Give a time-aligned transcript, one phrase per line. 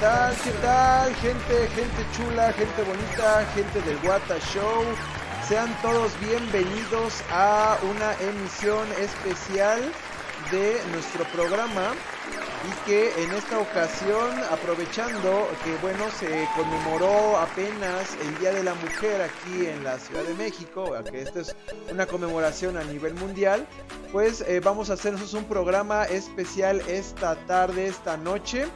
[0.00, 0.36] tal?
[0.42, 1.14] ¿Qué tal?
[1.16, 4.84] Gente, gente chula, gente bonita, gente del Wata Show.
[5.48, 9.80] Sean todos bienvenidos a una emisión especial
[10.50, 11.94] de nuestro programa
[12.66, 18.74] y que en esta ocasión, aprovechando que bueno, se conmemoró apenas el Día de la
[18.74, 21.56] Mujer aquí en la Ciudad de México, que esta es
[21.90, 23.66] una conmemoración a nivel mundial,
[24.12, 28.66] pues eh, vamos a hacernos un programa especial esta tarde, esta noche.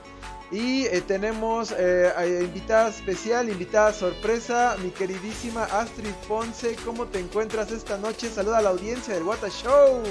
[0.51, 6.75] Y eh, tenemos eh, invitada especial, invitada sorpresa, mi queridísima Astrid Ponce.
[6.85, 8.29] ¿Cómo te encuentras esta noche?
[8.29, 10.03] Saluda a la audiencia del Wata Show.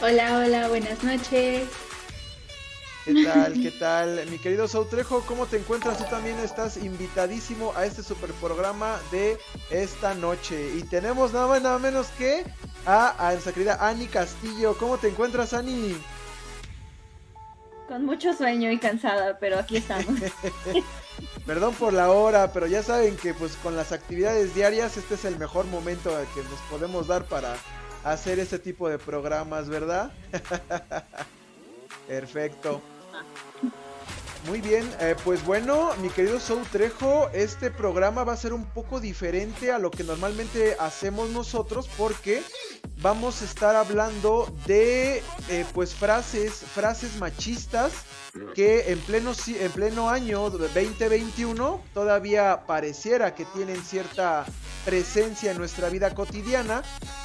[0.00, 1.68] Hola, hola, buenas noches.
[3.04, 3.52] ¿Qué tal?
[3.54, 4.26] ¿Qué tal?
[4.30, 5.98] Mi querido Sautrejo, ¿cómo te encuentras?
[5.98, 9.36] Tú también estás invitadísimo a este super programa de
[9.70, 10.76] esta noche.
[10.76, 12.44] Y tenemos nada más nada menos que
[12.86, 14.76] a, a nuestra querida Ani Castillo.
[14.78, 15.96] ¿Cómo te encuentras, Ani?
[17.88, 20.20] Con mucho sueño y cansada, pero aquí estamos.
[21.46, 25.24] Perdón por la hora, pero ya saben que pues con las actividades diarias este es
[25.24, 27.56] el mejor momento que nos podemos dar para
[28.02, 30.12] hacer este tipo de programas, ¿verdad?
[32.08, 32.80] Perfecto.
[34.46, 38.66] Muy bien, eh, pues bueno, mi querido Sou Trejo, este programa va a ser un
[38.66, 42.42] poco diferente a lo que normalmente hacemos nosotros porque
[43.00, 47.92] vamos a estar hablando de eh, pues frases, frases machistas
[48.54, 54.44] que en pleno, en pleno año 2021 todavía pareciera que tienen cierta
[54.84, 56.82] presencia en nuestra vida cotidiana.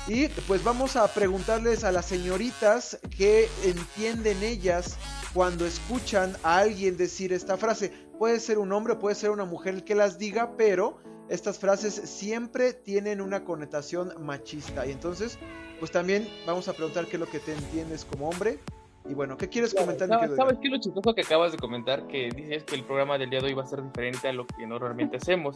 [0.07, 4.97] Y pues vamos a preguntarles a las señoritas qué entienden ellas
[5.33, 7.91] cuando escuchan a alguien decir esta frase.
[8.17, 10.97] Puede ser un hombre, puede ser una mujer el que las diga, pero
[11.29, 14.85] estas frases siempre tienen una connotación machista.
[14.85, 15.37] Y entonces,
[15.79, 18.59] pues también vamos a preguntar qué es lo que te entiendes como hombre.
[19.07, 20.07] Y bueno, ¿qué quieres comentar?
[20.09, 22.05] ¿Sabes, ¿sabes qué es lo chistoso que acabas de comentar?
[22.07, 24.45] Que dices que el programa del día de hoy va a ser diferente a lo
[24.45, 25.55] que normalmente hacemos,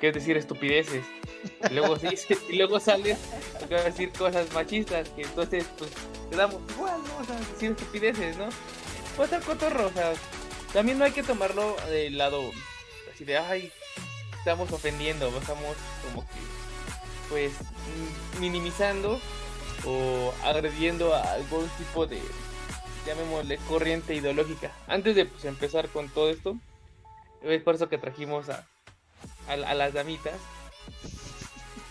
[0.00, 1.04] que es decir estupideces.
[1.70, 2.08] Y luego, sí,
[2.50, 3.16] y luego sale
[3.70, 5.90] a decir cosas machistas, que entonces pues
[6.30, 8.48] quedamos igual, vamos a decir estupideces, ¿no?
[9.16, 10.12] Puede ser cotorro, o sea,
[10.72, 12.50] también no hay que tomarlo del lado
[13.12, 13.70] así de, ay,
[14.38, 16.40] estamos ofendiendo, estamos como que,
[17.28, 17.52] pues,
[18.40, 19.20] minimizando
[19.84, 22.20] o agrediendo a algún tipo de,
[23.06, 24.72] llamémosle, corriente ideológica.
[24.86, 26.56] Antes de pues, empezar con todo esto,
[27.42, 28.66] es por eso que trajimos a,
[29.48, 30.34] a las damitas.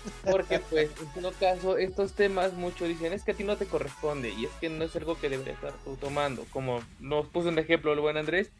[0.29, 3.65] Porque pues en todo caso estos temas muchos dicen es que a ti no te
[3.65, 6.45] corresponde y es que no es algo que deberías estar tú tomando.
[6.51, 8.51] Como nos puso un ejemplo el buen Andrés,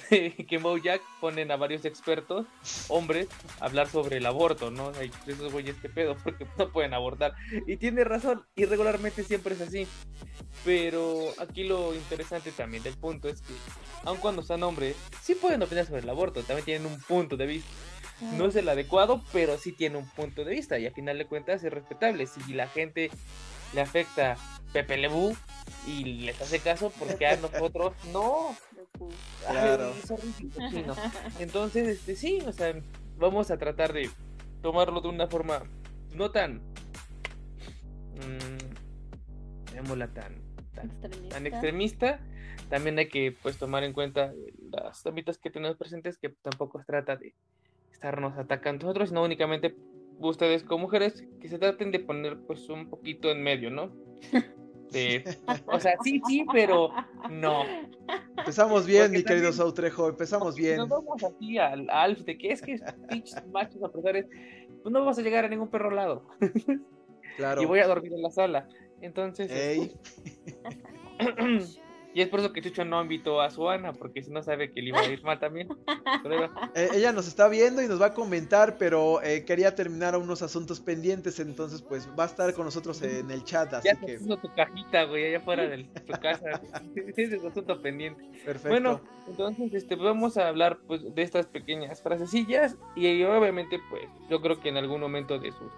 [0.08, 2.46] que en Bojack ponen a varios expertos,
[2.88, 3.28] hombres,
[3.60, 4.92] a hablar sobre el aborto, ¿no?
[4.98, 7.34] Hay esos güeyes que pedo, porque no pueden abortar.
[7.66, 9.86] Y tiene razón, irregularmente siempre es así.
[10.64, 13.52] Pero aquí lo interesante también del punto es que,
[14.04, 17.46] aun cuando son hombres, sí pueden opinar sobre el aborto, también tienen un punto de
[17.46, 17.70] vista.
[18.36, 21.26] No es el adecuado, pero sí tiene un punto de vista y a final de
[21.26, 22.26] cuentas es respetable.
[22.26, 23.10] Si la gente
[23.74, 24.36] le afecta
[24.72, 25.34] Pepe Lebu
[25.86, 28.56] y les hace caso, porque a nosotros no.
[29.46, 29.92] Claro.
[31.38, 32.74] Entonces, este sí, o sea,
[33.16, 34.10] vamos a tratar de
[34.62, 35.62] tomarlo de una forma
[36.14, 36.60] no tan.
[38.16, 38.60] Mmm,
[40.14, 40.40] tan,
[40.74, 41.28] tan, Extremista.
[41.28, 42.20] tan extremista.
[42.68, 44.32] También hay que pues tomar en cuenta
[44.70, 47.34] las tamitas que tenemos presentes, que tampoco se trata de
[48.00, 49.76] estarnos atacando nosotros, sino únicamente
[50.20, 53.92] ustedes como mujeres que se traten de poner pues un poquito en medio, ¿no?
[54.90, 55.22] De,
[55.66, 56.90] o sea, sí, sí, pero
[57.30, 57.62] no.
[58.36, 60.78] Empezamos bien, Porque mi querido Sautrejo, empezamos Si bien.
[60.78, 62.76] nos vamos así al a Alf de que es que
[63.08, 64.26] pinches machos opresores,
[64.82, 66.26] pues no vamos a llegar a ningún perro lado.
[67.36, 67.62] Claro.
[67.62, 68.68] Y voy a dormir en la sala.
[69.00, 69.94] Entonces, Ey,
[72.12, 74.72] y es por eso que Chucho no invitó a su Ana, porque si no sabe
[74.72, 75.68] que le iba a ir mal también.
[76.74, 80.42] Eh, ella nos está viendo y nos va a comentar, pero eh, quería terminar unos
[80.42, 84.18] asuntos pendientes, entonces pues va a estar con nosotros en el chat, así ya que
[84.18, 86.60] puso tu cajita, güey, allá afuera de tu casa.
[87.16, 88.22] Ese es asunto pendiente.
[88.44, 88.68] perfecto.
[88.68, 94.40] Bueno, entonces este, vamos a hablar pues de estas pequeñas frasecillas y obviamente pues yo
[94.40, 95.72] creo que en algún momento de sus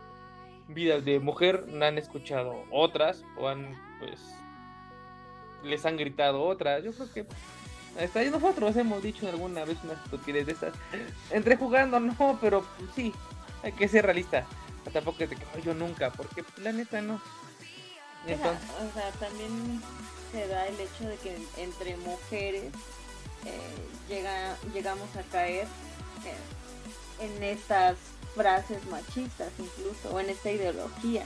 [0.68, 4.18] vidas de mujer no han escuchado otras o han pues
[5.64, 6.82] les han gritado otras.
[6.84, 7.26] Yo creo que
[8.02, 10.74] hasta ahí nosotros hemos dicho alguna vez unas estupidez de estas.
[11.30, 13.12] Entre jugando no, pero pues, sí,
[13.62, 14.46] hay que ser realista.
[14.92, 17.20] Tampoco es de que "Ay, yo nunca, porque la neta no.
[18.26, 19.82] Entonces, o sea, también
[20.32, 22.72] se da el hecho de que entre mujeres
[23.44, 23.60] eh,
[24.08, 25.66] llega, llegamos a caer
[26.24, 27.96] eh, en estas
[28.34, 31.24] frases machistas incluso, o en esta ideología.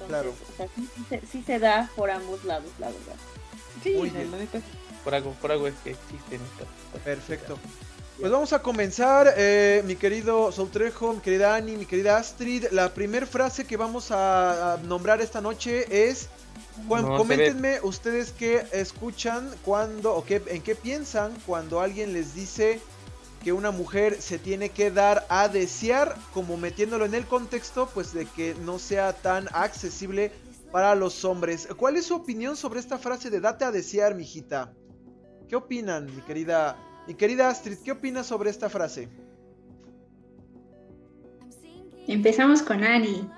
[0.00, 0.30] Entonces, Claro.
[0.30, 3.16] o sea, sí, sí se, sí se da por ambos lados, la verdad.
[3.82, 4.60] sí, la neta.
[5.04, 7.02] por algo, por algo es que existen estas.
[7.02, 7.58] Perfecto.
[8.18, 12.66] Pues vamos a comenzar, eh, mi querido Soutrejo, mi querida Ani, mi querida Astrid.
[12.72, 16.28] La primera frase que vamos a, nombrar esta noche es
[16.88, 22.80] coméntenme ustedes qué escuchan cuando o qué, en qué piensan cuando alguien les dice
[23.42, 28.12] que una mujer se tiene que dar a desear, como metiéndolo en el contexto, pues
[28.12, 30.32] de que no sea tan accesible
[30.72, 31.68] para los hombres.
[31.76, 34.72] ¿Cuál es su opinión sobre esta frase de date a desear, mijita?
[35.48, 36.76] ¿Qué opinan, mi querida,
[37.06, 37.78] mi querida Astrid?
[37.78, 39.08] ¿Qué opinas sobre esta frase?
[42.06, 43.28] Empezamos con Ani.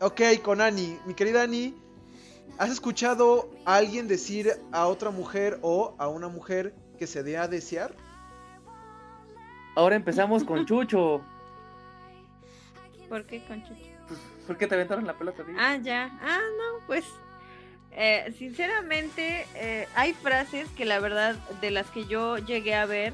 [0.00, 0.98] Ok, con Ani.
[1.06, 1.74] Mi querida Ani,
[2.58, 7.38] ¿has escuchado a alguien decir a otra mujer o a una mujer que se dé
[7.38, 7.94] a desear?
[9.78, 11.20] Ahora empezamos con Chucho.
[13.08, 13.84] ¿Por qué con Chucho?
[14.44, 15.44] ¿Por qué te aventaron la pelota?
[15.56, 16.10] Ah, ya.
[16.20, 17.04] Ah, no, pues.
[17.92, 23.12] Eh, sinceramente, eh, hay frases que la verdad, de las que yo llegué a ver,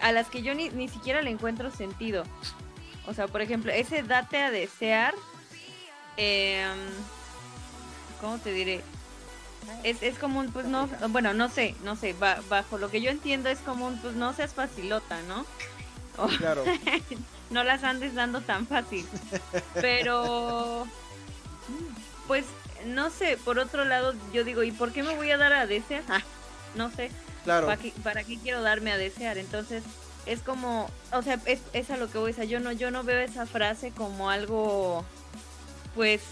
[0.00, 2.22] a las que yo ni, ni siquiera le encuentro sentido.
[3.08, 5.12] O sea, por ejemplo, ese date a desear.
[6.16, 6.68] Eh,
[8.20, 8.80] ¿Cómo te diré?
[9.82, 12.14] Es, es como un, pues no, bueno, no sé, no sé,
[12.48, 15.44] bajo lo que yo entiendo es como un, pues no seas facilota, ¿no?
[16.38, 16.64] Claro.
[17.50, 19.06] no las andes dando tan fácil.
[19.74, 20.86] Pero,
[22.26, 22.44] pues,
[22.86, 25.66] no sé, por otro lado, yo digo, ¿y por qué me voy a dar a
[25.66, 26.02] desear?
[26.08, 26.22] Ah,
[26.74, 27.10] no sé.
[27.44, 27.66] Claro.
[28.02, 29.38] ¿Para qué, quiero darme a desear?
[29.38, 29.82] Entonces,
[30.26, 32.50] es como, o sea, es, a lo que voy a decir.
[32.50, 35.04] Yo no, yo no veo esa frase como algo,
[35.94, 36.22] pues,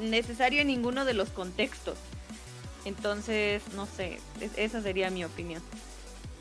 [0.00, 1.96] necesario en ninguno de los contextos.
[2.84, 4.18] Entonces, no sé,
[4.56, 5.62] esa sería mi opinión.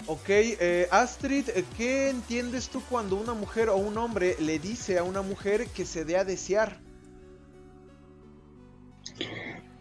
[0.08, 4.98] Ok, eh, Astrid, eh, ¿qué entiendes tú cuando una mujer o un hombre le dice
[4.98, 6.80] a una mujer que se dé a desear?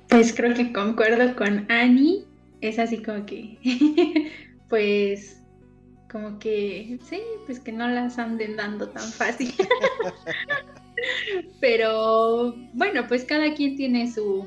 [0.08, 2.24] Pues creo que concuerdo con Annie.
[2.60, 3.58] Es así como que,
[4.68, 5.40] pues,
[6.10, 9.54] como que, sí, pues que no las anden dando tan fácil.
[11.60, 14.46] Pero bueno, pues cada quien tiene su...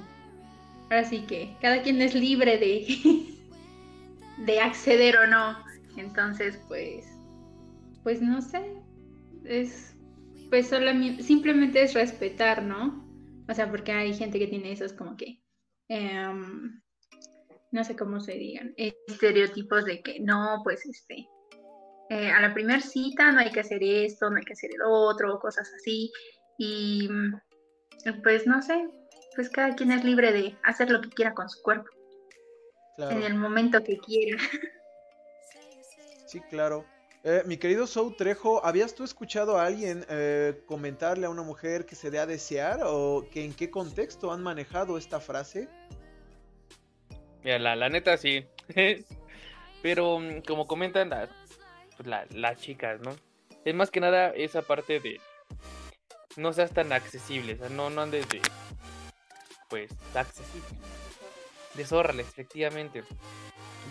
[0.83, 2.85] Ahora sí que cada quien es libre de,
[4.45, 5.62] de acceder o no.
[5.97, 7.05] Entonces, pues,
[8.03, 8.81] pues no sé,
[9.45, 9.95] es,
[10.49, 13.03] pues solamente, simplemente es respetar, ¿no?
[13.49, 15.41] O sea, porque hay gente que tiene esos como que,
[15.89, 16.81] em,
[17.71, 21.27] no sé cómo se digan, estereotipos de que no, pues este,
[22.09, 24.81] eh, a la primera cita no hay que hacer esto, no hay que hacer el
[24.85, 26.11] otro, cosas así.
[26.57, 27.09] Y
[28.23, 28.87] pues no sé,
[29.35, 31.89] pues cada quien es libre de hacer lo que quiera con su cuerpo
[32.97, 34.37] en el momento que quiera.
[36.33, 36.83] Sí, claro.
[37.23, 41.85] Eh, mi querido Sou Trejo, ¿habías tú escuchado a alguien eh, comentarle a una mujer
[41.85, 45.69] que se dé a desear o que en qué contexto han manejado esta frase?
[47.43, 48.47] Mira, la, neta sí.
[49.83, 51.29] Pero mm, como comentan las,
[51.97, 53.11] pues, las chicas, ¿no?
[53.63, 55.21] Es más que nada esa parte de
[56.35, 58.41] no seas tan accesible, o sea, no, no andes de
[59.69, 60.79] pues accesible
[61.75, 63.03] Desórrales, efectivamente.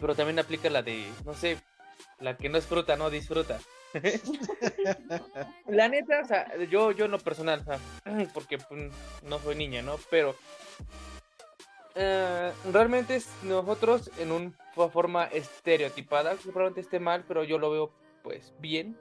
[0.01, 1.59] Pero también aplica la de, no sé,
[2.23, 3.59] la que no es fruta, no disfruta.
[5.67, 7.79] la neta, o sea, yo, yo en lo personal, o sea,
[8.35, 8.91] porque pues,
[9.23, 9.97] no soy niña, ¿no?
[10.11, 10.35] Pero
[11.95, 14.53] eh, realmente nosotros en una
[14.91, 18.97] forma estereotipada, probablemente esté mal, pero yo lo veo pues bien.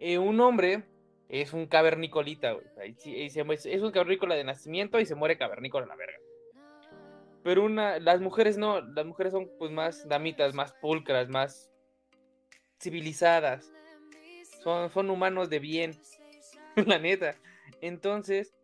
[0.00, 0.84] Eh, un hombre
[1.28, 2.66] es un cavernicolita, güey.
[2.96, 6.18] Es un cavernícola de nacimiento y se muere cavernícola en la verga.
[7.42, 11.73] Pero una, las mujeres no, las mujeres son pues más damitas, más pulcras, más
[12.84, 13.72] civilizadas.
[14.62, 15.98] Son, son humanos de bien,
[16.76, 17.36] la neta.
[17.80, 18.54] Entonces,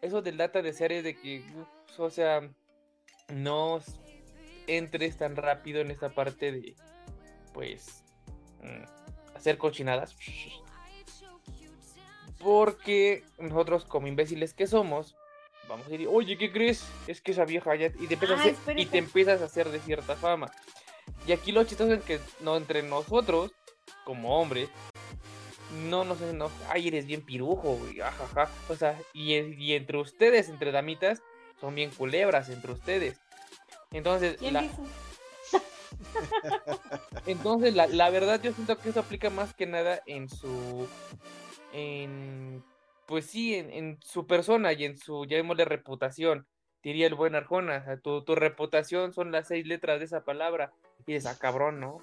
[0.00, 1.44] eso del data de series de que,
[1.98, 2.48] o sea,
[3.28, 3.80] no
[4.66, 6.76] entres tan rápido en esta parte de,
[7.52, 8.04] pues,
[8.62, 10.16] mm, hacer cochinadas.
[12.38, 15.16] Porque nosotros como imbéciles que somos,
[15.68, 16.86] vamos a decir, oye, ¿qué crees?
[17.06, 17.86] Es que esa vieja ya...
[17.98, 20.50] Y te empiezas, a, y te empiezas a hacer de cierta fama.
[21.26, 23.52] Y aquí lo chistoso es que no entre nosotros,
[24.04, 24.68] como hombres,
[25.88, 28.50] no nos no, ay, eres bien pirujo, güey, ajaja.
[28.68, 31.22] O sea, y, y, entre ustedes, entre damitas,
[31.60, 33.20] son bien culebras entre ustedes.
[33.92, 34.68] Entonces, la...
[37.26, 40.88] Entonces, la, la verdad, yo siento que eso aplica más que nada en su.
[41.72, 42.64] En
[43.10, 46.46] pues sí, en, su persona y en su, llamémosle reputación,
[46.80, 50.72] diría el buen Arjona, tu, tu, reputación son las seis letras de esa palabra,
[51.08, 51.98] y esa ah, cabrón, ¿no?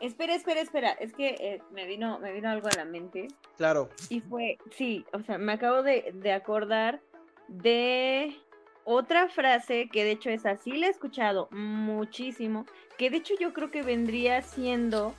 [0.00, 3.28] Espera, espera, espera, es que eh, me, vino, me vino algo a la mente.
[3.56, 3.88] Claro.
[4.08, 7.00] Y fue, sí, o sea, me acabo de, de acordar
[7.48, 8.36] de
[8.84, 12.66] otra frase que de hecho es así, la he escuchado muchísimo,
[12.98, 15.14] que de hecho yo creo que vendría siendo,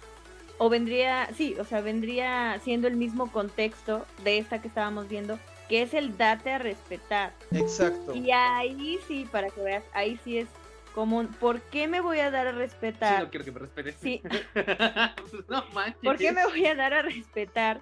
[0.57, 5.39] o vendría, sí, o sea, vendría siendo el mismo contexto de esta que estábamos viendo,
[5.69, 7.33] que es el date a respetar.
[7.51, 8.13] Exacto.
[8.13, 10.47] Y ahí sí, para que veas, ahí sí es
[10.93, 13.17] como, ¿por qué me voy a dar a respetar?
[13.17, 13.95] Sí, no quiero que me respetes.
[14.01, 14.21] Sí.
[15.49, 16.01] no manches.
[16.03, 17.81] ¿Por qué me voy a dar a respetar?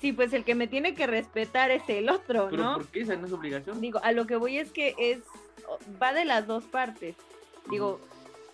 [0.00, 2.74] Sí, pues el que me tiene que respetar es el otro, ¿Pero ¿no?
[2.74, 3.00] por qué?
[3.00, 3.80] ¿Esa no es obligación?
[3.80, 5.20] Digo, a lo que voy es que es
[6.02, 7.16] va de las dos partes.
[7.70, 8.00] Digo,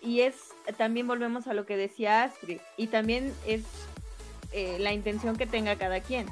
[0.01, 3.63] y es también volvemos a lo que decía Astrid y también es
[4.51, 6.27] eh, la intención que tenga cada quien.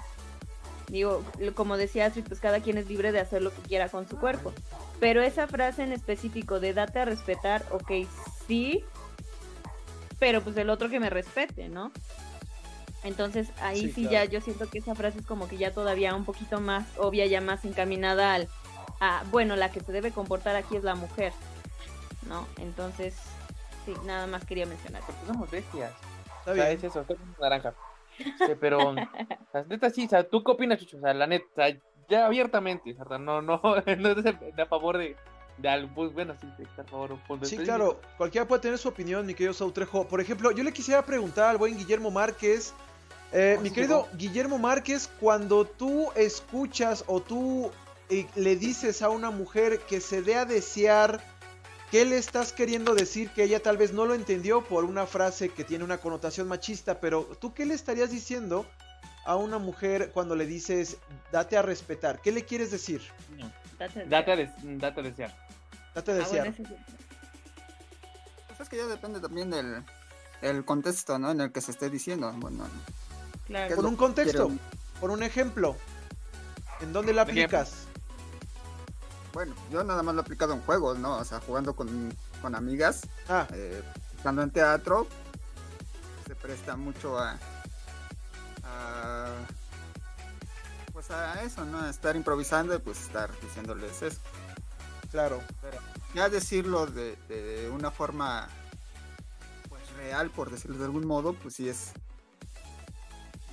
[0.92, 1.24] Digo,
[1.56, 4.18] como decía Astrid, pues cada quien es libre de hacer lo que quiera con su
[4.20, 4.54] cuerpo.
[5.00, 7.92] Pero esa frase en específico de date a respetar, ok,
[8.46, 8.84] sí,
[10.20, 11.94] pero pues el otro que me respete, ¿no?
[13.04, 14.12] Entonces ahí Sí, sí, claro.
[14.12, 17.26] ya yo siento que esa frase es como que ya todavía un poquito más obvia,
[17.26, 18.50] ya más encaminada al,
[19.00, 21.32] a, bueno, la que se debe comportar aquí es la mujer,
[22.28, 22.46] ¿no?
[22.60, 23.16] Entonces,
[23.86, 25.02] sí, nada más quería mencionar.
[25.06, 25.94] Porque somos bestias.
[26.40, 26.78] Está O sea, bien.
[26.78, 27.74] es eso, somos naranja.
[28.18, 28.94] Sí, pero,
[29.68, 30.98] neta, sí, o sea, ¿tú qué opinas, Chucho?
[30.98, 31.68] O sea, la neta,
[32.10, 33.62] ya abiertamente, o sea, no, no,
[33.98, 35.15] no estás a favor de,
[35.58, 39.25] de algo, pues, bueno, sí, a favor un Sí, claro, cualquiera puede tener su opinión,
[39.25, 40.08] mi querido Sautrejo.
[40.08, 42.74] Por ejemplo, yo le quisiera preguntar al buen Guillermo Márquez,
[43.34, 47.72] eh, Oh, mi querido Guillermo Márquez, cuando tú escuchas o tú
[48.10, 51.24] eh, le dices a una mujer que se dé a desear,
[51.92, 55.50] ¿qué le estás queriendo decir que ella tal vez no lo entendió por una frase
[55.50, 57.00] que tiene una connotación machista?
[57.00, 58.66] Pero tú, ¿qué le estarías diciendo
[59.26, 60.98] a una mujer cuando le dices,
[61.32, 62.20] date a respetar?
[62.22, 63.02] ¿Qué le quieres decir?
[63.78, 65.36] Date- Date a, des- date a desear.
[65.94, 66.48] Date a Ah, desear.
[66.48, 66.76] bueno, ese sí.
[68.48, 69.84] Pues es que ya depende también del
[70.42, 71.30] el contexto, ¿no?
[71.32, 72.32] En el que se esté diciendo.
[72.38, 72.68] Bueno,
[73.46, 73.68] Claro.
[73.70, 74.62] ¿Qué Por un contexto, quiero-
[75.00, 75.76] por un ejemplo.
[76.80, 77.74] ¿En dónde la aplicas?
[79.34, 81.18] Bueno, yo nada más lo he aplicado en juegos, ¿no?
[81.18, 83.82] O sea, jugando con, con amigas, Ah, eh,
[84.16, 85.08] estando en teatro,
[86.28, 87.38] se presta mucho a,
[88.64, 89.30] a
[90.94, 91.80] pues a eso, ¿no?
[91.80, 94.20] A estar improvisando y pues estar diciéndoles eso.
[95.12, 95.42] claro.
[96.14, 98.50] Ya decirlo de, de una forma
[99.70, 101.92] pues real, por decirlo de algún modo, pues sí es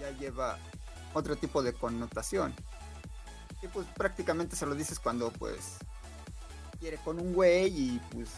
[0.00, 0.58] ya lleva
[1.14, 2.54] otro tipo de connotación.
[3.62, 5.78] Y pues prácticamente se lo dices cuando pues
[6.78, 8.28] quiere con un güey y pues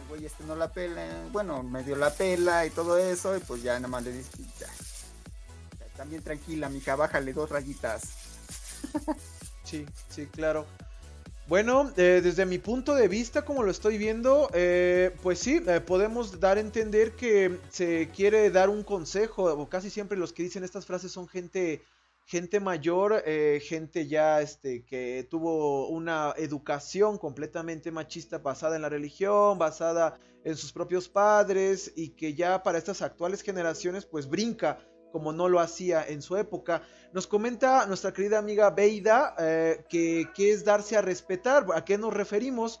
[0.00, 3.62] el güey este no la pela, bueno, medio la pela y todo eso y pues
[3.62, 4.66] ya nada más le dices ya.
[5.78, 8.02] ya, También tranquila, mija, bájale dos rayitas.
[9.62, 10.66] Sí, sí, claro.
[11.46, 15.80] Bueno, eh, desde mi punto de vista, como lo estoy viendo, eh, pues sí, eh,
[15.80, 20.42] podemos dar a entender que se quiere dar un consejo, o casi siempre los que
[20.42, 21.84] dicen estas frases son gente,
[22.30, 28.88] gente mayor, eh, gente ya este, que tuvo una educación completamente machista basada en la
[28.88, 34.78] religión, basada en sus propios padres y que ya para estas actuales generaciones pues brinca
[35.10, 36.82] como no lo hacía en su época.
[37.12, 41.66] Nos comenta nuestra querida amiga Beida eh, que, es darse a respetar.
[41.74, 42.80] ¿A qué nos referimos?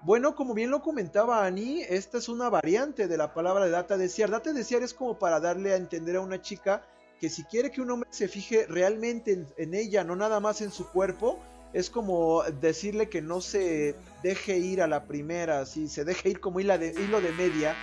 [0.00, 3.98] Bueno, como bien lo comentaba Ani, esta es una variante de la palabra de data
[3.98, 4.30] desear.
[4.30, 6.82] Data desear es como para darle a entender a una chica
[7.20, 10.70] que si quiere que un hombre se fije realmente en, ella, no nada más en
[10.70, 11.38] su cuerpo,
[11.72, 16.40] es como decirle que no se deje ir a la primera, si se deje ir
[16.40, 17.74] como hilo de, hilo de media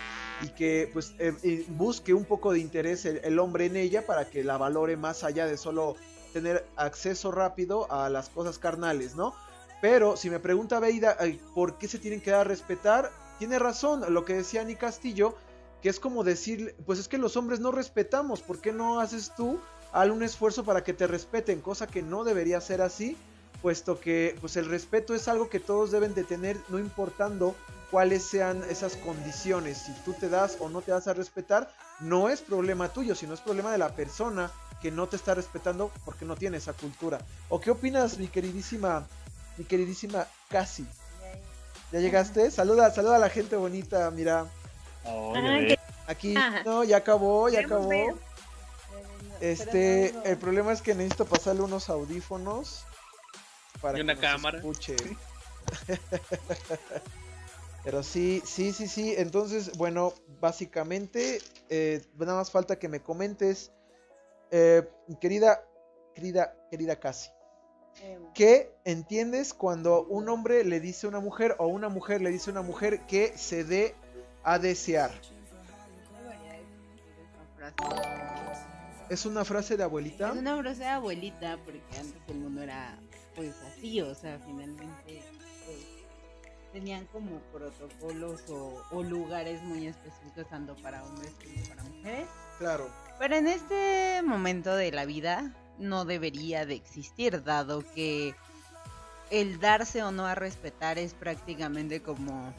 [0.42, 4.30] y que pues eh, busque un poco de interés el, el hombre en ella para
[4.30, 5.96] que la valore más allá de solo
[6.34, 9.34] tener acceso rápido a las cosas carnales, ¿no?
[9.82, 13.12] Pero si me pregunta Beida, ay, ¿por qué se tienen que dar a respetar?
[13.38, 15.36] Tiene razón lo que decía Ani Castillo,
[15.84, 19.34] que es como decir, pues es que los hombres no respetamos, ¿por qué no haces
[19.36, 19.60] tú
[19.92, 21.60] algún esfuerzo para que te respeten?
[21.60, 23.18] Cosa que no debería ser así,
[23.62, 27.54] puesto que pues el respeto es algo que todos deben de tener, no importando
[27.92, 29.78] cuáles sean esas condiciones.
[29.80, 33.34] Si tú te das o no te das a respetar, no es problema tuyo, sino
[33.34, 37.20] es problema de la persona que no te está respetando porque no tiene esa cultura.
[37.50, 39.06] ¿O qué opinas, mi queridísima,
[39.58, 40.88] mi queridísima Casi?
[41.92, 42.52] ¿Ya llegaste?
[42.52, 44.48] Saluda, saluda a la gente bonita, mira.
[45.06, 45.34] Ah,
[45.68, 46.64] que- Aquí, Ajá.
[46.64, 47.88] no, ya acabó, ya acabó.
[47.90, 48.16] ver.
[49.40, 50.30] Este, Pero no, no.
[50.32, 52.86] el problema es que necesito pasarle unos audífonos
[53.82, 54.58] para Y que una nos cámara.
[54.58, 54.96] escuche.
[57.84, 59.14] Pero sí, sí, sí, sí.
[59.18, 63.72] Entonces, bueno, básicamente, eh, nada más falta que me comentes,
[64.52, 64.88] eh,
[65.20, 65.62] querida,
[66.16, 67.30] querida, querida Casi.
[68.02, 72.32] Em, ¿Qué entiendes cuando un hombre le dice a una mujer o una mujer le
[72.32, 73.96] dice a una mujer que se dé
[74.44, 75.12] a desear?
[79.10, 80.32] ¿Es una frase de abuelita?
[80.32, 82.98] Es una frase de abuelita, porque antes el mundo era
[83.36, 85.24] pues así, o sea, finalmente
[85.66, 85.78] pues,
[86.72, 92.28] tenían como protocolos o, lugares muy específicos tanto para hombres como para mujeres.
[92.60, 92.90] Claro.
[93.20, 98.36] Pero en este momento de la vida no debería de existir, dado que
[99.30, 102.54] el darse o no a respetar es prácticamente como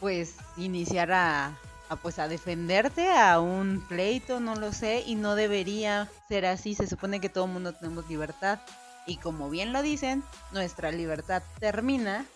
[0.00, 5.34] pues iniciar a, a, pues a defenderte a un pleito, no lo sé, y no
[5.34, 8.60] debería ser así, se supone que todo el mundo tenemos libertad
[9.06, 12.26] y como bien lo dicen, nuestra libertad termina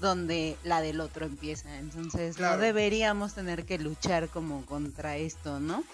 [0.00, 1.76] donde la del otro empieza.
[1.76, 5.84] Entonces no deberíamos tener que luchar como contra esto, ¿no?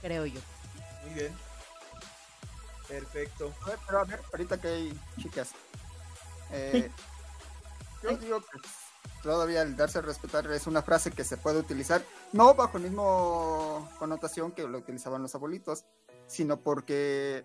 [0.00, 0.40] Creo yo.
[1.04, 1.32] Muy bien.
[2.86, 3.52] Perfecto.
[3.62, 5.50] A ver, pero a ver, ahorita que hay chicas.
[6.50, 6.90] Eh,
[8.02, 8.58] yo digo que
[9.28, 12.84] todavía el darse a respetar es una frase que se puede utilizar, no bajo el
[12.84, 15.84] mismo connotación que lo utilizaban los abuelitos,
[16.26, 17.44] sino porque,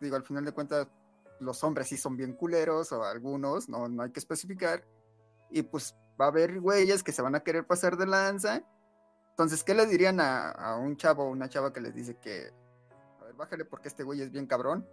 [0.00, 0.88] digo, al final de cuentas,
[1.38, 4.84] los hombres sí son bien culeros, o algunos, no, no hay que especificar,
[5.50, 8.64] y pues va a haber güeyes que se van a querer pasar de lanza.
[9.30, 12.50] Entonces, ¿qué le dirían a, un chavo o una chava que les dice que,
[13.20, 14.84] a ver, bájale porque este güey es bien cabrón?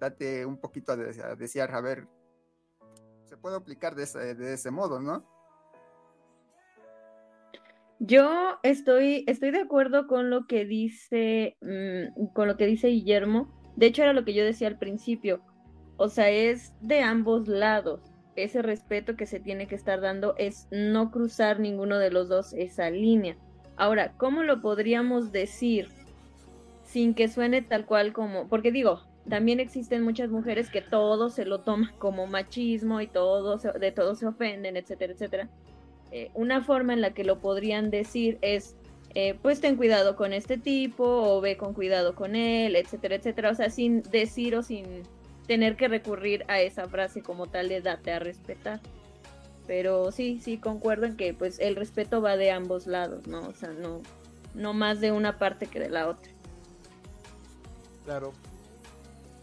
[0.00, 2.08] Date un poquito a, desear, a ver,
[3.26, 5.36] se puede aplicar de ese, de ese modo, ¿no?
[8.00, 13.52] Yo estoy, estoy de acuerdo con lo que dice, mm, con lo que dice Guillermo.
[13.76, 15.40] De hecho, era lo que yo decía al principio.
[15.96, 18.00] O sea, es de ambos lados.
[18.36, 22.52] Ese respeto que se tiene que estar dando es no cruzar ninguno de los dos
[22.52, 23.36] esa línea.
[23.76, 25.88] Ahora, ¿cómo lo podríamos decir
[26.84, 31.44] sin que suene tal cual como, porque digo, también existen muchas mujeres que todo se
[31.44, 35.50] lo toman como machismo y todo de todo se ofenden, etcétera, etcétera.
[36.10, 38.76] Eh, una forma en la que lo podrían decir es,
[39.14, 43.50] eh, pues ten cuidado con este tipo o ve con cuidado con él, etcétera, etcétera.
[43.50, 44.84] O sea, sin decir o sin
[45.46, 48.80] tener que recurrir a esa frase como tal de date a respetar.
[49.66, 53.40] Pero sí, sí, concuerdo en que pues el respeto va de ambos lados, ¿no?
[53.40, 54.02] O sea, no,
[54.54, 56.32] no más de una parte que de la otra.
[58.04, 58.32] Claro.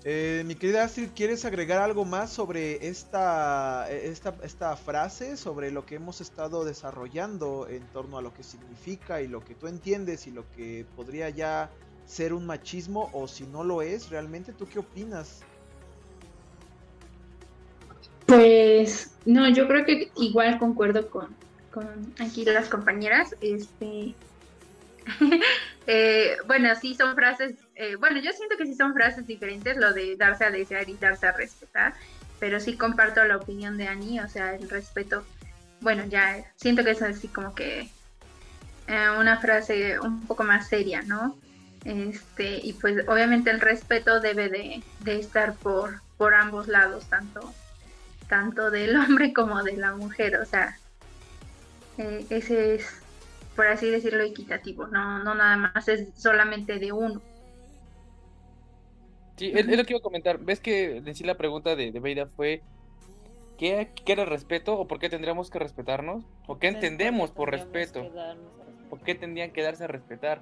[0.07, 5.83] Eh, mi querida Astrid, ¿quieres agregar algo más sobre esta, esta, esta frase, sobre lo
[5.83, 10.27] que hemos estado desarrollando en torno a lo que significa y lo que tú entiendes
[10.27, 11.71] y lo que podría ya
[12.05, 14.53] ser un machismo o si no lo es realmente?
[14.53, 15.41] ¿Tú qué opinas?
[18.27, 21.35] Pues no, yo creo que igual concuerdo con,
[22.19, 23.35] aquí las compañeras.
[23.41, 24.13] Este,
[25.87, 29.93] eh, bueno, sí son frases, eh, bueno, yo siento que sí son frases diferentes, lo
[29.93, 31.93] de darse a desear y darse a respetar,
[32.39, 35.23] pero sí comparto la opinión de Annie, o sea, el respeto,
[35.81, 37.89] bueno, ya siento que es así como que
[38.87, 41.37] eh, una frase un poco más seria, ¿no?
[41.83, 47.53] Este, y pues obviamente el respeto debe de, de estar por, por ambos lados, tanto
[48.27, 50.77] tanto del hombre como de la mujer, o sea,
[52.29, 53.01] ese es,
[53.55, 57.21] por así decirlo, equitativo, no, no nada más es solamente de uno.
[59.37, 60.39] Sí, es, lo que iba a comentar.
[60.39, 62.61] ¿Ves que decir la pregunta de, de Beida fue
[63.57, 66.23] ¿qué, ¿qué, era respeto o por qué tendríamos que respetarnos?
[66.47, 68.09] ¿O qué entendemos por respeto?
[68.89, 70.41] ¿Por qué tendrían que darse a respetar?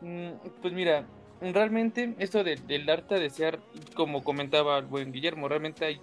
[0.00, 0.30] Mm,
[0.62, 1.04] pues mira,
[1.42, 3.60] realmente esto del darte a desear,
[3.94, 6.00] como comentaba el buen Guillermo, realmente hay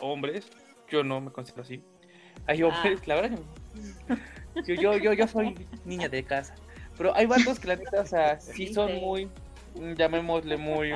[0.00, 0.46] hombres,
[0.90, 1.82] yo no me considero así.
[2.46, 2.66] Hay ah.
[2.66, 3.38] hombres, la verdad,
[4.66, 5.54] yo, yo, yo, yo soy
[5.84, 6.54] niña de casa.
[6.96, 9.30] Pero hay vatos que la neta, o sea, sí son muy,
[9.74, 10.92] llamémosle muy,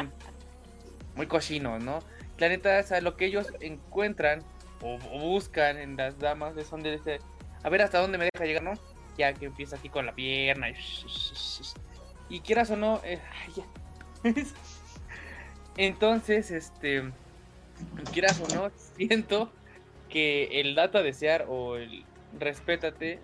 [1.17, 2.01] muy cochinos, ¿no?
[2.39, 4.43] La neta, o sea, lo que ellos encuentran
[4.83, 7.21] o, buscan en las damas son de ese,
[7.63, 8.73] a ver hasta dónde me deja llegar, ¿no?
[9.17, 10.75] Ya que empieza aquí con la pierna y,
[12.29, 13.21] y quieras o no, eh,
[15.77, 17.05] entonces, este,
[18.13, 19.51] quieras o no, siento
[20.09, 22.05] que el data desear o el
[22.39, 23.21] respétate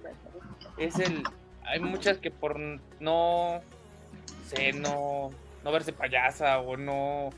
[0.79, 1.23] es el.
[1.65, 3.61] Hay muchas que por no
[4.47, 5.31] sé, no,
[5.63, 7.31] no verse payasa o no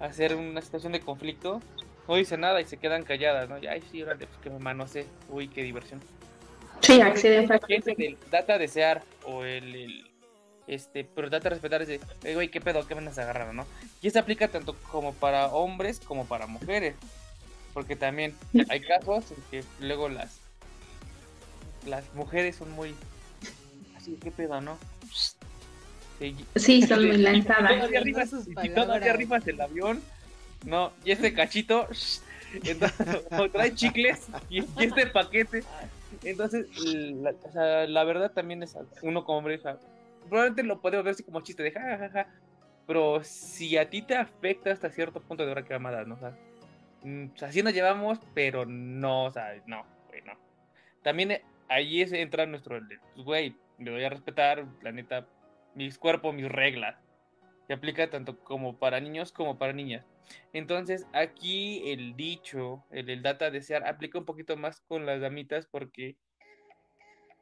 [0.00, 1.60] hacer una situación de conflicto,
[2.08, 3.58] no dice nada y se quedan calladas, ¿no?
[3.58, 5.06] Y ay, sí, órale, pues que me manosé.
[5.28, 6.00] Uy, qué diversión.
[6.80, 7.48] Sí, acceden
[7.98, 10.10] El data desear o el
[10.66, 12.00] este, pero date a respetar ese,
[12.32, 13.66] güey, qué pedo, qué me andas agarrando, ¿no?
[14.02, 16.94] Y eso aplica tanto como para hombres como para mujeres.
[17.74, 18.36] Porque también
[18.68, 20.39] hay casos en que luego las
[21.86, 22.94] las mujeres son muy
[23.96, 24.78] así, qué pedo, ¿no?
[26.56, 27.90] Sí, son muy lanzadas.
[28.62, 30.02] Y todavía arribas el avión,
[30.64, 30.92] ¿no?
[31.04, 31.88] Y este cachito,
[32.64, 33.06] entonces,
[33.52, 35.64] trae chicles y, este paquete.
[36.24, 39.60] Entonces, la, o sea, la verdad también es uno como hombre,
[40.28, 42.26] probablemente lo podemos ver así como chiste de jajaja.
[42.86, 46.08] Pero si a ti te afecta hasta cierto punto de hora que va a dar,
[46.08, 46.18] ¿no?
[47.04, 50.32] mm, así nos llevamos, pero no, o sea, no, güey, no.
[51.02, 52.78] También eh, ahí es, entra nuestro,
[53.14, 55.26] pues, güey, me voy a respetar, la neta,
[55.74, 56.96] mis cuerpos, mis reglas.
[57.66, 60.04] Se aplica tanto como para niños como para niñas.
[60.52, 65.66] Entonces, aquí el dicho, el, el data desear, aplica un poquito más con las damitas
[65.70, 66.16] porque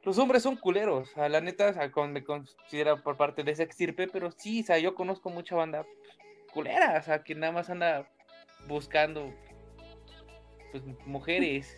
[0.03, 1.17] los hombres son culeros.
[1.17, 4.63] A la neta, sea, con, me considera por parte de ese extirpe, pero sí, o
[4.63, 5.85] sea, yo conozco mucha banda
[6.53, 8.07] culera, o sea, que nada más anda
[8.67, 9.33] buscando
[10.71, 11.75] pues mujeres.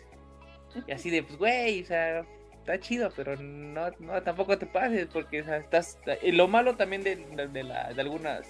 [0.86, 2.26] Y así de, pues, güey, o sea,
[2.62, 3.90] está chido, pero no,
[4.22, 5.98] tampoco te pases, porque estás.
[6.22, 8.46] Y lo malo también de, de, la, de algunas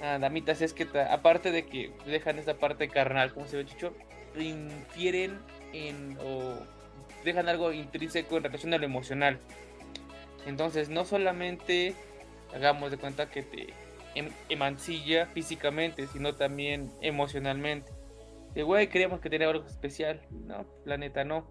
[0.00, 3.94] ah, damitas es que, aparte de que dejan esa parte carnal, como se ve Chicho,
[4.38, 5.38] infieren
[5.72, 6.16] en.
[6.22, 6.54] o
[7.24, 9.40] dejan algo intrínseco en relación a lo emocional.
[10.46, 11.94] Entonces, no solamente
[12.54, 13.74] hagamos de cuenta que te
[14.14, 17.90] em, emancilla físicamente, sino también emocionalmente.
[18.54, 20.20] De güey, creíamos que tenía algo especial.
[20.30, 21.46] No, la neta no.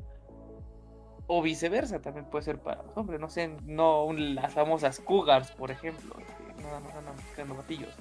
[1.31, 3.19] O viceversa, también puede ser para los hombres.
[3.19, 6.15] No sé, no las famosas cougars, por ejemplo.
[6.61, 7.93] No, no, no, buscando batillos.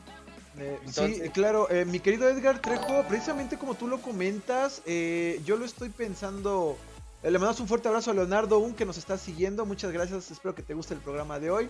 [0.58, 5.56] Eh, sí, claro, eh, mi querido Edgar Trejo, precisamente como tú lo comentas, eh, yo
[5.56, 6.76] lo estoy pensando
[7.22, 9.66] eh, le mandamos un fuerte abrazo a Leonardo Un que nos está siguiendo.
[9.66, 10.30] Muchas gracias.
[10.30, 11.68] Espero que te guste el programa de hoy.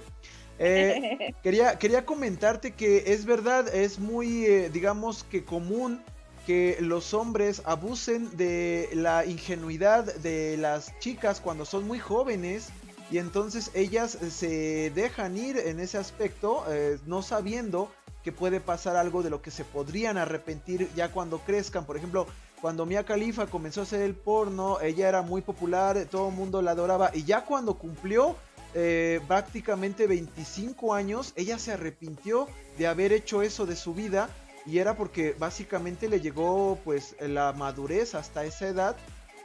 [0.59, 6.03] Eh, quería, quería comentarte que es verdad, es muy, eh, digamos que común
[6.49, 12.71] que los hombres abusen de la ingenuidad de las chicas cuando son muy jóvenes
[13.11, 16.65] y entonces ellas se dejan ir en ese aspecto
[17.05, 17.93] no sabiendo
[18.25, 21.85] que puede pasar algo de lo que se podrían arrepentir ya cuando crezcan.
[21.85, 22.27] Por ejemplo,
[22.63, 26.63] cuando Mia Khalifa comenzó a hacer el porno, ella era muy popular, todo el mundo
[26.63, 27.11] la adoraba.
[27.13, 28.37] Y ya cuando cumplió
[28.73, 34.31] eh, prácticamente 25 años, ella se arrepintió de haber hecho eso de su vida.
[34.69, 38.97] Y era porque básicamente le llegó pues la madurez hasta esa edad.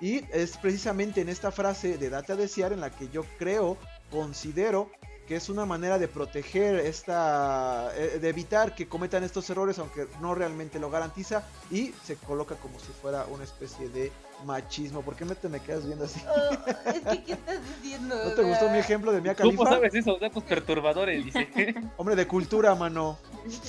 [0.01, 3.77] Y es precisamente en esta frase de data desear en la que yo creo,
[4.11, 4.91] considero
[5.25, 10.07] que es una manera de proteger esta, eh, de evitar que cometan estos errores, aunque
[10.19, 14.11] no realmente lo garantiza, y se coloca como si fuera una especie de
[14.45, 15.01] machismo.
[15.03, 16.21] ¿Por qué me te me quedas viendo así?
[16.27, 16.51] Oh,
[16.89, 18.15] es que, ¿qué estás diciendo?
[18.25, 19.57] ¿No te gustó mi ejemplo de Mia Khalifa?
[19.57, 21.23] ¿Cómo sabes esos datos perturbadores?
[21.23, 21.47] Dice.
[21.97, 23.17] Hombre, de cultura, mano.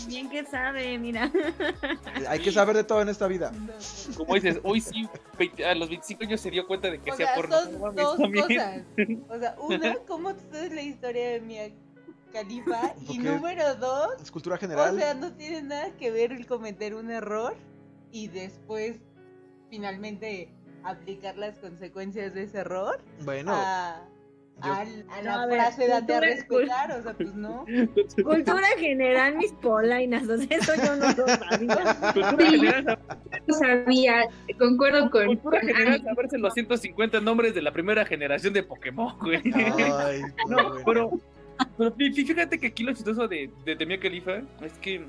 [0.06, 1.30] Bien que sabe, mira.
[2.28, 3.52] Hay que saber de todo en esta vida.
[4.16, 5.08] Como dices, hoy sí,
[5.64, 7.56] a los 25 años se dio cuenta de que O hacía sea, porno.
[7.60, 8.46] son No mames, dos también.
[8.46, 8.82] cosas.
[9.28, 11.70] O sea, una, ¿cómo sabes la historia de Mia
[12.32, 12.94] Khalifa?
[13.08, 14.94] Y número dos, Es cultura general.
[14.94, 17.54] o sea, no tiene nada que ver el cometer un error
[18.12, 18.96] y después
[19.70, 20.52] finalmente
[20.84, 24.02] aplicar las consecuencias de ese error bueno, a,
[24.60, 27.64] al- a la a ver, frase date a cultura cul- respetar, o sea, pues no.
[28.24, 30.28] Cultura general, mis polainas.
[30.28, 32.12] O sea, eso yo no lo sabía.
[32.12, 32.58] Cultura Sí.
[32.58, 32.98] general,
[33.46, 38.52] No sabía, concuerdo con, cultura con general, saberse los 150 nombres de la primera generación
[38.54, 39.42] de Pokémon, güey.
[39.54, 41.10] Ay, no, pero,
[41.76, 45.04] pero fí- fí- fíjate que aquí lo chistoso de, de, de Mia Khalifa es que.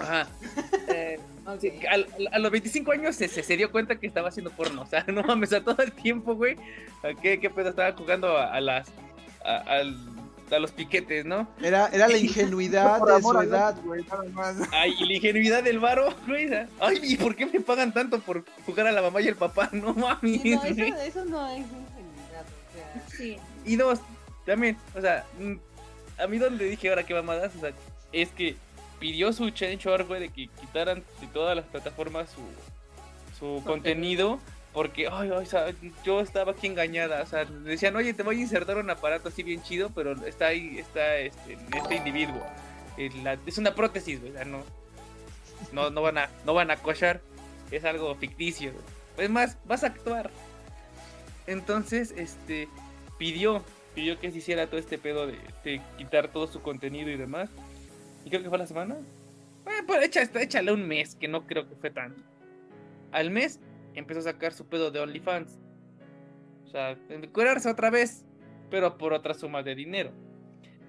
[0.00, 0.26] Ajá.
[0.88, 1.18] eh,
[1.60, 4.50] sí, a, a- a los 25 años se, se, se dio cuenta que estaba haciendo
[4.50, 4.82] porno.
[4.82, 6.56] O sea, no mames, a todo el tiempo, güey.
[7.02, 7.70] ¿a ¿Qué, qué pedo?
[7.70, 8.88] Estaba jugando a, a las.
[9.44, 11.46] A, los piquetes, ¿no?
[11.62, 13.76] Era, era la ingenuidad de su edad.
[13.84, 14.56] güey, nada más.
[14.72, 16.46] Ay, y la ingenuidad del varo, güey.
[16.46, 19.28] o sea, Ay, ¿y por qué me pagan tanto por jugar a la mamá y
[19.28, 19.68] el papá?
[19.72, 20.40] No mames.
[20.42, 23.02] Sí, no, eso, eso no es ingenuidad, o sea.
[23.16, 23.36] Sí.
[23.66, 24.00] Y dos,
[24.46, 25.54] también, o sea, mm,
[26.22, 27.72] a mí donde dije ahora qué mamadas, o sea,
[28.12, 28.56] es que
[28.98, 32.40] pidió su change org, güey, de que quitaran de todas las plataformas su,
[33.38, 34.38] su contenido,
[34.72, 35.66] porque, ay, ay, o sea,
[36.04, 39.42] yo estaba aquí engañada, o sea, decían, oye, te voy a insertar un aparato así
[39.42, 42.42] bien chido, pero está ahí, está este, este individuo.
[43.22, 44.62] La- es una prótesis, güey, o sea, no,
[45.72, 47.20] no, no van a, no van a cochar,
[47.70, 48.84] es algo ficticio, güey.
[49.26, 50.30] Es más, vas a actuar.
[51.46, 52.68] Entonces, este,
[53.18, 57.16] pidió, pidió que se hiciera todo este pedo de, de quitar todo su contenido y
[57.16, 57.48] demás.
[58.24, 58.96] Y creo que fue la semana.
[59.64, 62.22] Bueno, pues echa, échale un mes, que no creo que fue tanto.
[63.12, 63.60] Al mes
[63.94, 65.58] empezó a sacar su pedo de OnlyFans.
[66.66, 66.98] O sea,
[67.32, 68.24] curarse otra vez,
[68.70, 70.12] pero por otra suma de dinero.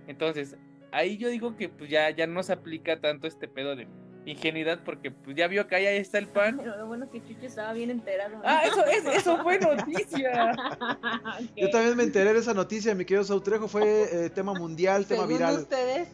[0.07, 0.57] Entonces,
[0.91, 3.87] ahí yo digo que pues ya, ya no se aplica tanto este pedo de
[4.25, 6.57] ingenuidad porque pues ya vio que ahí está el pan.
[6.57, 8.37] Pero lo bueno que Chucho estaba bien enterado.
[8.37, 8.41] ¿no?
[8.43, 10.51] Ah, eso, es, eso fue noticia.
[11.55, 13.67] Yo también me enteré de esa noticia, mi querido Sautrejo.
[13.67, 15.55] Fue eh, tema mundial, tema Según viral.
[15.59, 16.09] ustedes,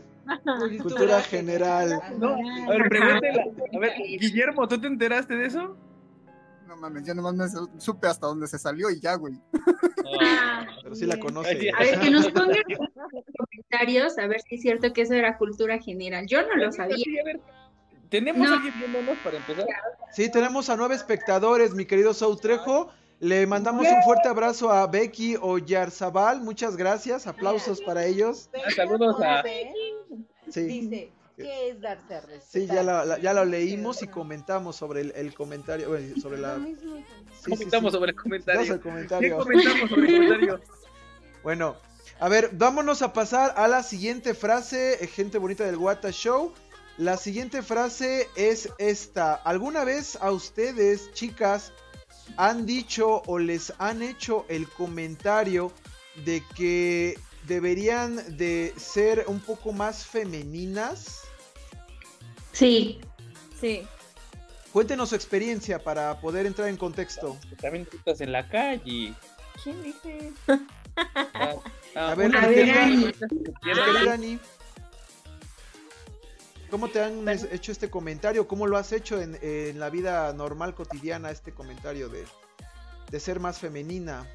[0.81, 1.99] Cultura general.
[2.19, 3.43] No, a ver, pregúntela.
[3.75, 5.77] A ver, Guillermo, ¿tú te enteraste de eso?
[6.67, 9.35] No mames, yo nomás me su- supe hasta dónde se salió y ya, güey.
[10.83, 11.71] Pero sí la conoce.
[11.71, 12.89] A ver, que nos pongan en los
[13.37, 16.25] comentarios a ver si es cierto que eso era cultura general.
[16.27, 16.97] Yo no lo sabía.
[18.09, 18.55] ¿Tenemos No.
[18.55, 19.65] alguien viéndonos para empezar?
[20.11, 22.89] Sí, tenemos a nueve espectadores, mi querido Sau Trejo.
[23.19, 26.41] Le mandamos un fuerte abrazo a Becky Oyarzabal.
[26.41, 27.25] Muchas gracias.
[27.27, 28.49] Aplausos para ellos.
[28.53, 29.41] Ah, saludos a...
[30.49, 32.47] Sí, Dice, ¿qué es darse a respetar?
[32.49, 35.89] sí ya, lo, la- ya lo leímos y comentamos sobre el, el comentario.
[35.89, 36.57] bueno, sobre la.
[36.57, 37.97] Sí, sí, Comentamos sí.
[37.97, 38.61] sobre el comentario.
[38.61, 39.37] el ¿Qué comentario.
[39.37, 40.61] comentamos sobre el comentario?
[41.43, 41.75] Bueno,
[42.19, 46.53] a ver, vámonos a pasar a la siguiente frase, eh, gente bonita del Wata Show.
[46.97, 49.33] La siguiente frase es esta.
[49.35, 51.73] ¿Alguna vez a ustedes, chicas,
[52.37, 55.71] han dicho o les han hecho el comentario
[56.23, 61.21] de que deberían de ser un poco más femeninas?
[62.51, 62.99] Sí,
[63.59, 63.87] Sí.
[64.73, 67.37] Cuéntenos su experiencia para poder entrar en contexto.
[67.61, 69.13] También tú estás en la calle.
[69.63, 70.33] ¿Quién dice?
[71.33, 71.55] Ah,
[71.95, 72.69] ah, A ver, a ver,
[74.09, 74.37] Ani.
[76.69, 78.47] ¿Cómo te han hecho este comentario?
[78.49, 82.25] ¿Cómo lo has hecho en, en la vida normal, cotidiana, este comentario de,
[83.09, 84.27] de ser más femenina?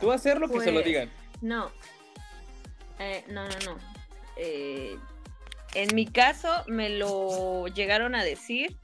[0.00, 1.10] Tú hacer lo que se lo Pues, digan.
[1.40, 1.70] No.
[2.98, 3.78] Eh, no, no, no.
[4.36, 4.98] Eh,
[5.74, 8.76] en mi caso me lo llegaron a decir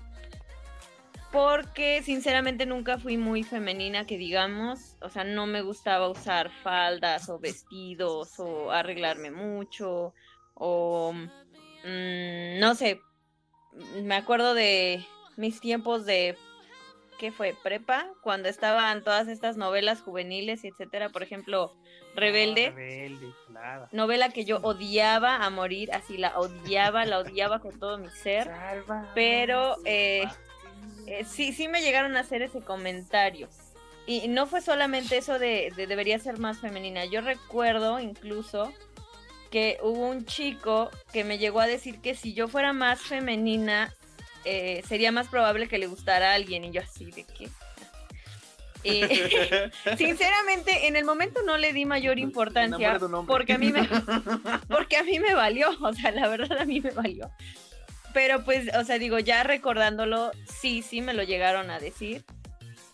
[1.33, 7.29] porque sinceramente nunca fui muy femenina, que digamos, o sea, no me gustaba usar faldas
[7.29, 10.15] o vestidos o arreglarme mucho
[10.55, 13.01] o mm, no sé,
[14.03, 15.05] me acuerdo de
[15.37, 16.37] mis tiempos de
[17.19, 17.55] ¿qué fue?
[17.63, 21.75] Prepa, cuando estaban todas estas novelas juveniles y etcétera, por ejemplo,
[22.17, 23.89] Rebelde, Rebelde, claro.
[23.93, 28.51] novela que yo odiaba a morir, así la odiaba, la odiaba con todo mi ser.
[29.15, 30.27] Pero, eh,
[31.07, 33.49] Eh, sí, sí me llegaron a hacer ese comentario.
[34.07, 37.05] Y no fue solamente eso de, de debería ser más femenina.
[37.05, 38.73] Yo recuerdo incluso
[39.51, 43.95] que hubo un chico que me llegó a decir que si yo fuera más femenina,
[44.45, 46.65] eh, sería más probable que le gustara a alguien.
[46.65, 47.49] Y yo así de que...
[48.89, 53.89] Eh, sinceramente, en el momento no le di mayor importancia porque a mí me
[54.69, 57.31] porque a mí me valió, o sea, la verdad a mí me valió.
[58.15, 62.25] Pero pues, o sea, digo, ya recordándolo, sí, sí me lo llegaron a decir.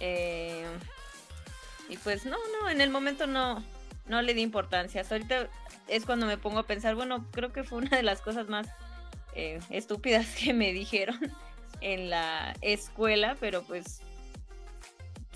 [0.00, 0.66] Eh,
[1.88, 3.62] y pues no, no, en el momento no,
[4.06, 5.00] no le di importancia.
[5.00, 5.48] Hasta ahorita
[5.88, 8.66] es cuando me pongo a pensar, bueno, creo que fue una de las cosas más
[9.34, 11.20] eh, estúpidas que me dijeron
[11.80, 14.00] en la escuela, pero pues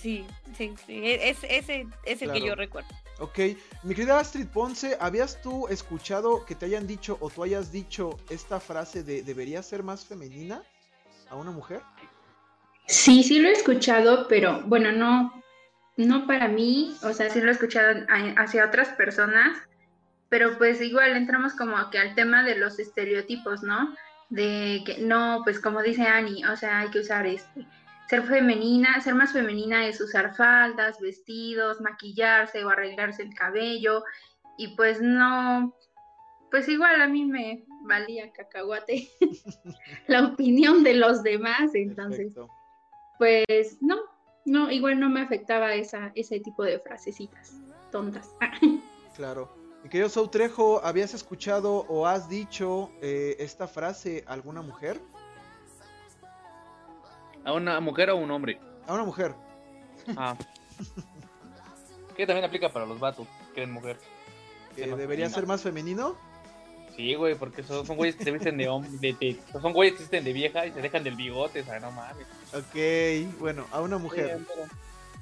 [0.07, 0.25] sí,
[0.57, 2.89] sí, sí, e- es, ese es el que yo recuerdo.
[3.19, 3.39] Ok,
[3.83, 8.17] mi querida Astrid Ponce, ¿habías tú escuchado que te hayan dicho o tú hayas dicho
[8.31, 10.63] esta frase de debería ser más femenina
[11.29, 11.81] a una mujer?
[12.87, 15.43] sí, sí lo he escuchado, pero bueno, no,
[15.97, 19.59] no para mí, o sea, sí lo he escuchado hacia otras personas,
[20.29, 23.97] pero pues igual entramos como que al tema de los estereotipos, ¿no?
[24.29, 27.67] De que no, pues como dice Ani, o sea, hay que usar este,
[28.09, 34.03] ser femenina, ser más femenina es usar faldas, vestidos, maquillarse o arreglarse el cabello,
[34.57, 35.75] y pues no,
[36.51, 39.09] pues igual a mí me valía cacahuate
[40.07, 42.49] la opinión de los demás, entonces Perfecto.
[43.19, 43.97] pues no,
[44.45, 47.55] no, igual no me afectaba esa, ese tipo de frasecitas
[47.91, 48.35] tontas.
[49.17, 49.49] Claro.
[49.83, 55.01] Mi querido Sau Trejo, ¿habías escuchado o has dicho eh, esta frase a alguna mujer?
[57.47, 58.59] ¿A una mujer o a un hombre?
[58.87, 59.33] A una mujer.
[60.17, 60.37] Ah.
[62.17, 63.99] que también aplica para los vatos, que eres mujer.
[64.87, 66.17] no, debería ser más femenino.
[66.97, 69.93] Sí, güey, porque son, son güeyes que se visten de hombre, de, de- son güeyes
[69.93, 72.27] que se visten de vieja y se dejan del bigote, o sea, no mames.
[72.55, 74.39] Ok, bueno, a una mujer.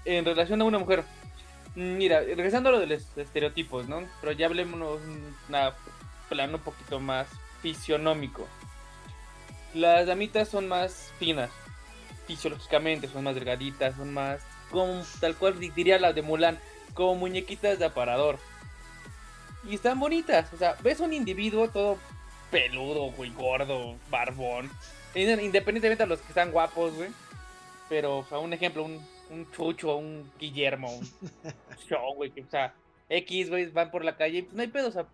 [0.05, 1.05] En relación a una mujer,
[1.75, 4.03] mira, regresando a lo de los estereotipos, ¿no?
[4.21, 5.35] Pero ya hablemos un
[6.29, 7.27] plano un poquito más
[7.61, 8.47] fisionómico.
[9.75, 11.51] Las damitas son más finas,
[12.27, 16.59] fisiológicamente, son más delgaditas, son más, como tal cual di- diría las de Mulan,
[16.95, 18.39] como muñequitas de aparador.
[19.69, 21.99] Y están bonitas, o sea, ves un individuo todo
[22.51, 24.71] peludo, güey, gordo, barbón.
[25.15, 27.09] Inde- Independientemente de los que están guapos, güey.
[27.89, 31.05] Pero, o sea, un ejemplo, un, un Chucho, un Guillermo, un
[31.89, 32.75] Show, güey, que, o sea,
[33.09, 35.07] X, güey, van por la calle, y, pues no hay pedo, o sea,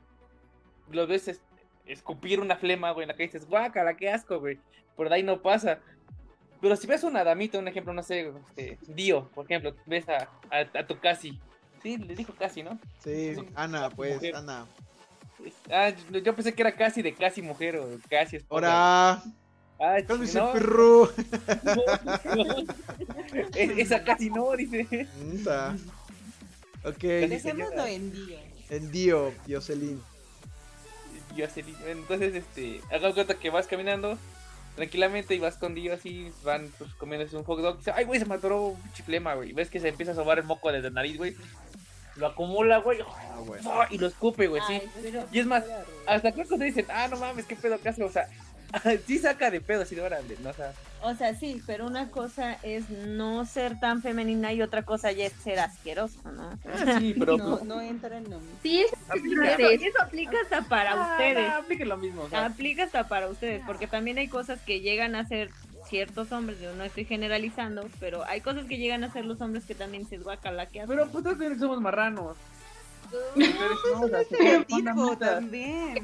[0.90, 1.40] los ves es-
[1.86, 4.58] escupir una flema, güey, en la calle y dices, guácala, qué asco, güey,
[4.96, 5.78] por ahí no pasa.
[6.60, 10.28] Pero si ves una damita, un ejemplo, no sé, este, Dio, por ejemplo, ves a,
[10.50, 11.40] a, a tu casi,
[11.82, 12.78] sí, le dijo casi, ¿no?
[13.02, 14.36] Sí, Ana, pues, Mujer.
[14.36, 14.66] Ana.
[15.70, 18.66] Ah, yo- yo pensé que era casi de casi mujer o casi esposa.
[18.66, 19.22] Ahora,
[19.82, 21.10] Ah, cálmese, no, perro.
[21.64, 21.74] no,
[22.36, 22.56] no.
[23.54, 24.86] Es- Esa casi no, dice.
[25.30, 25.74] Puta.
[26.84, 28.40] Ok, Dejémoslo en día.
[28.68, 30.02] en Dio, Dioselín.
[31.34, 34.18] Yo así, entonces, este, haga cuenta que vas caminando
[34.76, 37.74] tranquilamente y vas con Dio así, van pues comiéndose un hot dog.
[37.74, 39.52] Y dice, ay, güey, se mató un chiflema, güey.
[39.52, 41.34] Ves que se empieza a sobar el moco desde la nariz, güey.
[42.16, 42.98] Lo acumula, güey.
[43.66, 43.86] Ah.
[43.90, 44.74] Y lo escupe, güey, sí.
[44.74, 45.64] Ay, pero- Y es más,
[46.06, 48.02] hasta creo que te dicen, ah, no mames, qué pedo que hace.
[48.02, 48.28] O sea,
[49.06, 50.50] sí saca de pedo, así de órale, ¿no?
[50.50, 54.82] O sea, O sea, sí, pero una cosa es no ser tan femenina y otra
[54.82, 56.58] cosa ya es ser asqueroso, ¿no?
[56.66, 57.36] ah, sí, pero.
[57.36, 58.58] No, pues, no entra en lo mismo.
[58.62, 61.48] Sí, es aplica- Eso, eso aplica hasta para ah, ustedes.
[61.48, 62.46] no, aplica lo mismo, o sea.
[62.46, 65.50] Aplica hasta para ustedes, porque también hay cosas que llegan a ser
[65.88, 69.64] ciertos hombres, yo no estoy generalizando, pero hay cosas que llegan a ser los hombres
[69.64, 72.36] que también se guacala que Pero pues todos también somos marranos.
[74.20, 75.96] Estereotipo también.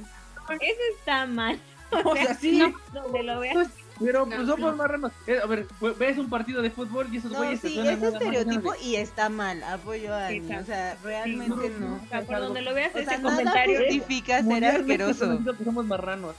[0.61, 1.61] Eso está mal.
[2.05, 3.55] O sea, sí, Donde lo veas.
[3.55, 3.69] Pues,
[3.99, 4.77] pero No, pues somos no.
[4.77, 5.13] marranos.
[5.27, 7.79] Eh, a ver, pues, ves un partido de fútbol y esos No, güeyes se sí,
[7.81, 9.63] es estereotipo y está mal.
[9.63, 10.55] Apoyo a Ani.
[10.55, 12.01] O sea, realmente no.
[12.05, 13.79] O sea, por donde lo veas O sea, ese nada comentario.
[13.81, 15.27] es- justifica ser asqueroso.
[15.27, 16.35] conocido que somos marranos.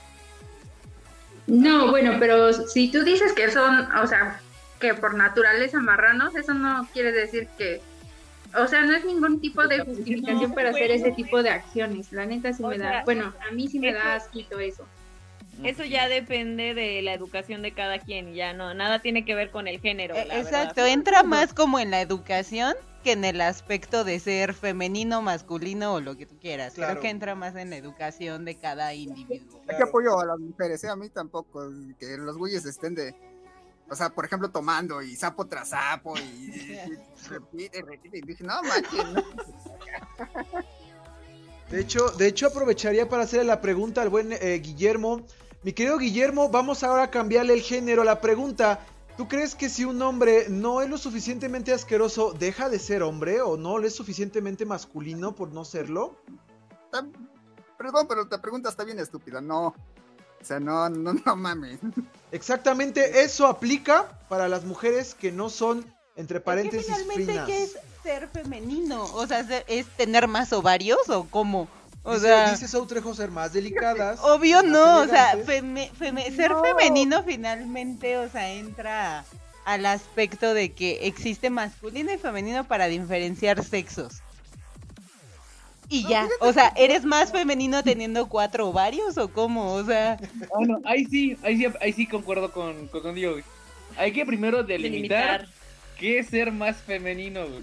[1.46, 4.40] No, bueno, pero si tú dices que son, o sea,
[4.80, 7.80] que por naturaleza marranos, eso no quiere decir que,
[8.54, 12.12] o sea, no es ningún tipo de justificación No, para hacer ese tipo de acciones.
[12.12, 14.86] La neta sí me da, sea, bueno, a mí sí me eso- da asquito eso.
[15.64, 19.50] Eso ya depende de la educación de cada quien, ya no, nada tiene que ver
[19.50, 20.14] con el género.
[20.14, 20.88] Eh, la Exacto, verdad.
[20.92, 26.00] entra más como en la educación que en el aspecto de ser femenino, masculino o
[26.00, 26.74] lo que tú quieras.
[26.74, 26.92] Claro.
[26.94, 29.58] Creo que entra más en la educación de cada individuo.
[29.58, 29.84] Aquí Claro.
[29.86, 30.88] apoyo a las mujeres, ¿eh?
[30.88, 31.68] a mí tampoco,
[31.98, 33.14] que los güeyes estén de,
[33.90, 36.80] o sea, por ejemplo, tomando y sapo tras sapo y, y-
[37.24, 39.22] y repite, repite, y dije, no manches, no.
[41.70, 45.26] De hecho, de hecho aprovecharía para hacerle la pregunta al buen eh, Guillermo.
[45.62, 48.04] Mi querido Guillermo, vamos ahora a cambiarle el género.
[48.04, 48.80] La pregunta,
[49.16, 53.40] ¿tú crees que si un hombre no es lo suficientemente asqueroso, deja de ser hombre
[53.40, 56.16] o no es suficientemente masculino por no serlo?
[57.76, 61.80] Perdón, pero la pregunta está bien estúpida, no, o sea, no, no, no mames.
[62.32, 65.84] Exactamente, eso aplica para las mujeres que no son,
[66.16, 67.46] entre Es que paréntesis, finalmente, finas.
[67.46, 69.04] ¿qué es ser femenino?
[69.14, 71.68] O sea, ¿se- ¿es tener más ovarios o cómo?
[72.08, 74.18] O dice, sea, dice Soutrejo ser más delicadas.
[74.22, 75.46] obvio más no, o sea, elegantes.
[75.62, 76.62] feme- feme- ser No.
[76.62, 79.24] femenino finalmente, o sea, entra
[79.64, 84.22] al aspecto de que existe masculino y femenino para diferenciar sexos.
[85.90, 89.72] Y No, ya, fíjate o sea, ¿eres más femenino teniendo cuatro ovarios o cómo?
[89.72, 90.18] O sea,
[90.54, 93.36] Ah, no, ahí sí, ahí sí, ahí sí concuerdo con, con, con Diego.
[93.96, 95.48] Hay que primero delimitar delimitar.
[95.98, 97.62] qué es ser más femenino, güey.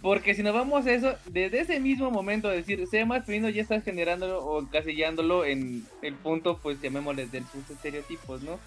[0.00, 3.48] Porque si nos vamos a eso, desde ese mismo momento de decir, sea más femenino,
[3.48, 8.58] ya estás generándolo o encasillándolo en el punto, pues llamémosle de sus estereotipos, ¿no?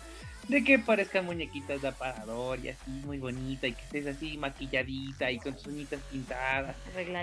[0.47, 5.31] De que parezcan muñequitas de aparador y así, muy bonita, y que estés así maquilladita
[5.31, 6.75] y con tus uñitas pintadas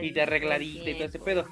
[0.02, 1.46] y de arregladita y todo ese pedo.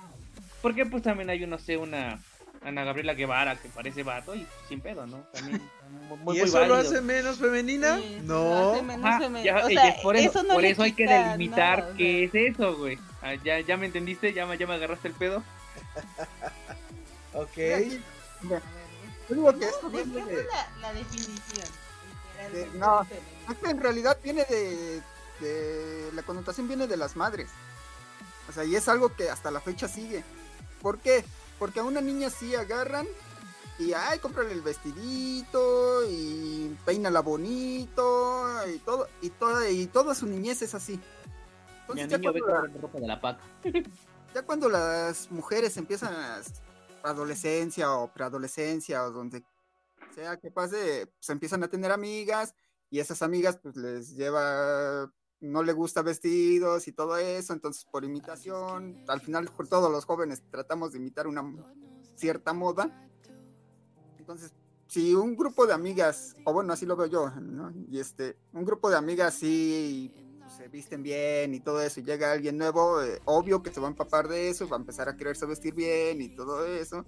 [0.62, 2.18] Porque pues también hay, no sé, una
[2.64, 5.18] Ana Gabriela Guevara que parece vato y sin pedo, ¿no?
[5.32, 5.62] También
[6.08, 7.96] muy, muy ¿Y eso lo hace menos femenina?
[7.98, 8.34] sí, no.
[8.44, 11.06] lo hace menos Ajá, femen- ya, o sea, por eso, no por eso hay que
[11.06, 12.40] delimitar nada, o qué sea.
[12.42, 12.98] es eso, güey.
[13.22, 15.42] Ah, ya, ya me entendiste, ya, me- ya me agarraste el pedo.
[17.34, 17.56] Ok.
[19.28, 21.68] Yo digo que esto ¿De viene qué de, fue la, la definición?
[22.36, 22.98] literalmente, De- no.
[23.00, 23.52] de femenino?
[23.52, 25.02] es que en realidad viene de,
[25.40, 27.48] de, la connotación viene de las madres.
[28.48, 30.24] O sea, y es algo que hasta la fecha sigue.
[30.80, 31.24] ¿Por qué?
[31.58, 33.06] Porque a una niña sí agarran
[33.78, 40.26] y, ay, cómprale el vestidito y peínala bonito y todo, y toda, y toda su
[40.26, 41.00] niñez es así.
[41.82, 43.42] Entonces, ya niño ve cuando, la- con ropa de la paca.
[44.34, 46.40] ya cuando las mujeres empiezan a
[47.02, 49.42] adolescencia o preadolescencia o donde
[50.14, 52.54] sea que pase, pues empiezan a tener amigas
[52.90, 58.04] y esas amigas pues les lleva, no le gusta vestidos y todo eso, entonces por
[58.04, 61.44] imitación, al final por todos los jóvenes tratamos de imitar una
[62.16, 63.08] cierta moda.
[64.18, 64.52] Entonces,
[64.88, 67.72] si un grupo de amigas, o bueno, así lo veo yo, ¿no?
[67.88, 72.04] Y este, un grupo de amigas sí pues, se visten bien y todo eso, y
[72.04, 75.08] llega alguien nuevo, eh, obvio que se va a empapar de eso, va a empezar
[75.08, 77.04] a quererse vestir bien y todo eso.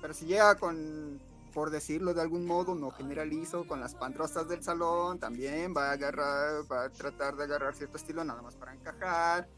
[0.00, 1.20] Pero si llega con,
[1.58, 5.92] por decirlo de algún modo, no generalizo, con las pantrostas del salón, también va a
[5.94, 9.48] agarrar, va a tratar de agarrar cierto estilo nada más para encajar.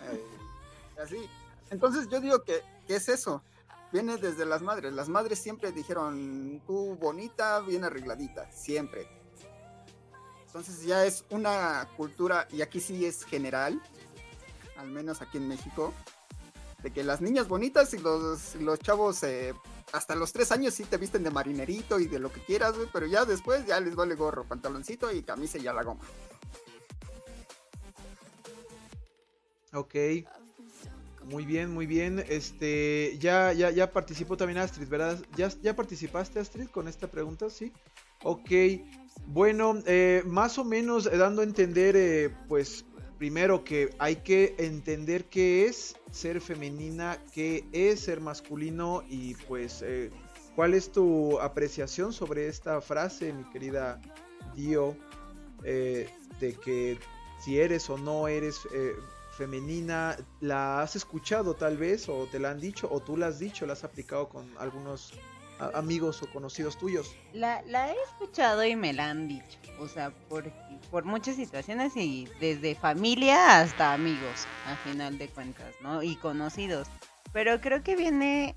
[0.00, 0.24] eh,
[0.98, 1.28] así.
[1.68, 3.42] Entonces yo digo que, que es eso.
[3.92, 4.94] Viene desde las madres.
[4.94, 9.06] Las madres siempre dijeron, tú bonita, bien arregladita, siempre.
[10.46, 13.78] Entonces ya es una cultura, y aquí sí es general,
[14.78, 15.92] al menos aquí en México,
[16.82, 19.52] de que las niñas bonitas y los, los chavos eh,
[19.92, 22.88] hasta los tres años sí te visten de marinerito y de lo que quieras, güey,
[22.92, 26.04] pero ya después ya les vale gorro, pantaloncito y camisa y ya la goma.
[29.72, 29.94] Ok.
[31.24, 32.24] Muy bien, muy bien.
[32.28, 35.18] Este, ya, ya, ya participó también Astrid, ¿verdad?
[35.36, 37.50] ¿Ya, ya participaste, Astrid, con esta pregunta?
[37.50, 37.72] Sí.
[38.22, 38.50] Ok,
[39.26, 42.85] bueno, eh, más o menos eh, dando a entender, eh, pues
[43.18, 49.84] primero que hay que entender qué es ser femenina, qué es ser masculino y pues
[50.54, 54.00] cuál es tu apreciación sobre esta frase, mi querida
[54.54, 54.96] Dio,
[55.62, 56.98] de que
[57.42, 58.60] si eres o no eres
[59.36, 63.38] femenina, ¿la has escuchado tal vez o te la han dicho o tú la has
[63.38, 65.12] dicho, la has aplicado con algunos
[65.58, 67.14] amigos o conocidos tuyos?
[67.32, 70.50] La, la, he escuchado y me la han dicho, o sea, por,
[70.90, 76.02] por muchas situaciones y desde familia hasta amigos, a final de cuentas, ¿no?
[76.02, 76.88] Y conocidos.
[77.32, 78.54] Pero creo que viene,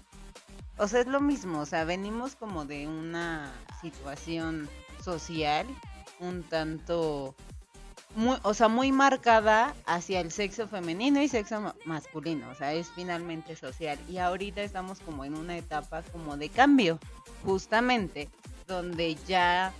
[0.77, 4.69] o sea, es lo mismo, o sea, venimos como de una situación
[5.03, 5.65] social
[6.19, 7.35] un tanto
[8.43, 13.55] o sea, muy marcada hacia el sexo femenino y sexo masculino, o sea, es finalmente
[13.55, 13.97] social.
[14.09, 16.99] Y ahorita estamos como en una etapa como de cambio,
[17.43, 18.29] justamente,
[18.67, 19.73] donde ya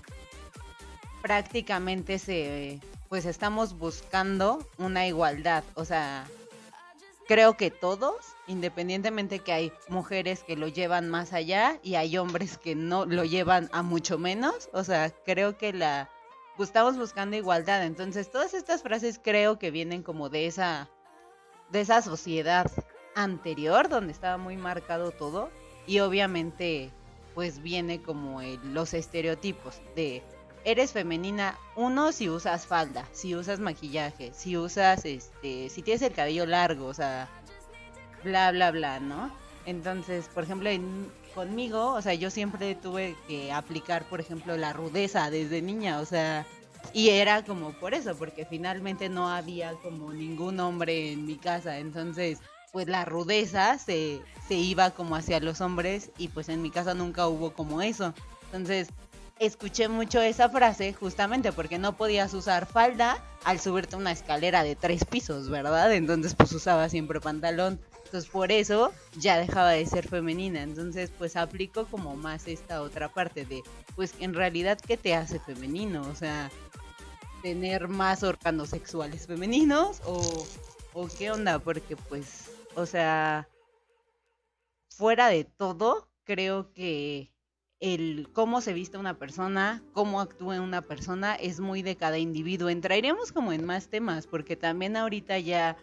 [1.21, 2.79] prácticamente se,
[3.09, 6.25] pues estamos buscando una igualdad, o sea,
[7.27, 8.15] creo que todos,
[8.47, 13.23] independientemente que hay mujeres que lo llevan más allá y hay hombres que no lo
[13.23, 16.09] llevan a mucho menos, o sea, creo que la
[16.63, 17.83] estamos buscando igualdad.
[17.85, 20.89] Entonces, todas estas frases creo que vienen como de esa,
[21.71, 22.71] de esa sociedad
[23.15, 25.49] anterior, donde estaba muy marcado todo.
[25.87, 26.91] Y obviamente,
[27.35, 30.23] pues viene como los estereotipos de
[30.65, 36.13] eres femenina, uno, si usas falda, si usas maquillaje, si usas, este, si tienes el
[36.13, 37.29] cabello largo, o sea,
[38.23, 39.31] bla, bla, bla, ¿no?
[39.65, 40.69] Entonces, por ejemplo,
[41.29, 46.05] conmigo, o sea, yo siempre tuve que aplicar, por ejemplo, la rudeza desde niña, o
[46.05, 46.45] sea,
[46.93, 51.79] y era como por eso, porque finalmente no había como ningún hombre en mi casa,
[51.79, 52.39] entonces
[52.71, 56.93] pues la rudeza se, se iba como hacia los hombres y pues en mi casa
[56.93, 58.13] nunca hubo como eso.
[58.45, 58.89] Entonces
[59.39, 64.75] escuché mucho esa frase justamente porque no podías usar falda al subirte una escalera de
[64.75, 65.93] tres pisos, ¿verdad?
[65.93, 67.79] Entonces pues usaba siempre pantalón.
[68.09, 70.63] Entonces por eso ya dejaba de ser femenina.
[70.63, 73.61] Entonces pues aplico como más esta otra parte de
[73.95, 76.01] pues en realidad qué te hace femenino.
[76.09, 76.49] O sea,
[77.43, 80.47] tener más órganos sexuales femeninos o,
[80.93, 83.47] o qué onda, porque pues, o sea,
[84.89, 87.31] fuera de todo, creo que
[87.79, 92.69] el cómo se viste una persona, cómo actúa una persona es muy de cada individuo.
[92.69, 95.77] Entraríamos como en más temas, porque también ahorita ya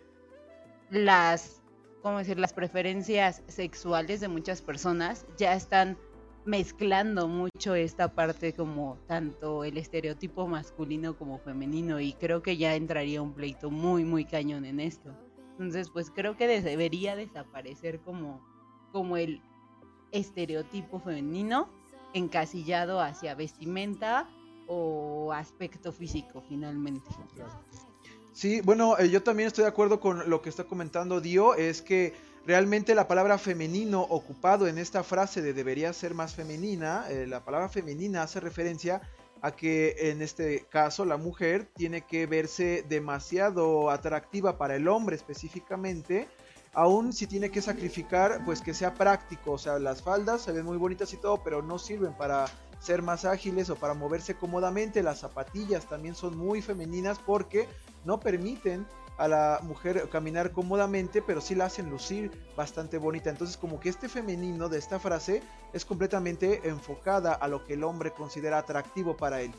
[0.91, 1.63] las,
[2.07, 2.39] ¿cómo decir?
[2.39, 5.99] Las preferencias sexuales de muchas personas ya están
[6.45, 12.77] mezclando mucho esta parte como tanto el estereotipo masculino como femenino y creo que ya
[12.77, 15.17] entraría un pleito muy muy cañón en esto.
[15.51, 18.41] Entonces pues creo que debería desaparecer como,
[18.93, 19.43] como el
[20.13, 21.69] estereotipo femenino
[22.15, 24.29] encasillado hacia vestimenta
[24.69, 27.11] o aspecto físico finalmente.
[28.37, 31.81] Sí, bueno, eh, yo también estoy de acuerdo con lo que está comentando Dio, es
[31.81, 32.15] que
[32.47, 37.45] Realmente la palabra femenino ocupado en esta frase de debería ser más femenina, eh, la
[37.45, 39.01] palabra femenina hace referencia
[39.43, 45.17] a que en este caso la mujer tiene que verse demasiado atractiva para el hombre
[45.17, 46.29] específicamente,
[46.73, 50.65] aún si tiene que sacrificar pues que sea práctico, o sea, las faldas se ven
[50.65, 52.47] muy bonitas y todo, pero no sirven para
[52.79, 57.69] ser más ágiles o para moverse cómodamente, las zapatillas también son muy femeninas porque
[58.05, 58.87] no permiten
[59.19, 63.31] a la mujer caminar cómodamente, pero sí la hacen lucir bastante bonita.
[63.31, 67.85] Entonces como que este femenino de esta frase es completamente enfocada a lo que el
[67.85, 69.53] hombre considera atractivo para él.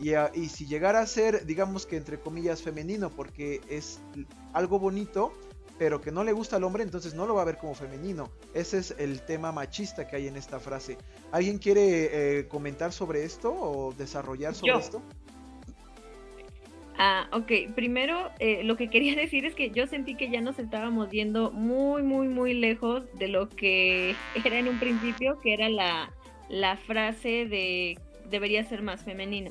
[0.00, 4.00] Y, y si llegara a ser, digamos que entre comillas, femenino, porque es
[4.52, 5.32] algo bonito,
[5.78, 8.30] pero que no le gusta al hombre, entonces no lo va a ver como femenino.
[8.52, 10.96] Ese es el tema machista que hay en esta frase.
[11.32, 15.02] ¿Alguien quiere eh, comentar sobre esto o desarrollar sobre esto?
[16.96, 17.74] Ah, ok.
[17.74, 21.50] Primero, eh, lo que quería decir es que yo sentí que ya nos estábamos viendo
[21.50, 26.12] muy, muy, muy lejos de lo que era en un principio, que era la,
[26.48, 27.98] la frase de
[28.30, 29.50] debería ser más femenino.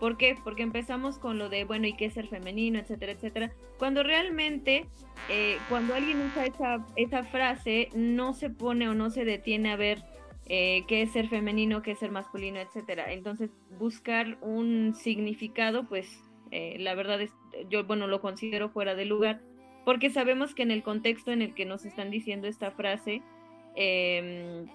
[0.00, 0.36] ¿Por qué?
[0.42, 3.52] Porque empezamos con lo de, bueno, ¿y qué es ser femenino, etcétera, etcétera?
[3.78, 4.86] Cuando realmente,
[5.28, 9.76] eh, cuando alguien usa esa, esa frase, no se pone o no se detiene a
[9.76, 10.02] ver
[10.46, 13.12] eh, qué es ser femenino, qué es ser masculino, etcétera.
[13.12, 17.32] Entonces, buscar un significado, pues eh, la verdad es,
[17.70, 19.40] yo, bueno, lo considero fuera de lugar,
[19.84, 23.22] porque sabemos que en el contexto en el que nos están diciendo esta frase,
[23.74, 24.66] em,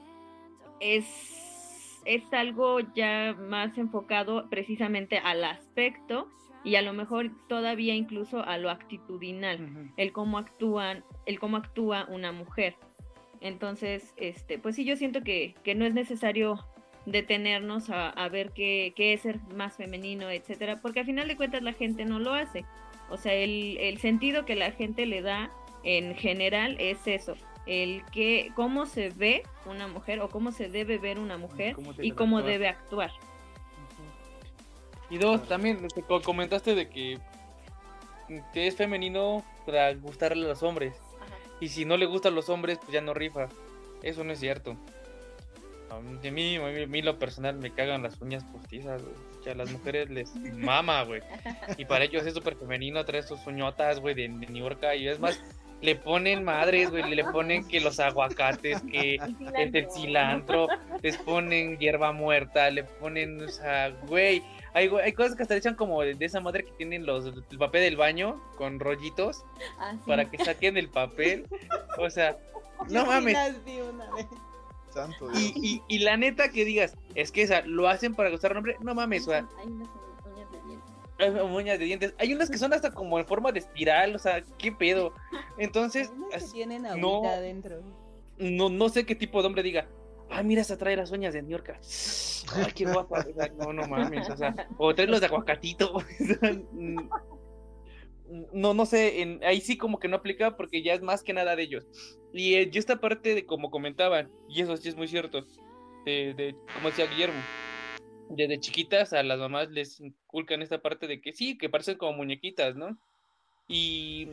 [0.80, 1.06] es,
[2.10, 6.28] es algo ya más enfocado precisamente al aspecto
[6.64, 12.08] y a lo mejor todavía incluso a lo actitudinal, el cómo actúan, el cómo actúa
[12.10, 12.76] una mujer.
[13.42, 16.66] Entonces, este, pues sí, yo siento que, que no es necesario
[17.06, 21.38] detenernos a, a ver qué, qué, es ser más femenino, etcétera, porque al final de
[21.38, 22.66] cuentas la gente no lo hace.
[23.12, 25.52] O sea, el, el sentido que la gente le da
[25.84, 27.36] en general es eso,
[27.70, 32.12] el que cómo se ve una mujer o cómo se debe ver una mujer y
[32.12, 33.12] cómo debe actuar.
[35.12, 37.20] Y dos, también te comentaste de que,
[38.54, 40.96] que es femenino para gustarle a los hombres.
[41.60, 43.50] Y si no le gustan los hombres, pues ya no rifa.
[44.02, 44.76] Eso no es cierto.
[45.92, 49.50] A mí, a mí, lo personal me cagan las uñas postizas, güey.
[49.52, 51.22] a las mujeres les mama, güey.
[51.78, 54.84] Y para ellos es súper femenino traer sus uñotas, güey, de, de New York.
[54.98, 55.42] Y es más,
[55.82, 59.18] le ponen madres, güey, le ponen que los aguacates, que
[59.56, 60.68] el, cilantro,
[61.02, 65.60] les ponen hierba muerta, le ponen, o sea, güey, hay, hay cosas que hasta le
[65.60, 69.44] echan como de, esa madre que tienen los el papel del baño con rollitos
[69.80, 71.48] ah, para que saquen el papel,
[71.98, 72.38] o sea,
[72.90, 73.38] no mames.
[75.36, 78.76] y, y, la neta que digas, es que esa, lo hacen para gustar al hombre,
[78.82, 79.48] no mames, o sea,
[81.54, 82.14] uñas de dientes.
[82.18, 85.14] Hay unas que son hasta como en forma de espiral, o sea, qué pedo.
[85.58, 86.12] Entonces,
[86.54, 87.82] tienen no, adentro.
[88.38, 89.88] No, no sé qué tipo de hombre diga,
[90.30, 91.78] ah, mira, se trae las uñas de New York.
[92.54, 93.26] Ay, qué guapa.
[93.58, 96.02] no, no mames, o sea, o trae los de aguacatito.
[98.54, 101.34] no, no sé, en, ahí sí como que no aplica porque ya es más que
[101.34, 101.88] nada de ellos.
[102.32, 105.46] Y eh, yo esta parte de como comentaban, y eso sí es muy cierto,
[106.06, 107.42] de, de como decía Guillermo,
[108.30, 112.14] desde chiquitas a las mamás les inculcan esta parte de que sí, que parecen como
[112.14, 112.98] muñequitas, ¿no?
[113.68, 114.28] Y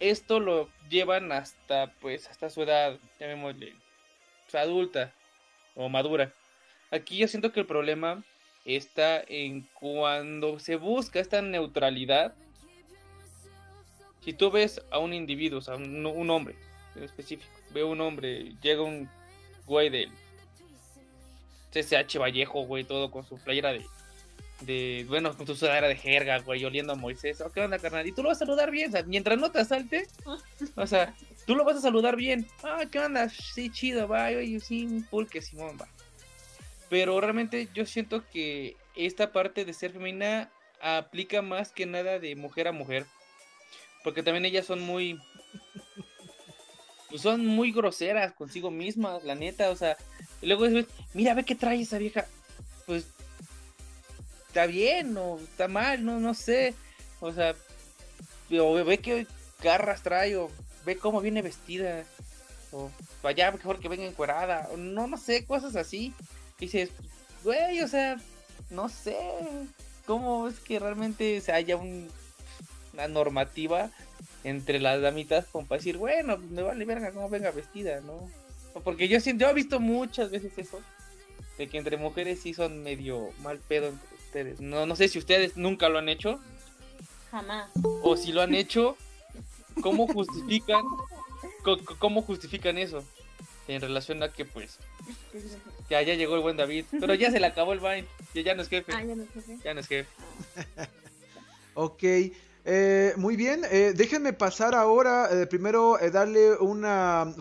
[0.00, 3.74] esto lo llevan hasta, pues, hasta su edad, llamémosle,
[4.52, 5.12] adulta
[5.74, 6.32] o madura.
[6.90, 8.24] Aquí yo siento que el problema
[8.64, 12.34] está en cuando se busca esta neutralidad.
[14.20, 16.56] Si tú ves a un individuo, o sea, un, un hombre
[16.94, 19.08] en específico, veo un hombre, llega un
[19.66, 20.08] güey de
[21.72, 23.84] CSH Vallejo, güey, todo con su playera de,
[24.60, 27.40] de bueno, con su sudadera de jerga, güey, oliendo a Moisés.
[27.40, 28.06] Oh, ¿Qué onda, carnal?
[28.06, 30.06] Y tú lo vas a saludar bien, o sea, mientras no te asalte,
[30.74, 31.14] o sea,
[31.46, 32.46] tú lo vas a saludar bien.
[32.62, 33.28] Ah, ¿qué onda?
[33.28, 35.88] Sí, chido, va, oye, sí, pulque, Simón, va.
[36.88, 40.50] Pero realmente yo siento que esta parte de ser femenina
[40.80, 43.06] aplica más que nada de mujer a mujer.
[44.04, 45.18] Porque también ellas son muy.
[47.10, 49.96] Pues son muy groseras consigo mismas, la neta, o sea,
[50.42, 52.26] luego dices, mira, ve qué trae esa vieja.
[52.86, 53.06] Pues
[54.48, 56.74] está bien o está mal, no, no sé.
[57.20, 57.54] O sea,
[58.58, 59.26] o ve qué
[59.62, 60.50] garras trae o
[60.84, 62.04] ve cómo viene vestida.
[62.72, 62.90] O
[63.22, 64.68] vaya mejor que venga encuerada.
[64.72, 66.14] O no, no sé, cosas así.
[66.58, 66.90] dices,
[67.44, 68.16] güey, o sea,
[68.70, 69.16] no sé.
[70.06, 72.08] ¿Cómo es que realmente se haya un,
[72.94, 73.90] una normativa
[74.44, 78.30] entre las damitas como para decir, bueno, me vale verga cómo venga vestida, ¿no?
[78.84, 80.80] Porque yo, yo he visto muchas veces eso,
[81.58, 84.60] de que entre mujeres sí son medio mal pedo entre ustedes.
[84.60, 86.40] No, no sé si ustedes nunca lo han hecho.
[87.30, 87.70] Jamás.
[88.02, 88.96] O si lo han hecho,
[89.82, 90.84] ¿cómo justifican,
[91.98, 93.04] cómo justifican eso?
[93.66, 94.78] En relación a que pues
[95.90, 98.54] ya, ya llegó el buen David, pero ya se le acabó el Vine, ya, ya
[98.54, 98.92] no es jefe.
[98.94, 99.58] Ah, ya no es jefe.
[99.62, 100.08] Ya no es jefe.
[101.74, 102.02] ok,
[102.70, 106.84] eh, muy bien, eh, déjenme pasar ahora, eh, primero eh, darle un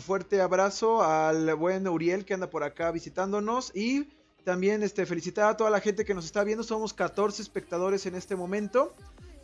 [0.01, 4.07] fuerte abrazo al buen Uriel que anda por acá visitándonos y
[4.45, 8.15] también este, felicitar a toda la gente que nos está viendo, somos 14 espectadores en
[8.15, 8.93] este momento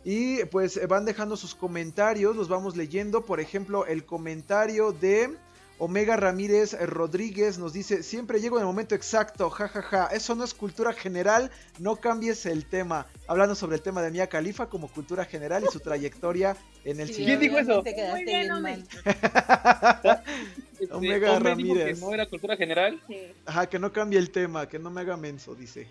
[0.04, 5.36] y pues van dejando sus comentarios, los vamos leyendo, por ejemplo el comentario de...
[5.78, 10.54] Omega Ramírez Rodríguez nos dice, siempre llego en el momento exacto, jajaja, eso no es
[10.54, 11.50] cultura general,
[11.80, 13.06] no cambies el tema.
[13.26, 17.08] Hablando sobre el tema de Mia Khalifa como cultura general y su trayectoria en el
[17.08, 17.26] cine.
[17.26, 17.82] ¿Quién dijo eso?
[17.82, 18.52] Muy bien,
[20.90, 21.98] Omega Ramírez.
[21.98, 23.00] Que no era cultura general.
[23.44, 25.88] Ajá, que no cambie el tema, que no me haga menso, dice.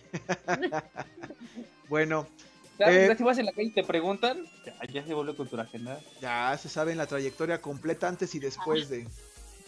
[1.89, 2.27] bueno.
[2.79, 4.45] Eh, si vas en la calle y te preguntan,
[4.91, 6.01] ya, se vuelve cultura general.
[6.21, 9.07] Ya se sabe en la trayectoria completa antes y después de...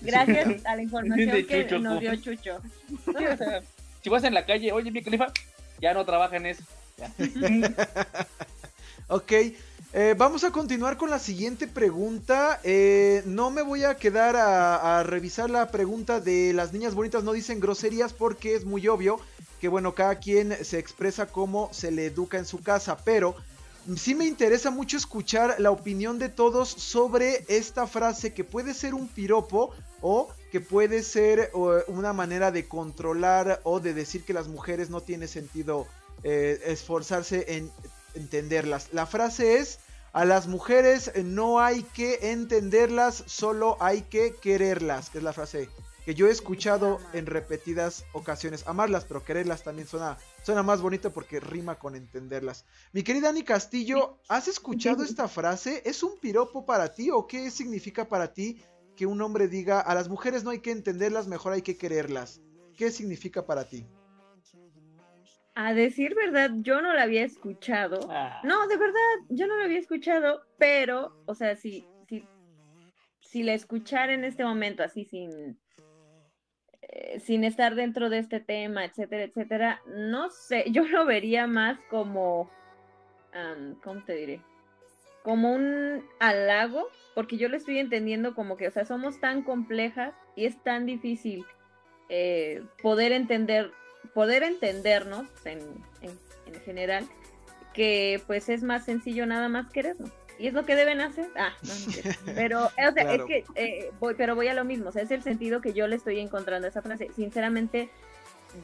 [0.01, 2.61] Gracias a la información que nos dio Chucho.
[4.01, 5.27] si vas en la calle, oye, mi califa,
[5.81, 6.63] ya no trabaja en eso.
[9.07, 9.31] ok,
[9.93, 12.59] eh, vamos a continuar con la siguiente pregunta.
[12.63, 17.31] Eh, no me voy a quedar a, revisar la pregunta de las niñas bonitas no
[17.31, 19.19] dicen groserías porque es muy obvio
[19.61, 23.35] que bueno, cada quien se expresa como se le educa en su casa, pero
[23.95, 28.93] sí me interesa mucho escuchar la opinión de todos sobre esta frase que puede ser
[28.93, 31.51] un piropo o que puede ser
[31.87, 35.87] una manera de controlar o de decir que las mujeres no tiene sentido
[36.23, 37.71] eh, esforzarse en
[38.15, 38.89] entenderlas.
[38.91, 39.79] La frase es,
[40.13, 45.69] a las mujeres no hay que entenderlas, solo hay que quererlas, que es la frase
[46.05, 48.67] que yo he escuchado en repetidas ocasiones.
[48.67, 52.65] Amarlas, pero quererlas también suena, suena más bonito porque rima con entenderlas.
[52.93, 55.81] Mi querida Ani Castillo, ¿has escuchado esta frase?
[55.83, 58.61] ¿Es un piropo para ti o qué significa para ti
[58.95, 62.39] que un hombre diga a las mujeres no hay que entenderlas, mejor hay que quererlas?
[62.77, 63.87] ¿Qué significa para ti?
[65.55, 67.99] A decir verdad, yo no la había escuchado.
[68.11, 68.41] Ah.
[68.43, 68.99] No, de verdad,
[69.29, 72.27] yo no la había escuchado, pero, o sea, si, si,
[73.21, 75.57] si la escuchara en este momento, así sin,
[76.95, 81.77] eh, sin estar dentro de este tema, etcétera, etcétera, no sé, yo lo vería más
[81.89, 82.49] como,
[83.33, 84.41] am, ¿cómo te diré?
[85.23, 90.13] Como un halago, porque yo lo estoy entendiendo como que, o sea, somos tan complejas
[90.35, 91.45] y es tan difícil
[92.09, 93.71] eh, poder entender,
[94.13, 95.59] poder entendernos en,
[96.01, 97.05] en- en general,
[97.73, 100.11] que pues es más sencillo nada más querernos.
[100.37, 101.29] Y es lo que deben hacer.
[101.37, 101.73] Ah, no.
[102.35, 103.11] Pero, o sea, Claro.
[103.11, 104.89] es que eh, voy, pero voy a lo mismo.
[104.89, 107.09] O sea, es el sentido que yo le estoy encontrando a esa frase.
[107.15, 107.89] Sinceramente,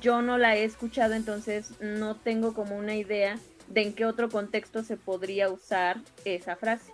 [0.02, 4.30] yo no la he escuchado, entonces no tengo como una idea de en qué otro
[4.30, 6.92] contexto se podría usar esa frase.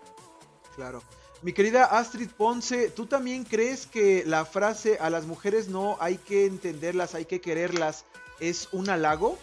[0.75, 1.01] Claro.
[1.43, 6.17] Mi querida Astrid Ponce, ¿tú también crees que la frase a las mujeres no hay
[6.17, 8.05] que entenderlas, hay que quererlas
[8.39, 9.37] es un halago?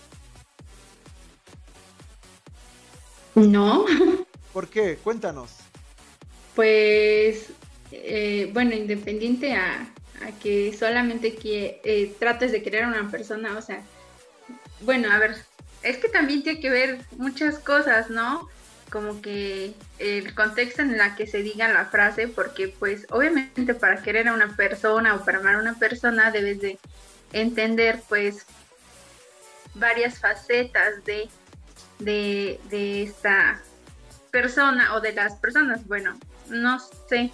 [3.35, 3.85] No,
[4.55, 4.97] ¿Por qué?
[5.03, 5.51] Cuéntanos.
[6.55, 7.49] pues,
[7.91, 9.91] eh, bueno, independiente a,
[10.41, 13.83] que solamente que, eh, trates de querer a una persona, o sea,
[14.81, 15.37] bueno, a ver,
[15.83, 18.49] es que también tiene que ver muchas cosas, ¿no?
[18.91, 24.03] Como que el contexto en la que se diga la frase, porque pues obviamente para
[24.03, 26.79] querer a una persona o para amar a una persona debes de
[27.33, 28.47] entender pues
[29.75, 31.29] varias facetas de,
[31.99, 33.61] de, de esta
[34.35, 35.87] persona o de las personas.
[35.87, 36.19] Bueno,
[36.49, 37.31] no sé.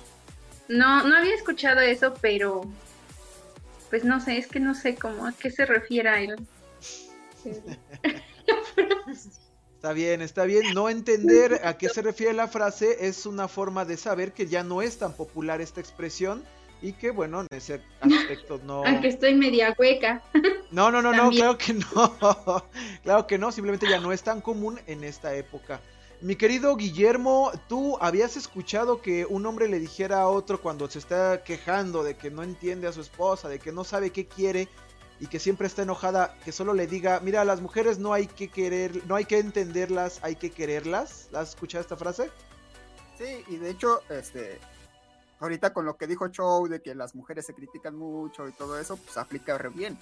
[0.68, 2.60] No, no había escuchado eso, pero
[3.88, 6.36] pues no sé, es que no sé cómo a qué se refiere a él.
[9.76, 10.74] Está bien, está bien.
[10.74, 14.62] No entender a qué se refiere la frase es una forma de saber que ya
[14.62, 16.44] no es tan popular esta expresión
[16.82, 18.84] y que, bueno, en ese aspecto no...
[18.86, 20.22] Aunque estoy media hueca.
[20.70, 22.66] No, no, no, no, claro que no.
[23.02, 25.80] claro que no, simplemente ya no es tan común en esta época.
[26.22, 30.98] Mi querido Guillermo, ¿tú habías escuchado que un hombre le dijera a otro cuando se
[30.98, 34.68] está quejando de que no entiende a su esposa, de que no sabe qué quiere
[35.18, 38.26] y que siempre está enojada, que solo le diga, mira, a las mujeres no hay
[38.26, 41.28] que querer, no hay que entenderlas, hay que quererlas?
[41.32, 42.30] ¿La has escuchado esta frase?
[43.16, 44.58] Sí, y de hecho, este,
[45.38, 48.78] ahorita con lo que dijo Chow de que las mujeres se critican mucho y todo
[48.78, 49.98] eso, pues aplica re bien.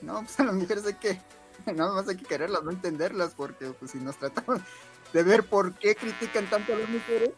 [0.00, 1.20] No, pues a las mujeres hay que,
[1.72, 4.60] nada más hay que quererlas, no entenderlas, porque pues si nos tratamos
[5.12, 7.30] de ver por qué critican tanto a las mujeres,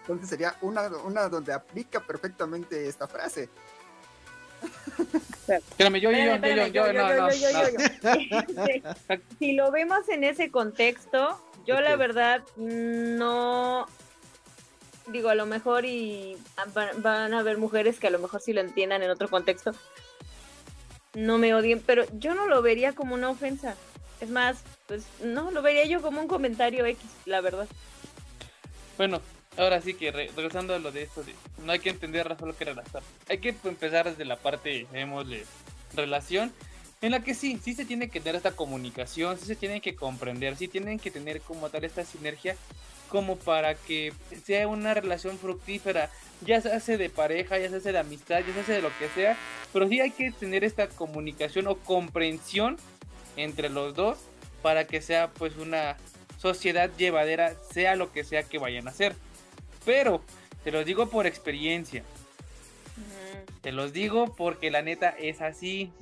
[0.00, 3.48] entonces sería una, una donde aplica perfectamente esta frase.
[5.48, 6.18] Espérame, yo, yo,
[6.68, 7.28] yo, yo,
[9.38, 13.86] Si lo vemos en ese contexto, yo la verdad no
[15.06, 16.36] digo a lo mejor y
[16.74, 19.72] van, van a haber mujeres que a lo mejor sí lo entiendan en otro contexto.
[21.14, 23.74] No me odien, pero yo no lo vería como una ofensa.
[24.20, 27.66] Es más, pues no, lo vería yo como un comentario X, la verdad.
[28.98, 29.20] Bueno,
[29.56, 32.56] ahora sí que re- regresando a lo de esto, de, no hay que entender solo
[32.56, 33.02] que relatar.
[33.28, 35.44] Hay que empezar desde la parte, llamémosle,
[35.94, 36.52] relación,
[37.00, 39.94] en la que sí, sí se tiene que tener esta comunicación, sí se tienen que
[39.94, 42.56] comprender, sí tienen que tener como tal esta sinergia,
[43.08, 44.12] como para que
[44.44, 46.10] sea una relación fructífera,
[46.42, 48.90] ya se hace de pareja, ya se hace de amistad, ya se hace de lo
[48.98, 49.36] que sea,
[49.72, 52.76] pero sí hay que tener esta comunicación o comprensión
[53.42, 54.18] entre los dos
[54.62, 55.96] para que sea pues una
[56.38, 59.14] sociedad llevadera, sea lo que sea que vayan a hacer.
[59.84, 60.22] Pero,
[60.64, 62.04] te lo digo por experiencia,
[63.60, 65.92] te los digo porque la neta es así.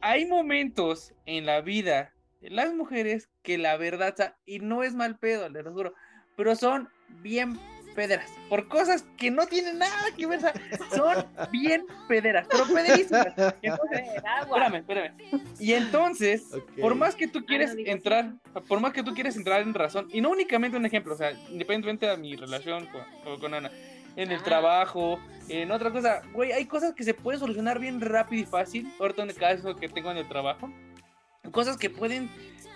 [0.00, 5.18] Hay momentos en la vida de las mujeres que la verdad, y no es mal
[5.18, 5.94] pedo, les lo juro,
[6.36, 6.88] pero son
[7.20, 7.58] bien
[7.94, 10.52] pederas, por cosas que no tienen nada que ver, o sea,
[10.94, 13.28] son bien pederas, pero pederísimas.
[13.62, 14.00] Entonces,
[14.42, 15.14] espérame, espérame.
[15.58, 16.44] Y entonces,
[16.80, 18.32] por más que tú quieres no digas entrar,
[18.68, 21.32] por más que tú quieres entrar en razón, y no únicamente un ejemplo, o sea,
[21.50, 23.70] independientemente de mi relación con, con- con Ana,
[24.16, 24.44] en el Ah.
[24.44, 28.92] trabajo, en otra cosa, güey, hay cosas que se pueden solucionar bien rápido y fácil,
[28.98, 30.70] ahorita en el caso que tengo en el trabajo,
[31.52, 32.28] cosas que pueden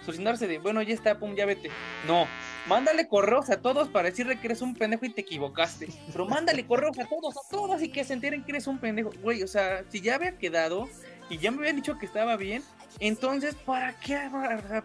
[0.04, 1.70] solucionarse de, bueno, ya está, pum, ya vete.
[2.06, 2.26] No,
[2.66, 6.66] mándale correos a todos para decirle que eres un pendejo y te equivocaste, pero mándale
[6.66, 9.48] correos a todos, a todos y que se enteren que eres un pendejo, güey, o
[9.48, 10.88] sea, si ya había quedado
[11.30, 12.62] y ya me habían dicho que estaba bien,
[13.00, 14.30] entonces, ¿para qué,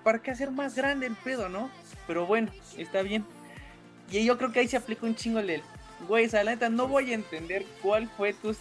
[0.03, 1.69] para qué hacer más grande el pedo, no?
[2.07, 3.25] Pero bueno, está bien.
[4.09, 5.61] Y yo creo que ahí se aplica un chingo el
[6.07, 8.55] güey, o la neta, no voy a entender cuál fue tu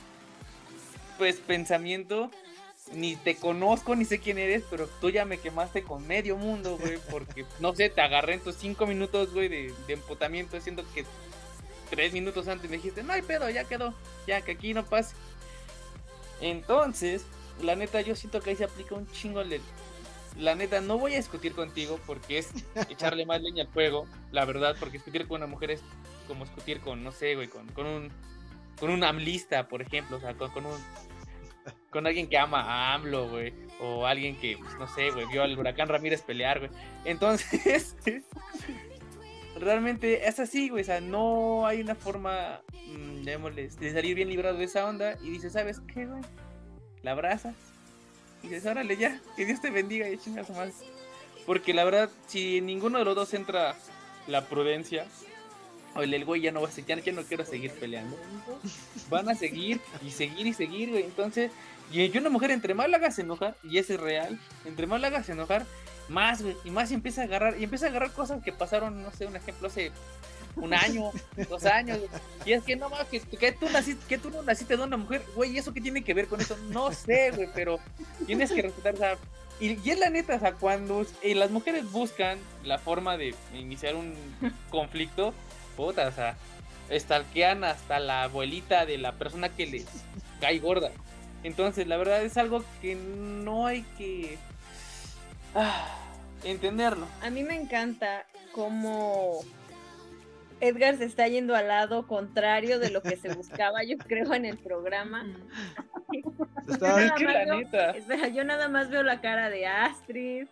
[1.18, 2.30] pues pensamiento,
[2.92, 6.78] ni te conozco, ni sé quién eres, pero tú ya me quemaste con medio mundo,
[6.78, 10.84] güey, porque, no sé, te agarré en tus cinco minutos, güey, de, de emputamiento, siendo
[10.92, 11.04] que
[11.90, 13.94] tres minutos antes me dijiste, no hay pedo, ya quedó,
[14.26, 15.14] ya que aquí no pase.
[16.40, 17.24] Entonces,
[17.62, 19.60] la neta, yo siento que ahí se aplica un chingo el...
[20.36, 22.50] La neta, no voy a discutir contigo porque es
[22.90, 25.82] echarle más leña al fuego, la verdad, porque discutir con una mujer es
[26.28, 28.10] como discutir con, no sé, güey, con, con un
[28.78, 30.76] con un amlista, por ejemplo, o sea, con, con un
[31.96, 35.42] con alguien que ama a AMLO, güey, o alguien que, pues, no sé, güey, vio
[35.42, 36.70] al huracán Ramírez pelear, güey.
[37.06, 37.96] Entonces,
[39.58, 44.58] realmente es así, güey, o sea, no hay una forma, mmm, de salir bien librado
[44.58, 46.20] de esa onda y dices, ¿sabes qué, güey?
[47.02, 47.54] La abrazas
[48.42, 50.74] y dices, órale ya, que Dios te bendiga y chingas más.
[51.46, 53.74] Porque la verdad, si ninguno de los dos entra
[54.26, 55.06] la prudencia,
[55.94, 58.18] o el, güey ya no va a seguir, ya no quiero seguir peleando.
[59.08, 61.04] Van a seguir y seguir y seguir, güey.
[61.04, 61.50] Entonces,
[61.92, 65.08] y una mujer entre más la hagas enojar, y ese es real, entre más la
[65.08, 65.66] hagas enojar,
[66.08, 69.12] más, güey, y más empieza a agarrar, y empieza a agarrar cosas que pasaron, no
[69.12, 69.92] sé, un ejemplo hace
[70.56, 71.10] un año,
[71.48, 72.00] dos años,
[72.44, 74.96] y es que no más, que, que, tú naciste, que tú no naciste de una
[74.96, 76.56] mujer, güey, ¿y eso qué tiene que ver con eso?
[76.70, 77.78] No sé, güey, pero
[78.26, 79.18] tienes que respetar, o sea,
[79.58, 83.34] y, y, es la neta, o sea, cuando eh, las mujeres buscan la forma de
[83.54, 84.14] iniciar un
[84.70, 85.32] conflicto,
[85.76, 86.36] puta, o sea,
[86.90, 89.86] estalquean hasta la abuelita de la persona que les
[90.40, 90.90] cae gorda.
[91.46, 94.36] Entonces, la verdad es algo que no hay que
[95.54, 95.86] ah,
[96.42, 97.06] entenderlo.
[97.22, 99.42] A mí me encanta cómo
[100.60, 104.44] Edgar se está yendo al lado contrario de lo que se buscaba, yo creo, en
[104.44, 105.24] el programa.
[106.68, 107.00] Está...
[107.00, 107.90] Es que la veo, neta.
[107.90, 110.48] espera, yo nada más veo la cara de Astrid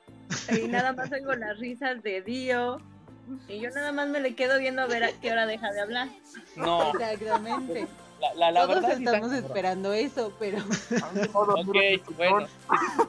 [0.57, 2.81] y nada más oigo las risas de Dio.
[3.49, 5.81] Y yo nada más me le quedo viendo a ver a qué hora deja de
[5.81, 6.09] hablar.
[6.55, 7.89] No, Exactamente.
[8.31, 9.47] La, la, la Todos verdad sí está estamos cabrón.
[9.47, 10.59] esperando eso, pero
[11.33, 11.77] Ok,
[12.17, 12.47] bueno.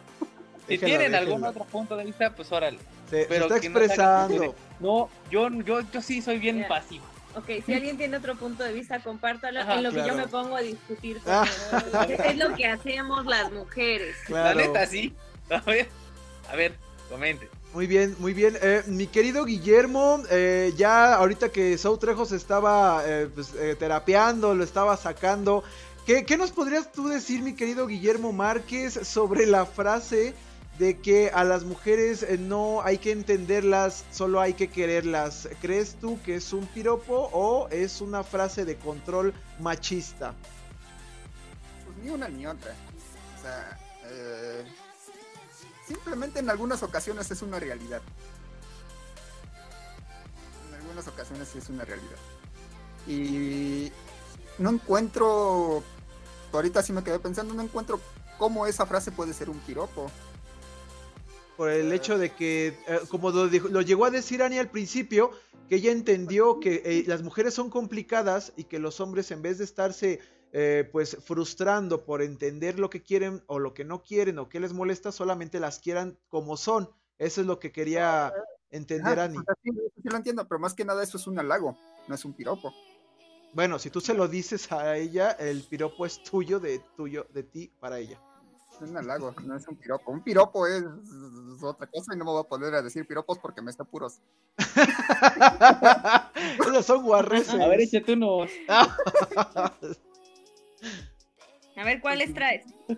[0.68, 2.80] Si tienen algún otro punto de vista, pues órale.
[3.08, 4.56] Se, Pero está se expresando.
[4.80, 6.68] No, yo, yo, yo sí soy bien Mira.
[6.70, 7.06] pasivo.
[7.36, 10.28] Ok, si alguien tiene otro punto de vista, compártalo Ajá, en lo que yo me
[10.28, 11.22] pongo a discutir.
[11.28, 11.46] Ah.
[12.26, 14.16] Es lo que hacemos las mujeres.
[14.26, 14.60] Claro.
[14.60, 15.14] La neta, sí.
[15.52, 15.88] A ver,
[16.50, 16.74] a ver,
[17.12, 17.48] comente.
[17.76, 18.58] Muy bien, muy bien.
[18.62, 23.76] Eh, mi querido Guillermo, eh, ya ahorita que Sau Trejo se estaba eh, pues, eh,
[23.78, 25.62] terapeando, lo estaba sacando.
[26.06, 30.34] ¿qué, qué nos podrías tú decir, mi querido Guillermo Márquez, sobre la frase
[30.80, 35.50] de que a las mujeres eh, no hay que entenderlas, solo hay que quererlas?
[35.60, 40.34] ¿Crees tú que es un piropo o es una frase de control machista?
[41.84, 42.74] Pues ni una ni otra.
[43.38, 43.78] O sea,
[45.88, 48.02] simplemente en algunas ocasiones es una realidad.
[50.70, 52.18] En algunas ocasiones sí es una realidad.
[53.08, 53.92] Y
[54.58, 55.84] no encuentro,
[56.52, 58.00] ahorita sí me quedé pensando, no encuentro
[58.38, 60.12] cómo esa frase puede ser un piropo.
[61.58, 64.70] Por el hecho de que, eh, como lo, dijo- lo llegó a decir Ani al
[64.70, 65.32] principio,
[65.70, 69.58] que ella entendió que eh, las mujeres son complicadas y que los hombres en vez
[69.58, 70.20] de estarse
[70.52, 74.60] eh, pues frustrando por entender lo que quieren o lo que no quieren o que
[74.60, 76.90] les molesta, solamente las quieran como son.
[77.18, 78.34] Eso es lo que quería
[78.72, 79.38] entender Ah, Ani.
[79.64, 79.72] sí
[80.04, 81.78] lo entiendo, pero más que nada eso es un halago,
[82.08, 82.74] no es un piropo.
[83.54, 87.44] Bueno, si tú se lo dices a ella, el piropo es tuyo, de tuyo, de
[87.44, 88.20] ti para ella.
[88.74, 90.12] Es un halago, no es un piropo.
[90.12, 90.84] Un piropo es
[91.62, 94.20] otra cosa y no me voy a poner a decir piropos porque me está puros.
[96.68, 97.54] Esos son guarreces.
[97.54, 98.52] A ver, échate unos.
[101.86, 102.66] A ver, ¿cuáles traes?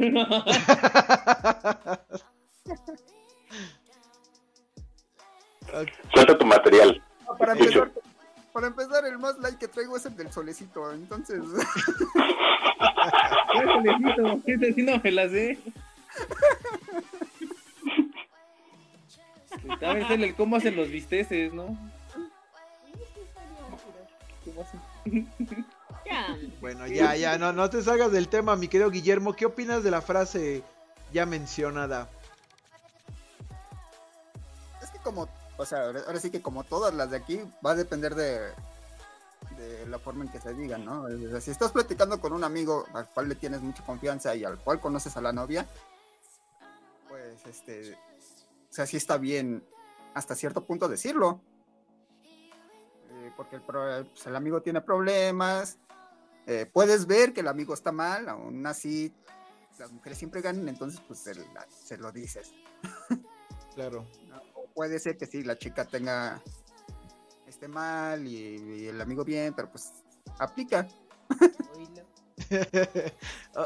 [6.13, 7.03] Suelta tu material.
[7.25, 7.91] No, para empezar,
[8.53, 11.43] para empezar, el más like que traigo es el del solecito, entonces
[14.45, 15.59] Ese sí no me la sé.
[19.81, 21.65] A ver, el cómo hacen los bisteces, ¿no?
[24.45, 24.79] ¿Cómo hacen?
[26.87, 27.15] Ya.
[27.15, 29.33] Ya, no, no te salgas del tema, mi querido Guillermo.
[29.33, 30.63] ¿Qué opinas de la frase
[31.13, 32.09] ya mencionada?
[34.81, 35.27] es que como,
[35.57, 38.53] o sea, ahora sí que como todas las de aquí, va a depender de,
[39.87, 41.07] la forma en que se digan, ¿no?
[41.41, 44.79] Si estás platicando con un amigo al cual le tienes mucha confianza y al cual
[44.79, 45.65] conoces a la novia,
[47.09, 49.63] pues este, o sea, sí está bien
[50.13, 51.41] hasta cierto punto decirlo.
[52.23, 55.77] Eh, porque el, pro- pues, el amigo tiene problemas,
[56.47, 59.13] eh, puedes ver que el amigo está mal, aún así
[59.77, 62.51] las mujeres siempre ganan, entonces pues se, la- se lo dices.
[63.75, 64.07] Claro.
[64.55, 66.41] O puede ser que sí, la chica tenga
[67.45, 69.91] esté mal y, y el amigo bien, pero pues
[70.39, 70.87] aplica.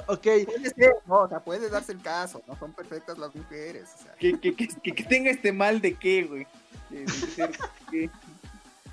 [0.07, 0.27] ok.
[0.45, 3.89] Puede ser, no, o sea, puede darse el caso, no son perfectas las mujeres.
[3.99, 4.13] O sea.
[4.15, 6.47] Que, que, que, que tenga este mal de qué, güey.
[6.89, 8.09] De, de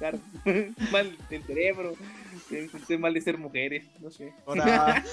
[0.00, 0.20] ser,
[0.92, 1.94] mal del cerebro,
[2.50, 4.32] este mal de ser mujeres, no sé.
[4.46, 5.04] Ahora,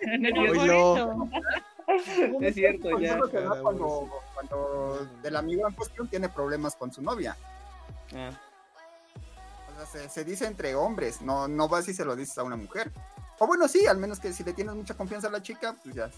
[0.54, 1.28] eso.
[2.40, 3.18] Es cierto, ya.
[3.18, 7.36] Cuando, cuando, cuando el amigo en cuestión tiene problemas con su novia.
[8.14, 8.30] Ah,
[9.70, 12.42] O sea, se, se dice entre hombres, no, no vas y se lo dices a
[12.42, 12.90] una mujer.
[13.38, 15.94] O bueno, sí, al menos que si le tienes mucha confianza a la chica, pues
[15.94, 16.10] ya.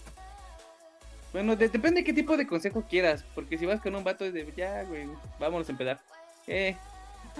[1.33, 4.23] Bueno, de- depende de qué tipo de consejo quieras, porque si vas con un vato
[4.25, 5.07] es de ya, güey,
[5.39, 5.99] vámonos a empedar.
[6.47, 6.77] Eh,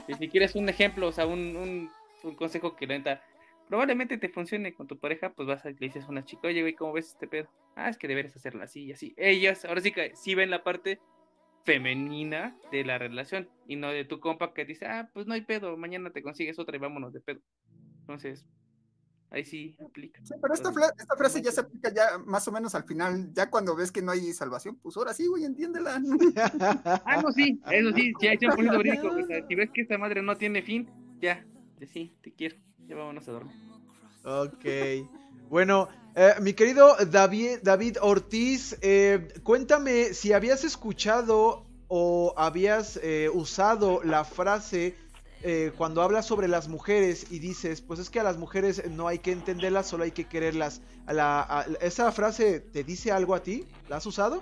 [0.07, 1.91] y si quieres un ejemplo, o sea, un, un,
[2.25, 3.21] un consejo que la neta
[3.67, 6.61] probablemente te funcione con tu pareja, pues vas a le dices a una chica, oye,
[6.61, 7.49] güey, ¿cómo ves este pedo?
[7.75, 9.13] Ah, es que deberes hacerlo así y así.
[9.17, 10.99] Ellas, ahora sí que sí ven la parte
[11.63, 15.41] femenina de la relación y no de tu compa que dice, ah, pues no hay
[15.41, 17.41] pedo, mañana te consigues otra y vámonos de pedo.
[18.01, 18.45] Entonces,
[19.31, 20.23] ahí sí aplica.
[20.23, 20.71] Sí, pero esta,
[21.17, 24.11] frase ya se aplica ya más o menos al final, ya cuando ves que no
[24.11, 25.99] hay salvación, pues ahora sí, güey, entiéndela.
[27.05, 29.07] Ah, no, sí, eso sí, sí, hay 100% verídico.
[29.07, 30.87] o sea, si ves que esta madre no tiene fin,
[31.19, 31.43] ya,
[31.79, 32.55] de sí, te quiero,
[32.87, 33.55] ya vámonos a dormir.
[34.23, 34.65] ok.
[35.49, 43.29] Bueno, eh, mi querido David, David Ortiz, eh, cuéntame si habías escuchado o habías eh,
[43.31, 44.95] usado la frase
[45.43, 49.07] eh, cuando hablas sobre las mujeres y dices, pues es que a las mujeres no
[49.07, 50.81] hay que entenderlas, solo hay que quererlas.
[51.07, 53.67] La- a- ¿Esa frase te dice algo a ti?
[53.87, 54.41] ¿La has usado?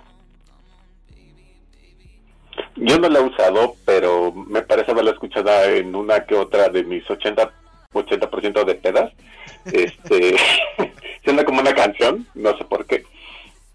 [2.76, 6.82] Yo no la he usado, pero me parece haberla escuchado en una que otra de
[6.82, 7.52] mis 80,
[7.92, 9.12] 80% de pedas.
[9.66, 10.36] Este,
[11.24, 13.04] siendo como una canción, no sé por qué.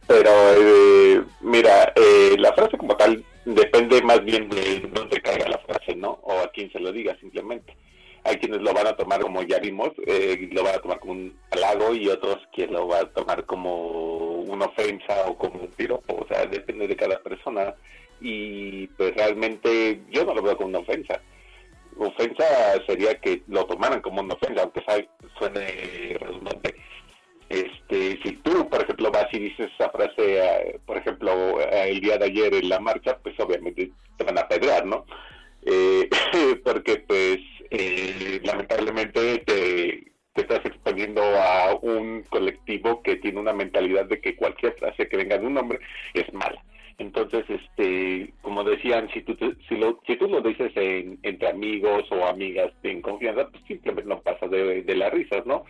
[0.08, 5.60] Pero eh, mira, eh, la frase como tal depende más bien de dónde caiga la
[5.60, 6.20] frase, ¿no?
[6.24, 7.76] O a quién se lo diga simplemente.
[8.24, 11.14] Hay quienes lo van a tomar como ya vimos, eh, lo van a tomar como
[11.14, 15.68] un halago y otros que lo van a tomar como una ofensa o como un
[15.68, 16.16] piropo.
[16.16, 17.74] O sea, depende de cada persona
[18.22, 21.22] y pues realmente yo no lo veo como una ofensa.
[21.98, 22.46] Ofensa
[22.88, 24.84] sería que lo tomaran como una ofensa, aunque
[25.38, 26.76] suene redundante.
[27.50, 32.00] Este, si tú, por ejemplo, vas y dices esa frase, eh, por ejemplo, eh, el
[32.00, 35.06] día de ayer en la marcha, pues obviamente te van a pedrear, ¿no?
[35.66, 36.08] Eh,
[36.64, 37.40] porque pues
[37.72, 44.36] eh, lamentablemente te, te estás exponiendo a un colectivo que tiene una mentalidad de que
[44.36, 45.80] cualquier frase que venga de un hombre
[46.14, 46.64] es mala.
[47.00, 49.36] Entonces, este, como decían, si tú,
[49.68, 54.10] si, lo, si tú lo dices en- entre amigos o amigas en confianza, pues simplemente
[54.10, 55.64] no pasa de, de las risas, ¿no?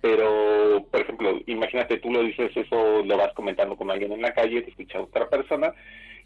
[0.00, 4.32] Pero, por ejemplo, imagínate, tú lo dices eso, lo vas comentando con alguien en la
[4.32, 5.74] calle, te escucha otra persona,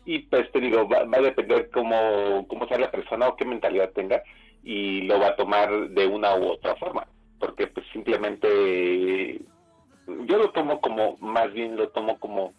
[0.04, 3.46] y pues te digo, va, va a depender cómo, cómo sea la persona o qué
[3.46, 4.22] mentalidad tenga,
[4.62, 7.06] y lo va a tomar de una u otra forma,
[7.38, 9.40] porque pues simplemente
[10.06, 12.52] yo lo tomo como, más bien lo tomo como,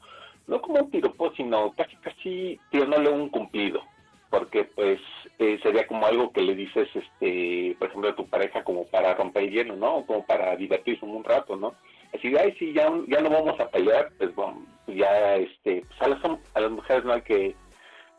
[0.47, 3.81] no como un piropo, sino casi casi tirándole un cumplido,
[4.29, 4.99] porque pues
[5.39, 9.13] eh, sería como algo que le dices, este, por ejemplo, a tu pareja como para
[9.13, 10.05] romper el hielo, ¿no?
[10.05, 11.73] Como para divertirse un rato, ¿no?
[12.13, 16.01] Así de, ay, sí, ya, ya no vamos a pelear, pues bueno, ya, este, pues
[16.01, 16.19] a las,
[16.53, 17.55] a las mujeres no hay que,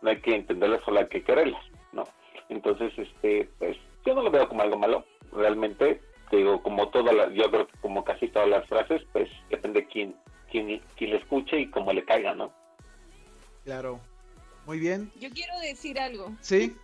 [0.02, 1.62] no hay que entenderlas, solo hay que quererlas,
[1.92, 2.04] ¿no?
[2.48, 6.00] Entonces, este, pues yo no lo veo como algo malo, realmente,
[6.30, 9.86] te digo, como todas las, yo creo que como casi todas las frases, pues depende
[9.86, 10.14] quién,
[10.54, 12.52] quién, quién le escuche y cómo le caiga, ¿no?
[13.64, 13.98] Claro.
[14.66, 15.10] Muy bien.
[15.18, 16.32] Yo quiero decir algo.
[16.40, 16.76] Sí.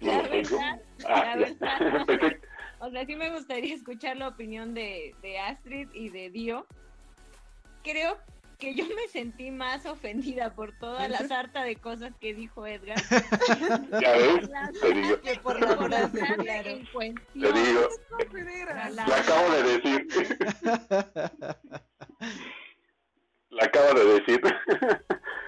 [0.00, 1.78] La lo verdad, Ah, la ya.
[2.06, 2.32] verdad.
[2.84, 6.66] O sea, sí me gustaría escuchar la opinión de, de Astrid y de Dio.
[7.84, 8.16] Creo
[8.62, 12.96] que yo me sentí más ofendida por toda la sarta de cosas que dijo Edgar.
[14.00, 14.48] ya ves,
[14.80, 16.68] te digo, Que por la la claro.
[16.70, 17.54] en cuestión.
[17.54, 17.88] te digo,
[18.68, 20.08] La- la- lo acabo de decir,
[23.50, 24.40] lo acabo de decir.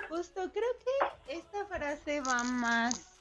[0.08, 0.72] Justo, creo
[1.26, 3.20] que esta frase va más,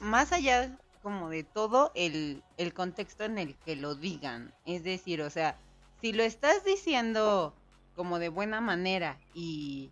[0.00, 4.54] más allá como de todo el, el contexto en el que lo digan.
[4.64, 5.56] Es decir, o sea,
[6.00, 7.52] si lo estás diciendo
[7.98, 9.90] como de buena manera y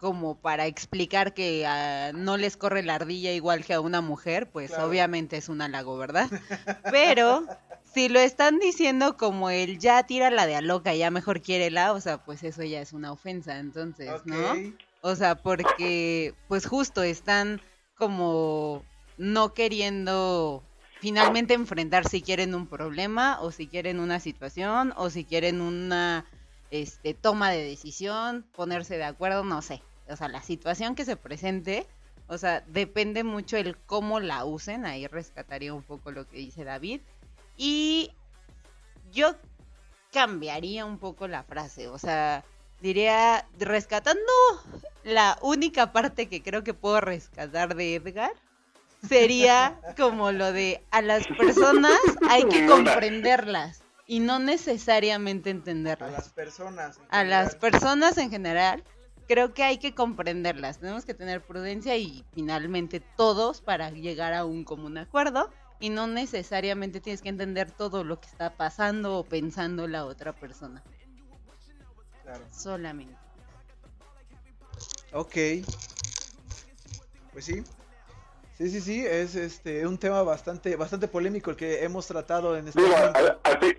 [0.00, 4.50] como para explicar que ah, no les corre la ardilla igual que a una mujer,
[4.50, 4.88] pues Claro.
[4.88, 6.28] obviamente es un halago, ¿verdad?
[6.92, 7.46] Pero
[7.84, 11.92] si lo están diciendo como el ya tira la de a loca, ya mejor quiérela,
[11.92, 14.56] o sea, pues eso ya es una ofensa, entonces, ¿no?
[15.00, 17.60] O sea, porque pues justo están
[17.96, 18.82] como
[19.16, 20.64] no queriendo
[20.98, 26.26] finalmente enfrentar si quieren un problema o si quieren una situación o si quieren una
[26.82, 29.82] este toma de decisión, ponerse de acuerdo, no sé.
[30.08, 31.86] O sea, la situación que se presente,
[32.26, 36.64] o sea, depende mucho el cómo la usen, ahí rescataría un poco lo que dice
[36.64, 37.00] David.
[37.56, 38.10] Y
[39.12, 39.36] yo
[40.12, 41.88] cambiaría un poco la frase.
[41.88, 42.44] O sea,
[42.80, 44.20] diría, rescatando
[45.04, 48.32] la única parte que creo que puedo rescatar de Edgar,
[49.08, 51.98] sería como lo de a las personas
[52.28, 56.08] hay que comprenderlas y no necesariamente entenderlas.
[56.10, 56.98] A las personas.
[56.98, 57.60] en A las general.
[57.60, 58.84] personas en general,
[59.26, 60.78] creo que hay que comprenderlas.
[60.78, 65.50] Tenemos que tener prudencia y finalmente todos para llegar a un común acuerdo.
[65.80, 70.32] Y no necesariamente tienes que entender todo lo que está pasando o pensando la otra
[70.32, 70.82] persona.
[72.22, 72.44] Claro.
[72.50, 73.16] Solamente.
[75.12, 75.34] Ok.
[77.32, 77.62] Pues sí.
[78.56, 82.68] Sí, sí, sí, es este un tema bastante bastante polémico el que hemos tratado en
[82.68, 83.06] este momento.
[83.14, 83.78] al, al al fin-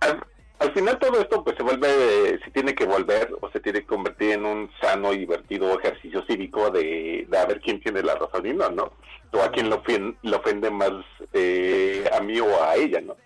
[0.00, 0.24] al-
[0.58, 3.86] al final todo esto pues se vuelve, se tiene que volver o se tiene que
[3.86, 8.14] convertir en un sano y divertido ejercicio cívico de, de a ver quién tiene la
[8.14, 8.92] razón y no, ¿no?
[9.32, 10.92] O a quién lo, ofien- lo ofende más
[11.32, 13.16] eh, a mí o a ella, ¿no?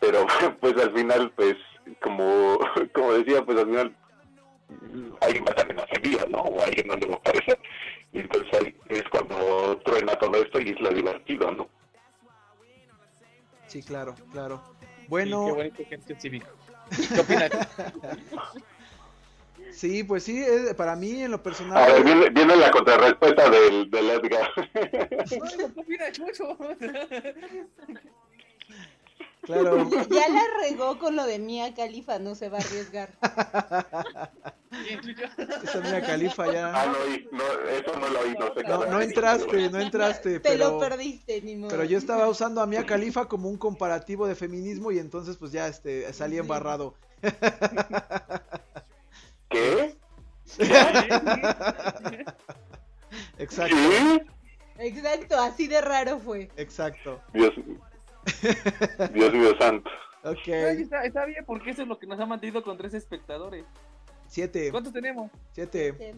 [0.00, 0.26] Pero
[0.60, 1.56] pues al final pues
[2.02, 2.58] como,
[2.94, 3.96] como decía pues al final
[5.20, 6.38] alguien va a ofendido, ¿no?
[6.38, 7.58] O a alguien no le va a parecer.
[8.12, 11.68] Y entonces ahí es cuando truena todo esto y es lo divertido, ¿no?
[13.66, 14.60] Sí, claro, claro.
[14.80, 16.46] Sí, Bueno, qué bonito ejercicio cívico.
[17.14, 17.50] ¿Qué opinas?
[19.70, 20.44] sí, pues sí,
[20.76, 24.50] para mí en lo A ver, personal viene, viene la contrarrespuesta del, del Edgar.
[24.74, 24.90] Ay,
[25.56, 26.58] ¿qué opinas, Chucho?
[29.42, 29.88] Claro.
[30.10, 33.10] Ya la regó con lo de Mía Califa, no se va a arriesgar.
[35.64, 36.86] Esa mía califa ah, ya.
[36.86, 38.68] no oí, no, eso no lo oí, no sé qué.
[38.68, 41.70] No, no entraste, no entraste, Te lo pero perdiste, ni modo.
[41.70, 45.50] pero yo estaba usando a Mia Khalifa como un comparativo de feminismo y entonces pues
[45.52, 46.94] ya este salí embarrado.
[49.50, 49.96] ¿Qué?
[53.38, 54.22] Exacto, ¿Sí?
[54.78, 56.48] Exacto, así de raro fue.
[56.56, 57.20] exacto.
[57.32, 57.52] Dios,
[59.12, 59.90] Dios mío santo.
[60.22, 63.64] Ok, está, está bien, porque eso es lo que nos ha mantenido con tres espectadores.
[64.26, 65.30] siete, ¿Cuántos tenemos?
[65.52, 66.14] siete.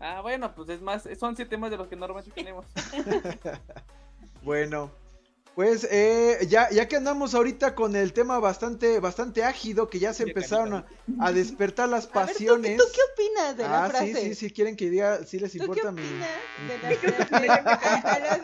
[0.00, 2.66] Ah, bueno, pues es más, son siete más de los que normalmente tenemos.
[4.42, 4.90] Bueno,
[5.58, 10.14] pues eh, ya, ya que andamos ahorita con el tema bastante, bastante ágido, que ya
[10.14, 10.86] se empezaron a,
[11.18, 12.76] a despertar las A ver, ¿tú, pasiones.
[12.78, 14.12] ¿tú qué opinas de la ah, frase?
[14.14, 16.92] sí, sí, sí, quieren que diga, sí les ¿Tú qué importa opinas mi- de la
[17.00, 17.48] frase?
[17.48, 18.40] A- a las-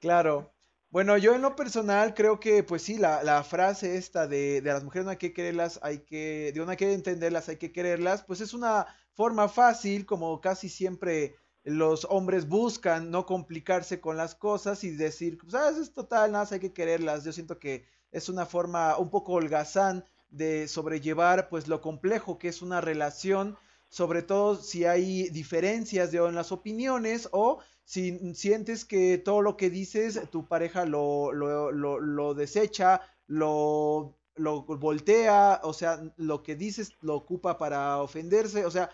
[0.00, 0.52] Claro.
[0.90, 4.70] Bueno, yo en lo personal creo que, pues sí, la, la frase esta de, de
[4.70, 7.56] a las mujeres no hay que quererlas, hay que, de no hay que entenderlas, hay
[7.56, 11.36] que quererlas, pues es una forma fácil, como casi siempre
[11.66, 16.46] los hombres buscan no complicarse con las cosas y decir, pues ah, es total, nada,
[16.52, 17.24] hay que quererlas.
[17.24, 22.46] Yo siento que es una forma un poco holgazán de sobrellevar, pues lo complejo que
[22.48, 23.56] es una relación,
[23.88, 29.56] sobre todo si hay diferencias de, en las opiniones o si sientes que todo lo
[29.56, 36.44] que dices tu pareja lo, lo, lo, lo desecha, lo, lo voltea, o sea, lo
[36.44, 38.88] que dices lo ocupa para ofenderse, o sea,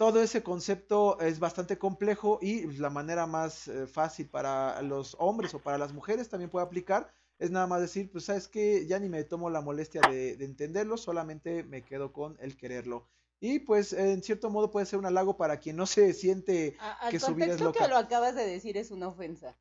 [0.00, 5.52] todo ese concepto es bastante complejo y la manera más eh, fácil para los hombres
[5.52, 8.98] o para las mujeres también puede aplicar es nada más decir, pues sabes que ya
[8.98, 13.08] ni me tomo la molestia de, de entenderlo, solamente me quedo con el quererlo.
[13.40, 16.92] Y pues en cierto modo puede ser un halago para quien no se siente A-
[16.92, 17.84] Al que su vida es loca.
[17.84, 19.54] que lo acabas de decir es una ofensa.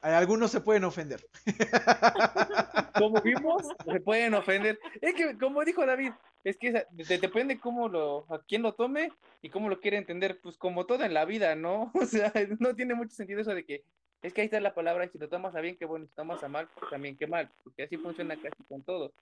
[0.00, 1.28] Algunos se pueden ofender.
[2.98, 4.78] Como vimos, se pueden ofender.
[5.00, 6.12] Es que, como dijo David,
[6.48, 9.10] es que esa- de- depende cómo lo, a quién lo tome
[9.42, 11.90] y cómo lo quiere entender, pues como todo en la vida, ¿no?
[12.02, 13.82] O sea, no tiene mucho sentido eso de que,
[14.22, 16.10] es que ahí está la palabra, y si lo tomas a bien, qué bueno, si
[16.12, 19.12] lo tomas a mal, pues también qué mal, porque así funciona casi con todo.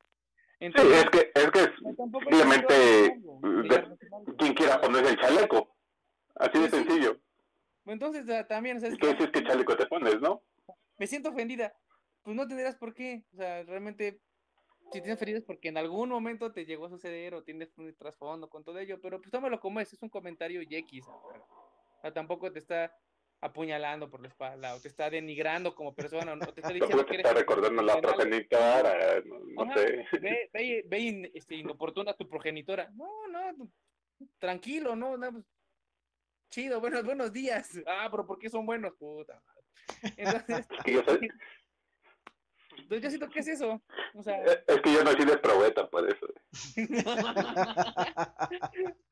[0.59, 3.20] Sí, Entonces, es que, es que es que simplemente
[4.39, 5.75] quien quiera ponerse el chaleco.
[6.37, 6.85] Así de Sí, sí.
[6.85, 7.18] sencillo.
[7.87, 10.43] Entonces, ah, también, o sea, es ¿Qué es que chaleco te pones, no?
[10.99, 11.75] me siento ofendida.
[12.22, 13.25] Pues no tendrás por qué.
[13.35, 14.20] O sea, realmente,
[14.93, 17.95] si tienes ofendido es porque en algún momento te llegó a suceder o tienes un
[17.97, 21.07] trasfondo con todo ello, pero pues tómalo como es, es un comentario y X.
[21.09, 22.97] O sea, tampoco te está
[23.41, 27.14] apuñalando por la espalda o te está denigrando como persona o te está diciendo que
[27.14, 30.07] eres está recordando la progenitora, no, Ajá, sé.
[30.20, 32.91] Ve, ve, este, inoportuna a tu progenitora.
[32.95, 33.70] No, no,
[34.39, 35.45] tranquilo, no, no, pues,
[36.51, 37.70] chido, buenos, buenos días.
[37.87, 38.95] Ah, pero ¿por qué son buenos?
[38.95, 39.64] Puta madre.
[40.16, 41.28] Entonces, yo soy-
[42.85, 43.82] Entonces, yo siento que es eso.
[44.14, 46.26] O sea, es que yo nací de probeta, por eso.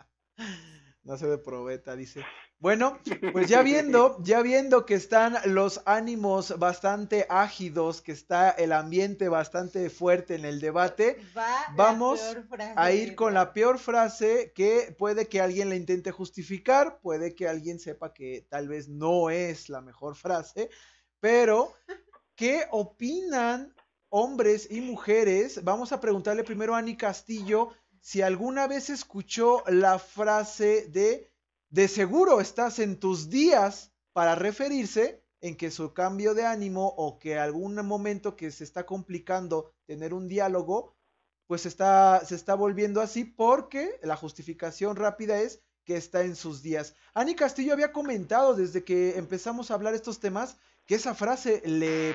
[1.04, 2.24] No se de probeta, dice.
[2.60, 3.00] Bueno,
[3.32, 9.28] pues ya viendo, ya viendo que están los ánimos bastante ágidos, que está el ambiente
[9.28, 12.20] bastante fuerte en el debate, Va Vamos
[12.76, 17.48] a ir con la peor frase que puede que alguien la intente justificar, puede que
[17.48, 20.70] alguien sepa que tal vez no es la mejor frase,
[21.18, 21.74] pero
[22.34, 23.74] ¿qué opinan
[24.08, 25.62] hombres y mujeres?
[25.64, 27.70] Vamos a preguntarle primero a Ani Castillo
[28.00, 31.32] si alguna vez escuchó la frase de
[31.72, 37.18] de seguro estás en tus días para referirse en que su cambio de ánimo o
[37.18, 40.94] que algún momento que se está complicando tener un diálogo,
[41.46, 46.62] pues está, se está volviendo así porque la justificación rápida es que está en sus
[46.62, 46.94] días.
[47.14, 52.14] Ani Castillo había comentado desde que empezamos a hablar estos temas que esa frase le,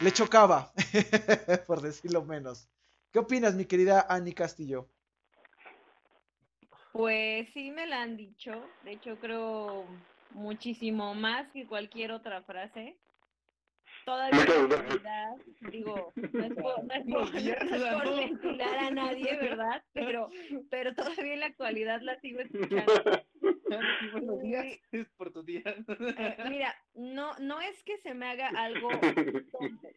[0.00, 0.72] le chocaba,
[1.66, 2.68] por decirlo menos.
[3.12, 4.88] ¿Qué opinas, mi querida Ani Castillo?
[6.92, 8.52] Pues sí me la han dicho,
[8.84, 9.86] de hecho creo
[10.30, 12.98] muchísimo más que cualquier otra frase.
[14.04, 15.36] Todavía en la actualidad,
[15.70, 17.32] digo, no es por, no es por,
[17.70, 19.82] no es por ventilar a nadie, ¿verdad?
[19.92, 20.28] Pero,
[20.70, 23.22] pero todavía en la actualidad la sigo escuchando.
[24.12, 25.62] Buenos días, Muy- es por tu día.
[25.64, 28.90] eh, mira, no, no es que se me haga algo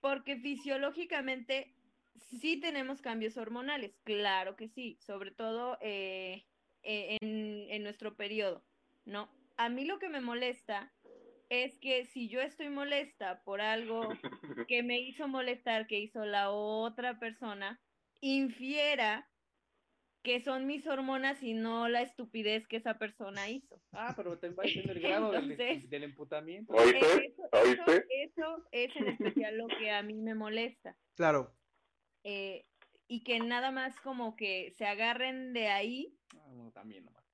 [0.00, 1.74] porque fisiológicamente
[2.16, 6.44] sí tenemos cambios hormonales, claro que sí, sobre todo eh,
[6.82, 8.64] eh, en, en nuestro periodo,
[9.04, 9.28] ¿no?
[9.56, 10.92] A mí lo que me molesta
[11.48, 14.08] es que si yo estoy molesta por algo
[14.68, 17.80] que me hizo molestar, que hizo la otra persona,
[18.20, 19.31] infiera
[20.22, 23.80] que son mis hormonas y no la estupidez que esa persona hizo.
[23.92, 26.72] Ah, pero te va en el grado del, Entonces- del emputamiento.
[26.74, 27.26] ¿Oíste?
[27.26, 28.06] Eso, ¿Oíste?
[28.22, 30.96] eso es en especial lo que a mí me molesta.
[31.16, 31.52] Claro,
[32.24, 32.64] eh,
[33.08, 37.24] y que nada más como que se agarren de ahí Ah, bueno, también nomás.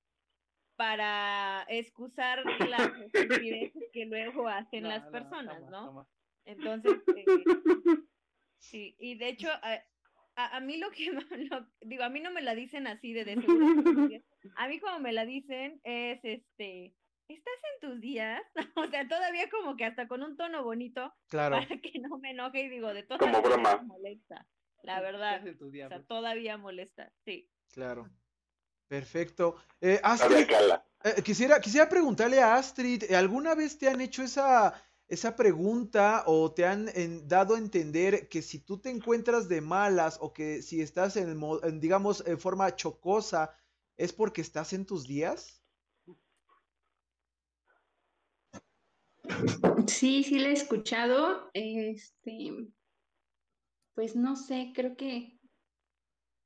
[0.77, 2.43] para excusar
[2.93, 5.87] las estupideces que luego hacen No, las no, personas, toma, ¿no?
[5.87, 6.09] toma.
[6.47, 7.25] Entonces, eh,
[8.59, 9.79] sí, y de hecho, a,
[10.39, 11.11] a- a mí lo que,
[11.53, 13.67] lo- digo, a mí no me la dicen así de, de seguro
[14.57, 16.95] a mí como me la dicen es, este,
[17.29, 18.41] ¿estás en tus días?
[18.77, 21.57] o sea, todavía como que hasta con un tono bonito claro.
[21.57, 23.83] para que no me enoje y digo, de todas Como maneras broma.
[23.83, 24.47] molesta,
[24.83, 27.51] la verdad, estás en tu día, o sea, todavía molesta, sí.
[27.73, 28.09] Claro.
[28.89, 29.57] Perfecto.
[29.83, 30.47] Eh, Astrid,
[31.05, 34.73] eh, quisiera, quisiera preguntarle a Astrid, ¿eh, ¿alguna vez te han hecho esa,
[35.09, 39.61] esa pregunta o te han en- dado a entender que si tú te encuentras de
[39.61, 43.55] malas o que si estás en, mo- en, digamos, en forma chocosa,
[43.97, 45.63] es porque estás en tus días?
[49.87, 51.51] Sí, sí la he escuchado.
[51.55, 52.53] Este,
[53.95, 55.39] pues no sé, creo que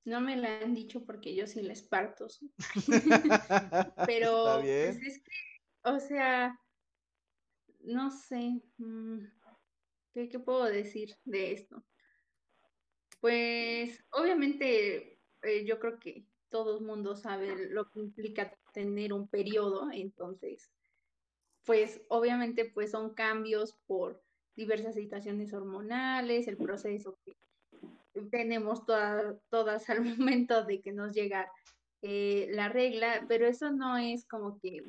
[0.04, 2.26] no me la han dicho porque yo sí la esparto.
[4.06, 5.30] Pero pues es que,
[5.84, 6.58] o sea,
[7.82, 9.18] no sé, mm,
[10.12, 11.82] ¿qué, qué puedo decir de esto?
[13.20, 19.28] Pues obviamente eh, yo creo que todo el mundo sabe lo que implica tener un
[19.28, 20.70] periodo, entonces,
[21.64, 24.22] pues obviamente pues son cambios por
[24.56, 27.36] diversas situaciones hormonales, el proceso que
[28.30, 31.50] tenemos toda- todas al momento de que nos llega
[32.02, 34.82] eh, la regla, pero eso no es como que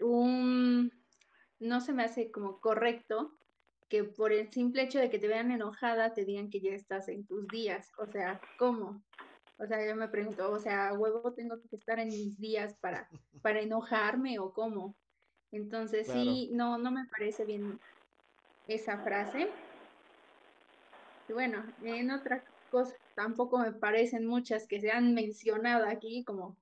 [0.00, 0.92] un,
[1.58, 3.36] no se me hace como correcto
[3.88, 7.08] que por el simple hecho de que te vean enojada te digan que ya estás
[7.08, 7.92] en tus días.
[7.98, 9.02] O sea, ¿cómo?
[9.58, 12.76] O sea, yo me pregunto, o sea, ¿a huevo tengo que estar en mis días
[12.80, 13.08] para,
[13.42, 14.94] para enojarme o cómo?
[15.52, 17.80] Entonces, sí, no, no me parece bien
[18.66, 19.48] esa frase.
[21.28, 26.56] Y bueno, en otras cosas tampoco me parecen muchas que se han mencionado aquí, como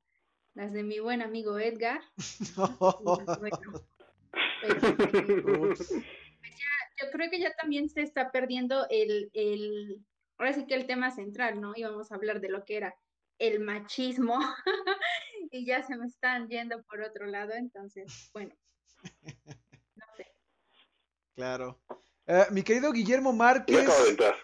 [0.55, 2.01] las de mi buen amigo Edgar.
[3.94, 3.94] Y,
[4.63, 4.83] pues,
[5.13, 5.91] este, Ups.
[5.91, 10.05] yo creo que ya también se está perdiendo el, el,
[10.39, 11.73] ahora sí que el tema central, ¿no?
[11.77, 12.95] Íbamos a hablar de lo que era
[13.39, 14.39] el machismo
[15.51, 18.55] y ya se me están yendo por otro lado, entonces, bueno,
[19.03, 20.33] no sé.
[21.35, 21.81] Claro.
[22.27, 23.81] Eh, mi querido Guillermo Márquez.
[23.81, 24.35] acabo de entrar.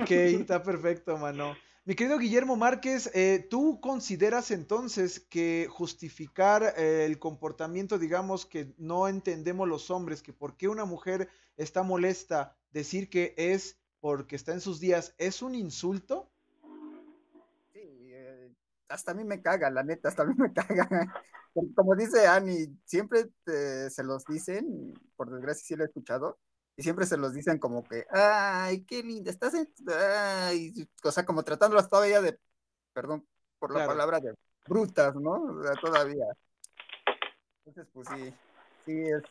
[0.00, 1.56] Ok, está perfecto, mano.
[1.84, 8.72] Mi querido Guillermo Márquez, eh, ¿tú consideras entonces que justificar eh, el comportamiento, digamos, que
[8.78, 14.36] no entendemos los hombres, que por qué una mujer está molesta, decir que es porque
[14.36, 16.30] está en sus días, es un insulto?
[17.72, 17.80] Sí,
[18.12, 18.52] eh,
[18.88, 20.88] hasta a mí me caga, la neta, hasta a mí me caga.
[21.74, 26.38] Como- dice Ani, siempre te- se los dicen, por desgracia sí lo he escuchado,
[26.76, 29.68] y siempre se los dicen como que, ay, qué linda, estás en...
[29.88, 30.72] Ay,
[31.04, 32.38] o sea, como tratándolas todavía de,
[32.92, 33.26] perdón
[33.58, 33.90] por la Claro.
[33.92, 34.34] palabra, de
[34.66, 35.32] brutas, ¿no?
[35.32, 36.24] O sea, todavía.
[37.64, 38.34] Entonces, pues sí,
[38.86, 39.22] sí es...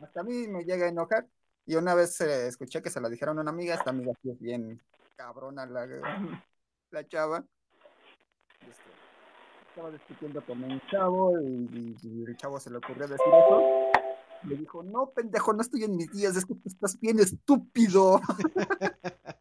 [0.00, 1.26] Hasta a mí me llega a enojar.
[1.66, 4.30] Y una vez eh, escuché que se la dijeron a una amiga, esta amiga sí
[4.30, 4.80] es bien
[5.14, 5.86] cabrona la,
[6.90, 7.44] la chava.
[8.60, 8.90] Este,
[9.68, 13.79] estaba discutiendo con un chavo y, y- y el chavo se le ocurrió decir eso.
[14.42, 18.20] Me dijo, no, pendejo, no estoy en mis días, es que tú estás bien estúpido.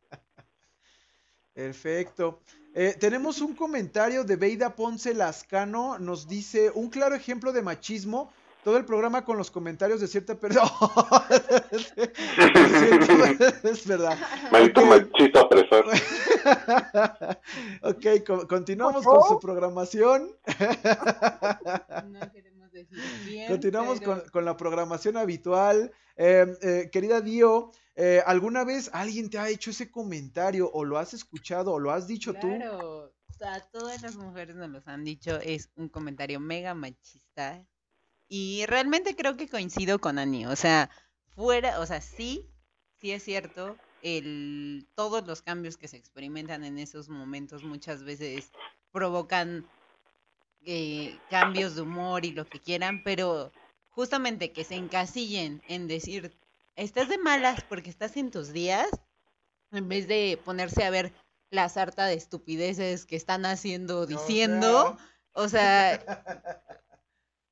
[1.53, 2.41] Perfecto.
[2.73, 5.99] Eh, tenemos un comentario de Beida Ponce Lascano.
[5.99, 8.31] Nos dice, un claro ejemplo de machismo.
[8.63, 10.69] Todo el programa con los comentarios de cierta persona.
[13.63, 14.17] es verdad.
[14.51, 15.85] Maldito machista opresor.
[17.84, 20.35] ok, continuamos con su programación.
[22.07, 25.91] No queremos decir bien, Continuamos pero- con, con la programación habitual.
[26.15, 30.97] Eh, eh, querida Dio, eh, ¿alguna vez alguien te ha hecho ese comentario o lo
[30.97, 32.47] has escuchado o lo has dicho tú?
[32.49, 37.65] Claro, a todas las mujeres nos los han dicho, es un comentario mega machista.
[38.27, 40.45] Y realmente creo que coincido con Ani.
[40.45, 40.89] O sea,
[41.35, 42.45] fuera, o sea, sí,
[42.99, 48.51] sí es cierto, el, todos los cambios que se experimentan en esos momentos muchas veces
[48.91, 49.65] provocan
[50.65, 53.52] eh, cambios de humor y lo que quieran, pero
[53.90, 56.36] justamente que se encasillen en decir,
[56.76, 58.88] estás de malas porque estás en tus días,
[59.72, 61.14] en vez de ponerse a ver
[61.49, 64.98] la sarta de estupideces que están haciendo, diciendo,
[65.34, 65.94] o sea,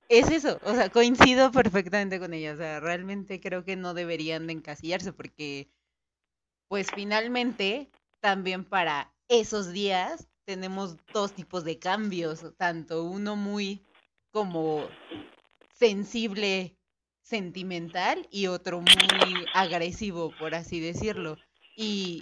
[0.09, 4.47] es eso, o sea, coincido perfectamente con ella, o sea, realmente creo que no deberían
[4.47, 5.69] de encasillarse porque,
[6.67, 7.89] pues finalmente,
[8.19, 13.85] también para esos días tenemos dos tipos de cambios, tanto uno muy
[14.31, 14.87] como
[15.73, 16.77] sensible,
[17.21, 21.37] sentimental y otro muy agresivo, por así decirlo.
[21.75, 22.21] Y,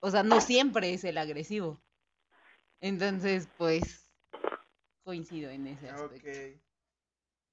[0.00, 1.78] o sea, no siempre es el agresivo.
[2.80, 4.14] Entonces, pues,
[5.04, 6.67] coincido en ese aspecto.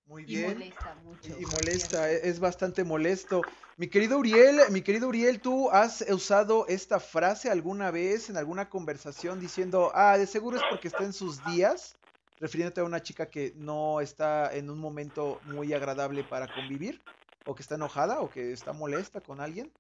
[0.08, 0.54] Muy Y bien.
[0.54, 1.36] molesta mucho.
[1.40, 3.42] Y molesta, e- es bastante molesto.
[3.78, 8.70] Mi querido Uriel, mi querido Uriel, ¿tú has usado esta frase alguna vez en alguna
[8.70, 11.98] conversación diciendo, ah, de seguro es porque está en sus días?
[12.40, 17.02] Refiriéndote a una chica que no está en un momento muy agradable para convivir,
[17.46, 19.72] o que está enojada, o que está molesta con alguien.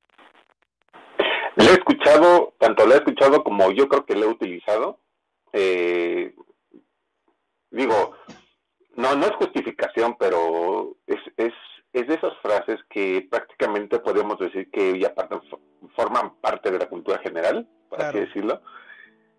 [1.57, 4.99] Le he escuchado, tanto lo he escuchado como yo creo que lo he utilizado.
[5.53, 6.33] Eh,
[7.71, 8.13] digo,
[8.95, 11.53] no, no es justificación, pero es, es,
[11.93, 15.41] es de esas frases que prácticamente podemos decir que ya parten-
[15.95, 18.09] forman parte de la cultura general, por Claro.
[18.17, 18.61] así decirlo.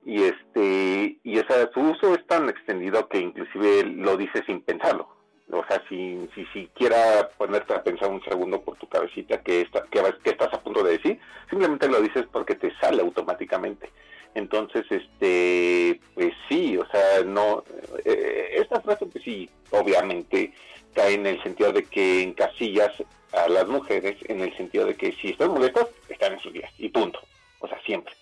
[0.04, 5.08] Y este, y esa, su uso es tan extendido que inclusive lo dice sin pensarlo.
[5.50, 9.84] O sea, sin si siquiera ponerte a pensar un segundo por tu cabecita que, está,
[9.84, 13.90] que estás a punto de decir, simplemente lo dices porque te sale automáticamente.
[14.36, 17.64] Entonces, este, pues sí, o sea, no,
[18.04, 20.52] eh, esta frase, pues sí, obviamente
[20.92, 22.92] cae en el sentido de que encasillas
[23.32, 26.70] a las mujeres en el sentido de que si están molestas, están en sus días,
[26.76, 27.18] y punto.
[27.60, 28.12] O sea, siempre.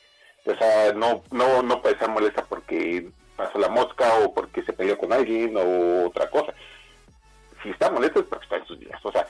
[0.47, 4.73] O sea, no, no, no puede ser molesta porque pasó la mosca o porque se
[4.73, 6.55] peleó con alguien o otra cosa.
[7.65, 9.05] Si está molesta es porque está en sus días.
[9.05, 9.27] O sea,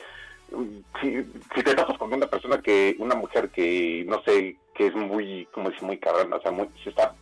[1.01, 1.25] si,
[1.55, 5.47] si te tapas con una persona que, una mujer que, no sé, que es muy,
[5.53, 7.15] como dice, muy cabrona, o sea, muy, se está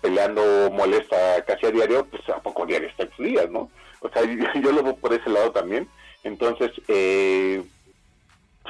[0.00, 1.16] peleando molesta
[1.46, 3.70] casi a diario, pues a poco diario está sus días, ¿no?
[4.00, 5.88] O sea, yo, yo lo veo por ese lado también.
[6.24, 7.62] Entonces, eh,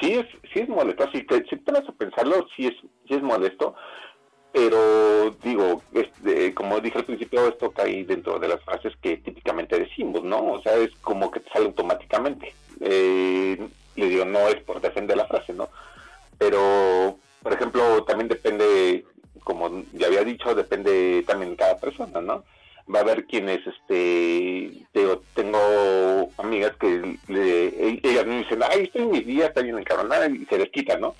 [0.00, 1.10] sí es, sí es molesto.
[1.12, 2.74] Si te, si te vas a pensarlo, sí es,
[3.06, 3.74] sí es molesto.
[4.52, 9.78] Pero digo, este, como dije al principio, esto cae dentro de las frases que típicamente
[9.78, 10.52] decimos, ¿no?
[10.52, 12.54] O sea, es como que te sale automáticamente.
[12.80, 15.68] Eh, le digo, no es por defender la frase, ¿no?
[16.38, 19.04] Pero, por ejemplo, también depende,
[19.44, 22.44] como ya había dicho, depende también de cada persona, ¿no?
[22.92, 29.02] Va a haber quienes, este, digo, tengo amigas que le, ellas me dicen, ay, estoy
[29.02, 31.14] en mis días, está bien encabronada, y se les quita, ¿no?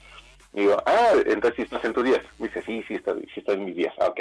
[0.55, 2.21] Y digo, ah, entonces sí estás en tus días.
[2.39, 3.95] Dice, sí, sí estoy, sí estoy en mis días.
[4.01, 4.21] Ah, ok.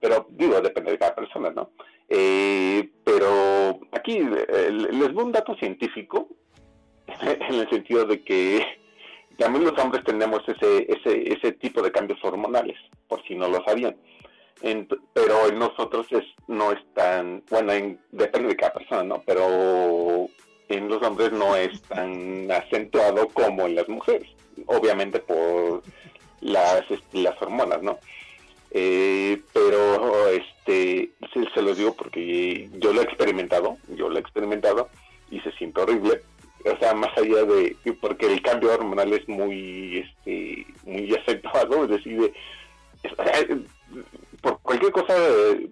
[0.00, 1.70] Pero digo, depende de cada persona, ¿no?
[2.08, 6.28] Eh, pero aquí eh, les doy un dato científico
[7.20, 8.64] en el sentido de que
[9.38, 12.76] también los hombres tenemos ese, ese, ese tipo de cambios hormonales,
[13.08, 13.96] por si no lo sabían.
[14.62, 19.22] Ent- pero en nosotros es, no es tan, bueno, en- depende de cada persona, ¿no?
[19.26, 20.28] Pero
[20.68, 24.28] en los hombres no es tan acentuado como en las mujeres,
[24.66, 25.82] obviamente por
[26.40, 27.98] las, este, las hormonas, ¿no?
[28.70, 34.20] Eh, pero este se, se los digo porque yo lo he experimentado, yo lo he
[34.20, 34.88] experimentado
[35.30, 36.22] y se siente horrible.
[36.64, 41.90] O sea, más allá de porque el cambio hormonal es muy este muy acentuado, es
[41.90, 42.32] decir, de-
[43.02, 43.56] es- eh,
[44.40, 45.68] por cualquier cosa eh,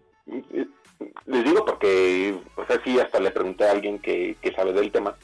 [1.26, 4.92] les digo porque o sea, sí hasta le pregunté a alguien que, que sabe del
[4.92, 5.16] tema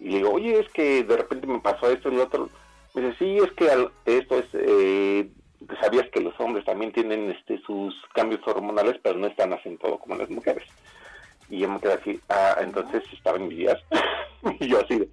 [0.00, 2.48] y le digo, "Oye, es que de repente me pasó esto y lo otro."
[2.94, 5.28] Me dice, "Sí, es que al- esto es eh,
[5.80, 10.14] sabías que los hombres también tienen este sus cambios hormonales, pero no están acentuados como
[10.16, 10.64] las mujeres.
[11.54, 13.78] Y yo me quedé así, ah, entonces estaba en mis días.
[14.60, 15.08] y yo así de,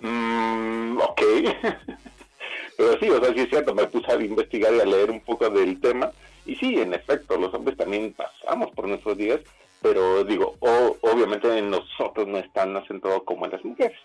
[0.00, 1.22] Mm, ok.
[2.76, 5.20] Pero sí, o sea, sí es cierto, me puse a investigar y a leer un
[5.20, 6.12] poco del tema.
[6.46, 9.40] Y sí, en efecto, los hombres también pasamos por nuestros días,
[9.82, 13.98] pero digo, obviamente en nosotros no están acentuados como en las mujeres,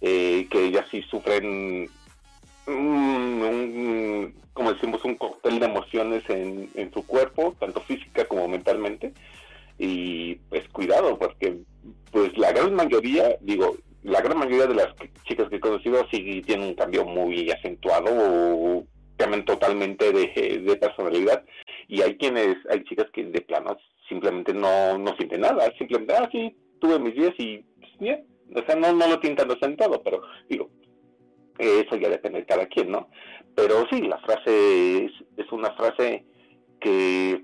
[0.00, 1.88] eh, que ellas sí sufren
[2.66, 9.12] un, como decimos, un cóctel de emociones en su cuerpo, tanto física como mentalmente.
[9.78, 11.58] Y pues cuidado, porque
[12.10, 14.94] pues la gran mayoría, digo, la gran mayoría de las
[15.24, 18.84] chicas que he conocido sí tienen un cambio muy acentuado o
[19.16, 21.44] cambian totalmente de, de personalidad.
[21.88, 23.76] Y hay quienes, hay chicas que de plano
[24.08, 28.62] simplemente no, no sienten nada, simplemente, ah, sí, tuve mis días y pues, bien, o
[28.66, 30.68] sea, no, no lo tienen tan asentado, pero digo,
[31.58, 33.08] eso ya depende de cada quien, ¿no?
[33.54, 36.24] Pero sí, la frase es, es una frase
[36.80, 37.42] que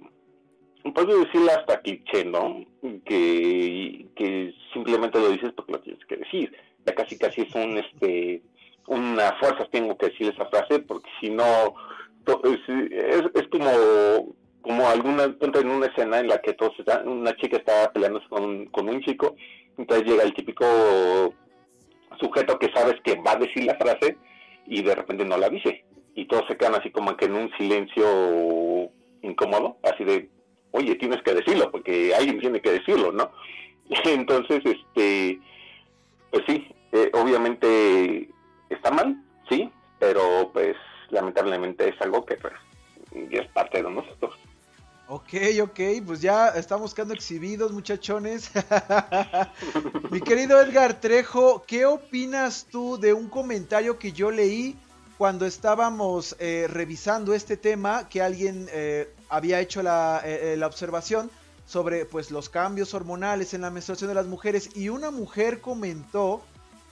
[0.92, 2.64] puedo decirla hasta cliché, ¿no?
[3.04, 4.06] Que,
[4.72, 6.52] simplemente lo dices porque lo tienes que decir.
[6.86, 8.42] Ya casi casi es un este
[8.86, 11.44] una fuerza tengo que decir esa frase porque si no
[12.26, 17.92] es, como como alguna en una escena en la que todos están, una chica está
[17.92, 19.36] peleándose con, con un chico
[19.78, 20.64] entonces llega el típico
[22.20, 24.16] sujeto que sabes que va a decir la frase
[24.66, 25.84] y de repente no la dice.
[26.14, 28.90] Y todos se quedan así como que en un silencio
[29.22, 30.28] incómodo, así de,
[30.78, 33.30] oye, tienes que decirlo, porque alguien tiene que decirlo, ¿no?
[34.04, 35.40] Entonces, este,
[36.30, 38.28] pues sí, eh, obviamente
[38.70, 40.76] está mal, sí, pero pues
[41.10, 42.54] lamentablemente es algo que pues,
[43.12, 44.34] es parte de nosotros.
[45.10, 45.32] Ok,
[45.62, 48.50] ok, pues ya estamos quedando exhibidos, muchachones.
[50.10, 54.76] Mi querido Edgar Trejo, ¿qué opinas tú de un comentario que yo leí
[55.18, 61.28] cuando estábamos eh, revisando este tema, que alguien eh, había hecho la, eh, la, observación
[61.66, 66.40] sobre pues, los cambios hormonales en la menstruación de las mujeres y una mujer comentó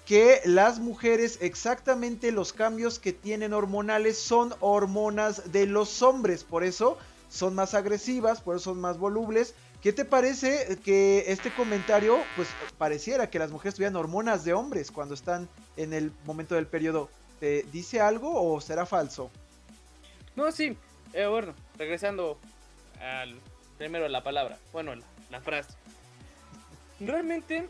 [0.07, 6.65] que las mujeres exactamente los cambios que tienen hormonales son hormonas de los hombres, por
[6.65, 6.99] eso
[7.31, 9.55] son más agresivas, por eso son más volubles.
[9.81, 14.91] ¿Qué te parece que este comentario, pues pareciera que las mujeres tuvieran hormonas de hombres
[14.91, 17.09] cuando están en el momento del periodo?
[17.41, 19.31] ¿Te dice algo o será falso?
[20.35, 20.77] No, sí.
[21.13, 22.39] Eh, bueno, regresando
[23.01, 23.39] al
[23.79, 24.95] primero la palabra, bueno,
[25.31, 25.75] la, frase.
[27.01, 27.69] Realmente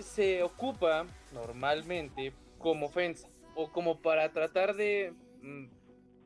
[0.00, 5.12] se ocupa normalmente como ofensa o como para tratar de
[5.42, 5.66] mm,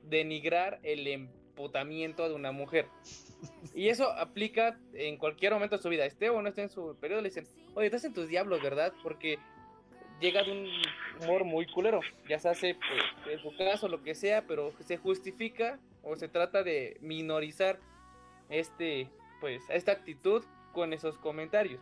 [0.05, 1.29] denigrar el em
[1.69, 2.87] de una mujer.
[3.75, 6.07] Y eso aplica en cualquier momento de su vida.
[6.07, 8.93] Esté o no esté en su periodo, le dicen, oye, estás en tus diablos, ¿verdad?
[9.03, 9.39] Porque
[10.21, 10.69] llega de un
[11.23, 12.01] humor muy culero.
[12.29, 16.29] Ya se hace, pues, en su caso, lo que sea, pero se justifica o se
[16.29, 17.79] trata de minorizar
[18.49, 19.09] este,
[19.41, 21.81] pues, esta actitud con esos comentarios.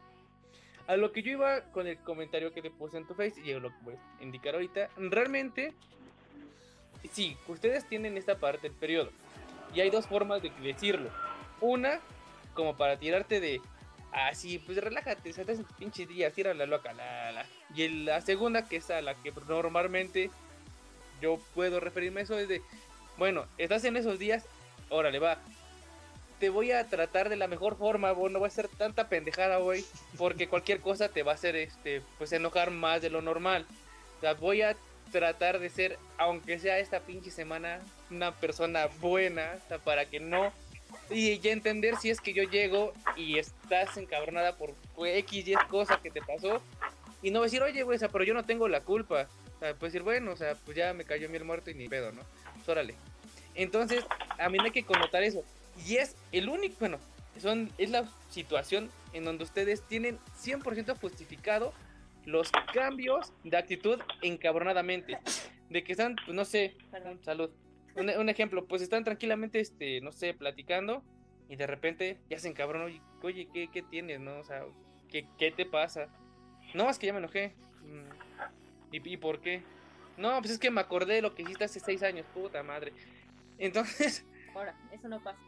[0.86, 3.52] A lo que yo iba con el comentario que te puse en tu face y
[3.52, 5.74] lo que voy a indicar ahorita, realmente,
[7.12, 9.10] sí, ustedes tienen esta parte del periodo
[9.74, 11.10] y hay dos formas de decirlo.
[11.60, 12.00] Una,
[12.54, 13.60] como para tirarte de,
[14.12, 17.46] así, pues relájate, estás en tu pinche día, tira la loca, la, la.
[17.74, 20.30] Y la segunda, que es a la que normalmente
[21.20, 22.62] yo puedo referirme a eso, es de,
[23.16, 24.44] bueno, estás en esos días,
[24.88, 25.38] órale, va.
[26.38, 29.84] Te voy a tratar de la mejor forma, no va a ser tanta pendejada hoy,
[30.16, 33.66] porque cualquier cosa te va a hacer, este, pues enojar más de lo normal.
[34.18, 34.76] O sea, voy a
[35.10, 37.80] tratar de ser, aunque sea esta pinche semana,
[38.10, 40.52] una persona buena, para que no.
[41.10, 45.64] Y ya entender si es que yo llego y estás encabronada por X y es
[45.70, 46.60] cosa que te pasó.
[47.22, 49.28] Y no decir, oye, güey, o sea, pero yo no tengo la culpa.
[49.56, 51.74] O sea, pues decir, bueno, o sea, pues ya me cayó mi el muerto y
[51.74, 52.22] ni pedo, ¿no?
[52.54, 52.94] Pues órale.
[53.54, 54.04] Entonces,
[54.38, 55.42] a mí no hay que connotar eso.
[55.86, 56.98] Y es el único, bueno,
[57.40, 61.72] son, es la situación en donde ustedes tienen 100% justificado
[62.24, 65.18] los cambios de actitud encabronadamente.
[65.70, 66.76] De que están, pues no sé,
[67.24, 67.50] salud.
[67.98, 71.02] Un, ejemplo, pues están tranquilamente, este, no sé, platicando
[71.48, 72.86] y de repente ya se encabronó.
[73.22, 74.38] Oye, ¿qué, qué tienes, no?
[74.38, 74.64] O sea,
[75.08, 76.08] ¿qué, ¿qué, te pasa?
[76.74, 77.54] No, es que ya me enojé.
[77.82, 79.62] Mm, ¿Y, ¿Y por qué?
[80.16, 82.92] No, pues es que me acordé de lo que hiciste hace seis años, puta madre.
[83.58, 84.24] Entonces.
[84.54, 85.38] Ahora, eso no pasa.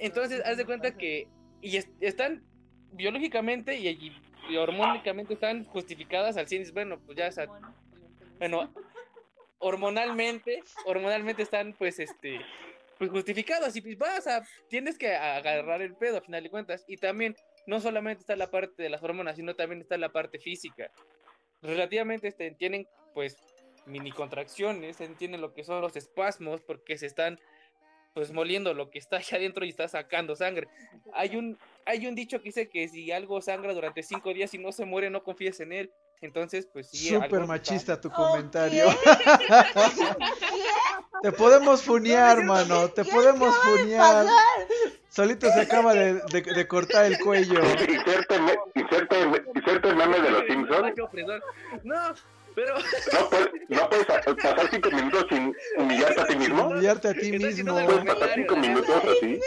[0.00, 1.28] Entonces, haz de cuenta que.
[1.60, 2.44] Y están
[2.92, 4.12] biológicamente y, y
[4.48, 6.72] y hormónicamente están justificadas al 100.
[6.72, 7.30] Bueno, pues ya,
[8.38, 8.70] bueno,
[9.58, 12.40] hormonalmente, hormonalmente están pues este,
[12.98, 16.84] pues justificadas y pues vas a, tienes que agarrar el pedo a final de cuentas.
[16.86, 17.36] Y también,
[17.66, 20.90] no solamente está la parte de las hormonas, sino también está la parte física.
[21.62, 23.36] Relativamente este, tienen pues
[23.86, 27.38] mini contracciones, entienden lo que son los espasmos porque se están
[28.14, 30.68] pues moliendo lo que está allá adentro y está sacando sangre.
[31.12, 34.58] Hay un, hay un dicho que dice que si algo sangra durante cinco días y
[34.58, 35.92] no se muere, no confíes en él.
[36.20, 37.08] Entonces, pues sí.
[37.10, 38.86] Súper machista tu comentario.
[41.22, 42.88] Te podemos funear, mano.
[42.90, 44.26] Te podemos funear.
[45.08, 47.60] Solito se acaba de, de- de cortar el cuello.
[47.64, 49.16] Inserte, me- inserte,
[49.54, 50.94] inserte el meme de los Simpsons.
[51.84, 52.14] No,
[52.54, 52.74] pero.
[52.78, 56.68] No puedes, no puedes pasar cinco minutos sin humillarte a ti mismo.
[56.68, 57.48] Humillarte a ti mismo.
[57.48, 59.40] haciendo Puedes pasar cinco minutos así.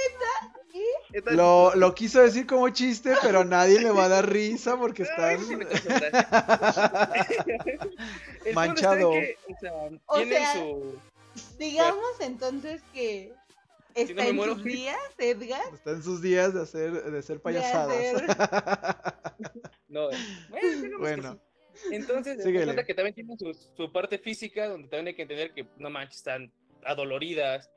[1.13, 5.03] Entonces, Lo, lo quiso decir como chiste, pero nadie le va a dar risa porque
[5.03, 5.37] está
[8.53, 9.11] Manchado.
[9.11, 9.73] que, o sea,
[10.05, 10.99] O tienen sea, su.
[11.57, 13.33] Digamos entonces que
[13.93, 15.61] está no en muero, sus días, Edgar.
[15.73, 18.23] Está en sus días de hacer, de ser payasadas.
[19.87, 20.07] No,
[20.49, 21.39] bueno, digamos que Bueno.
[21.73, 21.89] sí.
[21.91, 25.67] Entonces, resulta que también tienen su, su parte física, donde también hay que entender que,
[25.79, 26.49] no manches, están
[26.85, 27.69] adoloridas,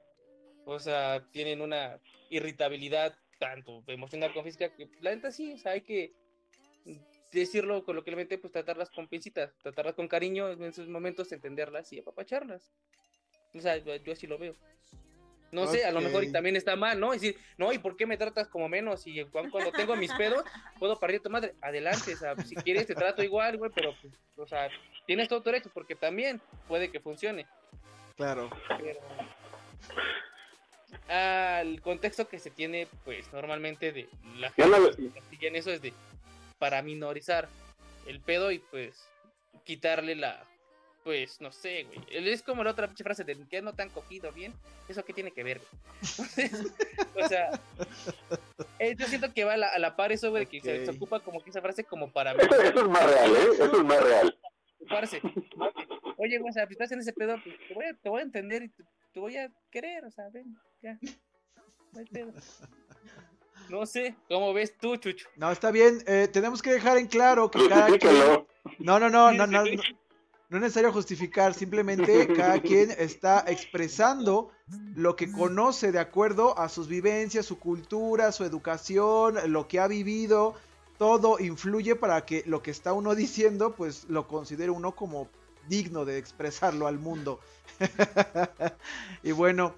[0.65, 2.01] o sea, tienen una
[2.31, 6.13] irritabilidad, tanto emocional como física, que la neta sí, o sea, hay que
[7.33, 12.73] decirlo coloquialmente, pues tratarlas con pincitas, tratarlas con cariño en esos momentos, entenderlas y apapacharlas.
[13.55, 14.55] O sea, yo, yo así lo veo.
[15.53, 17.13] No sé, a lo mejor y también está mal, ¿no?
[17.13, 19.07] Decir, no, ¿y por qué me tratas como menos?
[19.07, 20.43] Y cuando, tengo mis pedos,
[20.81, 21.55] puedo parir a tu madre.
[21.61, 24.69] Adelante, o sea, si quieres te trato igual, güey, pero, pues, o sea,
[25.07, 27.47] tienes todo tu derecho, porque también puede que funcione.
[28.17, 28.51] Claro.
[28.81, 28.99] Pero
[31.09, 34.09] al contexto que se tiene, pues normalmente de
[34.39, 35.93] la gente que en eso es de
[36.59, 37.49] para minorizar
[38.07, 39.09] el pedo y pues
[39.65, 40.45] quitarle la,
[41.05, 42.01] pues no sé, güey.
[42.11, 44.55] Es como la otra pinche frase de que no te han cogido bien.
[44.89, 45.61] ¿Eso qué tiene que ver?
[46.01, 46.73] Entonces,
[47.23, 47.51] o sea,
[48.79, 50.91] eh, yo siento que va a la, a la par eso, güey, que se, se
[50.91, 53.49] ocupa como que esa frase como para Eso, eso es más real, ¿eh?
[53.53, 54.39] Eso es más real.
[54.81, 55.21] ocuparse.
[56.17, 58.21] Oye, güey, o sea, si estás en ese pedo, pues te voy a, te voy
[58.21, 60.99] a entender y te, te voy a querer, o sea, ven, ya.
[61.93, 62.33] No hay pedo.
[63.71, 65.27] No sé, ¿cómo ves tú, Chucho?
[65.37, 66.05] No, está bien.
[66.07, 68.13] eh, tenemos que dejar en claro que cada quien.
[68.79, 69.83] No, no, no, no, no, no.
[70.51, 74.51] No es necesario justificar, simplemente cada quien está expresando
[74.95, 79.89] lo que conoce de acuerdo a sus vivencias, su cultura, su educación, lo que ha
[79.89, 80.55] vivido.
[80.99, 85.29] Todo influye para que lo que está uno diciendo, pues lo considere uno como
[85.69, 87.41] digno de expresarlo al mundo.
[89.23, 89.75] y bueno,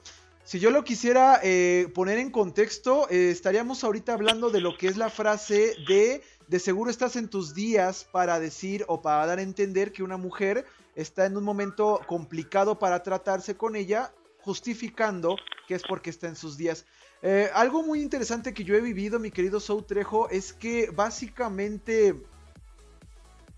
[0.47, 4.89] si yo lo quisiera eh, poner en contexto, eh, estaríamos ahorita hablando de lo que
[4.89, 9.39] es la frase de de seguro estás en tus días para decir o para dar
[9.39, 10.65] a entender que una mujer
[10.95, 14.13] está en un momento complicado para tratarse con ella,
[14.43, 15.37] justificando
[15.67, 16.87] que es porque está en sus días.
[17.23, 22.15] Eh, algo muy interesante que yo he vivido, mi querido Sou Trejo, es que básicamente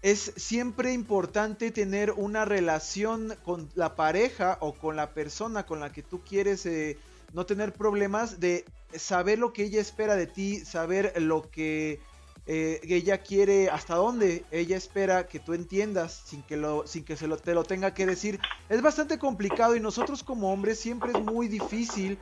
[0.03, 5.93] es siempre importante tener una relación con la pareja o con la persona con la
[5.93, 6.99] que tú quieres eh,
[7.33, 8.65] no tener problemas de
[8.95, 12.01] saber lo que ella espera de ti, saber lo que
[12.47, 17.17] eh, ella quiere, hasta dónde ella espera que tú entiendas sin que, lo, sin que
[17.17, 18.41] se lo, te lo tenga que decir.
[18.71, 22.19] Es bastante complicado y nosotros como hombres siempre es muy difícil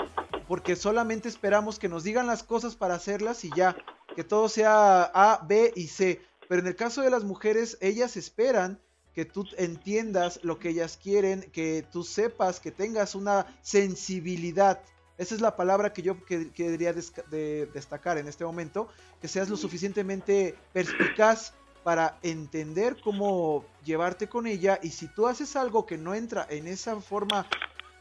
[0.48, 3.76] porque solamente esperamos que nos digan las cosas para hacerlas y ya,
[4.16, 6.20] que todo sea A, B y C.
[6.48, 8.80] Pero en el caso de las mujeres, ellas esperan
[9.14, 14.80] que tú entiendas lo que ellas quieren, que tú sepas, que tengas una sensibilidad.
[15.16, 18.88] Esa es la palabra que yo que- querría de- destacar en este momento,
[19.20, 25.56] que seas lo suficientemente perspicaz para entender cómo llevarte con ella y si tú haces
[25.56, 27.48] algo que no entra en esa forma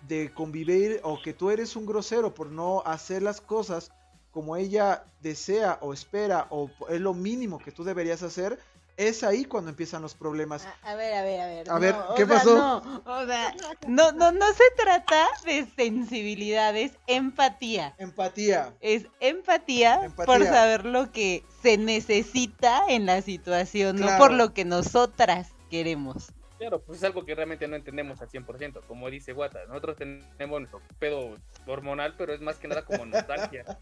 [0.08, 3.92] de convivir o que tú eres un grosero por no hacer las cosas
[4.36, 8.60] como ella desea o espera o es lo mínimo que tú deberías hacer,
[8.98, 10.66] es ahí cuando empiezan los problemas.
[10.66, 11.72] A, a ver, a ver, a ver.
[11.72, 12.57] A ver, o ¿qué sea, pasó?
[12.57, 13.56] No, o sea,
[13.88, 17.95] no, no, no se trata de sensibilidad, es empatía.
[17.98, 18.74] Empatía.
[18.82, 20.26] Es empatía, Empatía.
[20.26, 26.34] por saber lo que se necesita en la situación, no por lo que nosotras queremos.
[26.66, 29.60] Claro, pues es algo que realmente no entendemos al 100%, como dice Guata.
[29.68, 31.38] Nosotros tenemos nuestro pedo
[31.68, 33.64] hormonal, pero es más que nada como nostalgia.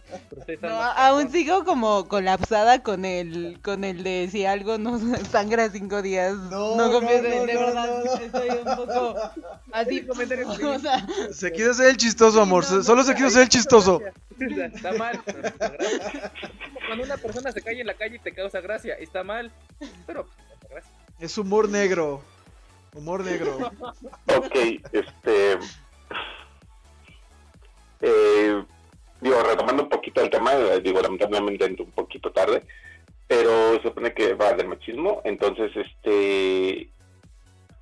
[0.62, 5.00] No, aún sigo como colapsada con el, con el de si algo no
[5.32, 6.34] sangra cinco días.
[6.36, 8.14] No, No, no, de, de verdad, no, no.
[8.22, 9.16] estoy un poco
[9.72, 10.06] así.
[10.66, 12.64] o sea, Se quiere hacer el chistoso, amor.
[12.64, 14.02] no, se- no, solo se quiere hacer el chistoso.
[14.40, 15.72] Está mal, pero pues.
[16.88, 19.52] Cuando una persona se cae en la calle y te causa gracia, está mal,
[20.06, 20.92] pero pues, gracia.
[21.20, 22.22] Es humor negro.
[22.96, 23.58] Humor negro.
[24.38, 24.56] Ok,
[24.92, 25.58] este.
[28.02, 28.64] Eh,
[29.22, 32.64] digo, retomando un poquito el tema, eh, digo, lamentablemente entré un poquito tarde,
[33.28, 36.90] pero se supone que va de machismo, entonces, este.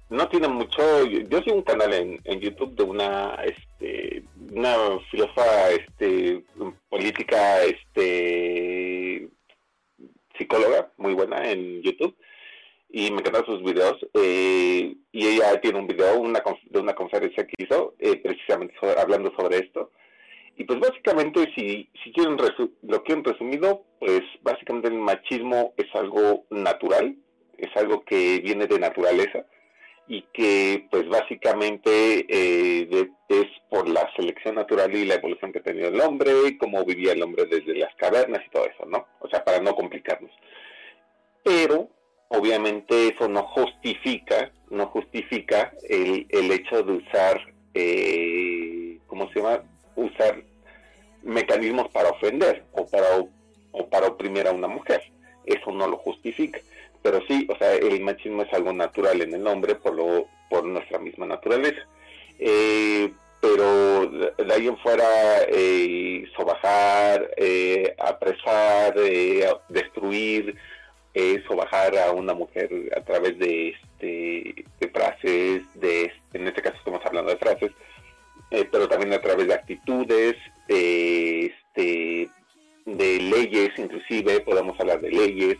[0.09, 1.05] No tiene mucho.
[1.05, 4.75] Yo, yo un canal en, en YouTube de una, este, una
[5.09, 6.43] filósofa, este,
[6.89, 9.29] política, este,
[10.38, 12.15] psicóloga, muy buena en YouTube
[12.91, 13.97] y me encantan sus videos.
[14.13, 18.99] eh, y ella tiene un video una de una conferencia que hizo eh, precisamente sobre-
[18.99, 19.91] hablando sobre esto.
[20.57, 22.38] Y pues básicamente, si, si quieren
[22.84, 27.15] lo quieren resumido, pues básicamente el machismo es algo natural,
[27.57, 29.45] es algo que viene de naturaleza
[30.07, 35.59] y que pues básicamente eh, de- es por la selección natural y la evolución que
[35.59, 39.07] ha tenido el hombre, cómo vivía el hombre desde las cavernas y todo eso, ¿no?
[39.19, 40.31] O sea, para no complicarnos.
[41.43, 41.89] Pero
[42.38, 47.41] obviamente eso no justifica, no justifica el, el hecho de usar,
[47.74, 49.64] eh, ¿cómo se llama?
[49.95, 50.41] Usar
[51.24, 53.08] mecanismos para ofender o para,
[53.72, 55.02] o- para oprimir a una mujer.
[55.45, 56.60] Eso no lo justifica.
[57.03, 60.64] Pero sí, o sea, el machismo es algo natural en el hombre por, lo, por
[60.66, 61.82] nuestra misma naturaleza.
[62.40, 65.03] Eh, pero de de ahí en fuera,
[65.48, 70.56] eh, sobajar, eh, apresar, eh, destruir,
[71.13, 76.77] eh, sobajar a una mujer a través de, este, de frases, de, en este caso
[76.77, 77.71] estamos hablando de frases,
[78.51, 80.35] eh, pero también a través de actitudes,
[80.67, 82.29] de, este,
[82.85, 85.57] de leyes, inclusive podemos hablar de leyes,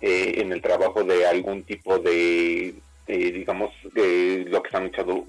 [0.00, 2.74] eh, en el trabajo de algún tipo de,
[3.06, 5.24] eh, digamos, lo que han echado,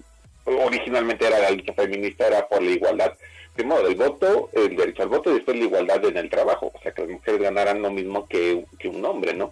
[0.45, 3.13] originalmente era la lucha feminista, era por la igualdad,
[3.53, 6.80] primero del voto, el derecho al voto y después la igualdad en el trabajo, o
[6.81, 9.51] sea, que las mujeres ganaran lo mismo que, un hombre, ¿no?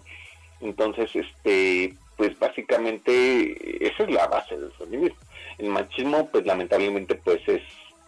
[0.60, 5.16] Entonces, este, pues básicamente esa es la base del feminismo.
[5.58, 7.62] El machismo, pues lamentablemente, pues es,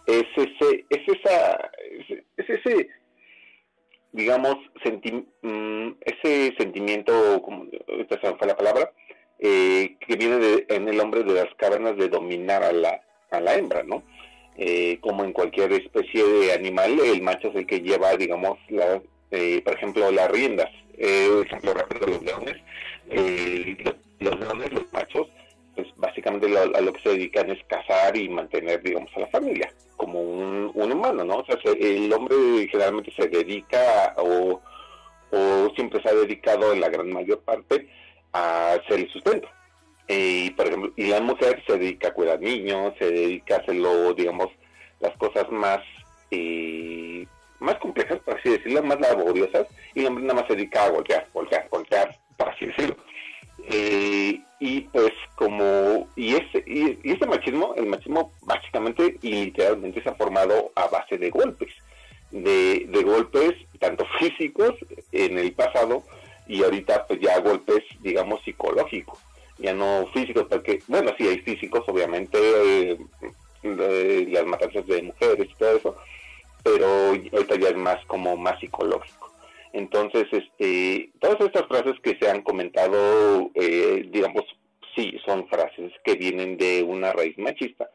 [0.07, 2.89] es ese, es esa, es, es ese,
[4.11, 8.91] digamos, senti- mm, ese sentimiento, como me fue la palabra,
[9.39, 13.01] eh, que viene de- en el hombre de las cavernas de dominar a la,
[13.31, 14.03] a la hembra, ¿no?
[14.57, 19.01] Eh, como en cualquier especie de animal, el macho es el que lleva, digamos, la,
[19.31, 20.69] eh, por ejemplo, las riendas.
[20.97, 22.55] Eh, ejemplo rápido los leones.
[23.09, 23.75] Eh,
[24.19, 25.27] los, leones, los machos,
[25.75, 29.27] pues básicamente lo- a lo que se dedican es cazar y mantener, digamos, a la
[29.27, 31.37] familia, como un, humano, ¿no?
[31.39, 31.71] O sea, se-
[32.05, 32.35] el hombre
[32.71, 34.61] generalmente se dedica o,
[35.31, 37.87] o siempre se ha dedicado en la gran mayor parte
[38.31, 39.49] a hacer el sustento.
[40.07, 43.59] Eh, y, por ejemplo, y la mujer se dedica a cuidar niños, se dedica a
[43.59, 44.49] hacerlo, digamos,
[44.99, 45.79] las cosas más
[46.31, 47.25] eh,
[47.59, 50.89] más complejas, por así decirlo, más laboriosas, y el hombre nada más se dedica a
[50.89, 52.97] golpear, golpear, golpear, por así decirlo.
[53.67, 60.09] Eh, y pues como, y ese, y, y machismo, el machismo básicamente y literalmente se
[60.09, 61.73] ha formado a base de golpes,
[62.31, 64.73] de golpes tanto físicos
[65.11, 66.03] en el pasado
[66.47, 69.19] y ahorita pues ya golpes, digamos, psicológicos,
[69.57, 72.97] ya no físicos, porque, bueno, sí hay físicos, obviamente, eh,
[73.63, 75.95] de las matanzas de mujeres y todo eso,
[76.63, 79.33] pero ahorita ya es más como más psicológico.
[79.73, 84.43] Entonces, este, todas estas frases que se han comentado, eh, digamos,
[84.95, 87.89] sí, son frases que vienen de una raíz machista,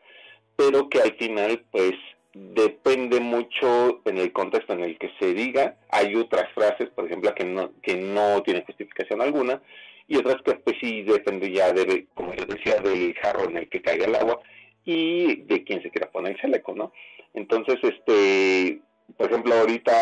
[0.57, 1.95] pero que al final, pues,
[2.35, 5.77] depende mucho en el contexto en el que se diga.
[5.89, 9.63] Hay otras frases, por ejemplo, que no, que no tienen justificación alguna,
[10.11, 13.69] y otras que, pues, sí depende ya de, como yo decía, del jarro en el
[13.71, 14.41] que caiga el agua
[14.85, 16.93] y de quién se quiera poner el chaleco, ¿no?
[17.33, 18.81] Entonces, este,
[19.17, 19.93] por ejemplo, ahorita,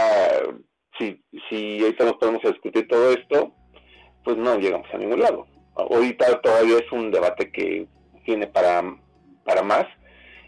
[0.99, 3.53] si, si ahorita nos podemos discutir todo esto,
[4.25, 5.47] pues no llegamos a ningún lado.
[5.77, 7.87] Ahorita todavía es un debate que
[8.25, 8.83] tiene para,
[9.45, 9.87] para más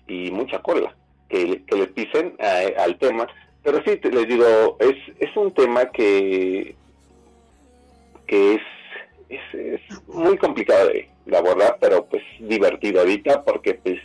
[0.09, 0.97] y mucha cola
[1.29, 3.27] que, que le pisen a- al tema.
[3.63, 6.75] Pero sí, te- les digo, es, es un tema que,
[8.27, 8.63] que es,
[9.31, 13.99] es, es muy complicado de, de abordar, pero pues divertido ahorita porque pues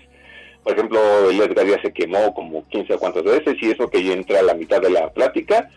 [0.64, 4.04] por ejemplo, el Edgar ya se quemó como 15 o cuantas veces y eso que
[4.04, 5.70] ya entra a la mitad de la plática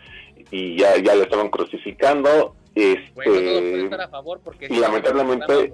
[0.49, 2.55] y ya, ya lo estaban crucificando.
[2.73, 5.73] Este, Bueno, todos pueden estar a favor porque y lamentablemente-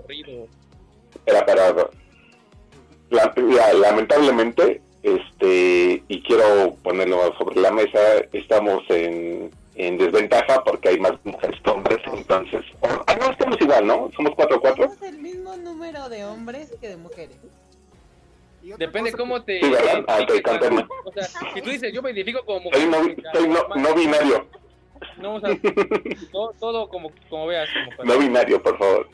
[1.26, 1.74] era para
[3.10, 8.00] la- la- lamentablemente este y quiero ponerlo sobre la mesa
[8.34, 13.60] estamos en, en desventaja porque hay más mujeres que hombres entonces o- ah, no estamos
[13.60, 17.38] igual no somos 4 4 Tenemos el mismo número de hombres que de mujeres.
[18.80, 19.60] Depende cómo te.
[19.62, 20.04] Sí, ¿verdad?
[20.08, 20.88] Ah, confirma.
[21.04, 21.24] O sea,
[21.54, 22.82] si tú dices, yo me identifico como mujer.
[22.82, 24.48] soy, no, soy no, no binario
[25.18, 25.50] No, o sea,
[26.32, 27.70] todo, todo como, como veas.
[27.96, 29.08] Como no binario por favor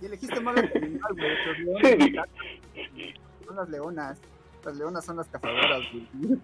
[0.00, 1.28] Y elegiste mal al animal, güey.
[1.28, 3.14] Los Sí, leones di-
[3.46, 4.18] son las leonas.
[4.64, 6.38] Las leonas son las cazadoras, güey.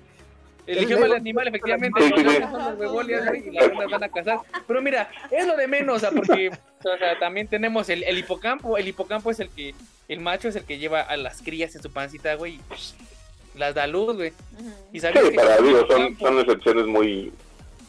[0.67, 2.01] Eligió mal animal, efectivamente.
[2.01, 2.39] Sí, sí, los sí.
[2.39, 4.39] leones son los huevolias, güey, y las leonas van a cazar.
[4.67, 8.19] Pero mira, es lo de menos, o sea, porque o sea, también tenemos el, el
[8.19, 8.79] hipocampo.
[8.79, 9.75] El hipocampo es el que,
[10.09, 12.61] el macho es el que lleva a las crías en su pancita, güey, y
[13.59, 14.33] las da luz, güey.
[14.93, 17.33] Y sabes sí que para los digo son, hipocampos- son excepciones muy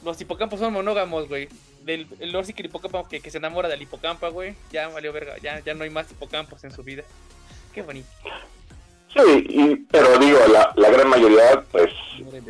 [0.03, 1.47] los hipocampos son monógamos, güey.
[1.83, 4.55] del el Lord Seeker hipocampo que, que se enamora del hipocampa, güey.
[4.71, 7.03] Ya valió verga, ya, ya no hay más hipocampos en su vida.
[7.73, 8.07] Qué bonito.
[9.15, 11.91] Sí, y- pero digo, la, la gran mayoría pues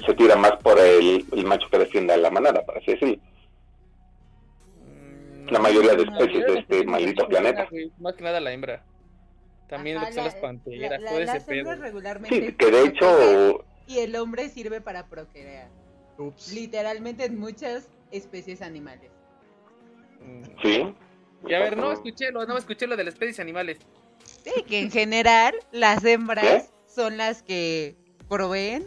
[0.06, 3.18] se tira más por el, el macho que defiende a la manada, para así decirlo.
[4.85, 7.68] Mm, La mayoría de especies de este maldito planeta.
[7.99, 8.84] Más que nada la hembra.
[9.68, 11.57] También Ajá, lo que son la- las panteras, la- todo ese las pedo.
[11.60, 11.90] hembras güey.
[11.90, 15.68] regularmente Sí, que de hecho, y el hombre sirve para procrear.
[16.18, 16.53] Ups.
[16.53, 19.10] Literalmente en muchas especies animales.
[20.22, 20.44] Mm.
[20.61, 20.94] sí.
[21.45, 23.77] Y a ver, no escuché lo, no escuché lo de las especies animales.
[24.44, 26.91] Sí, que en general las hembras ¿Qué?
[26.94, 27.95] son las que
[28.28, 28.86] proveen,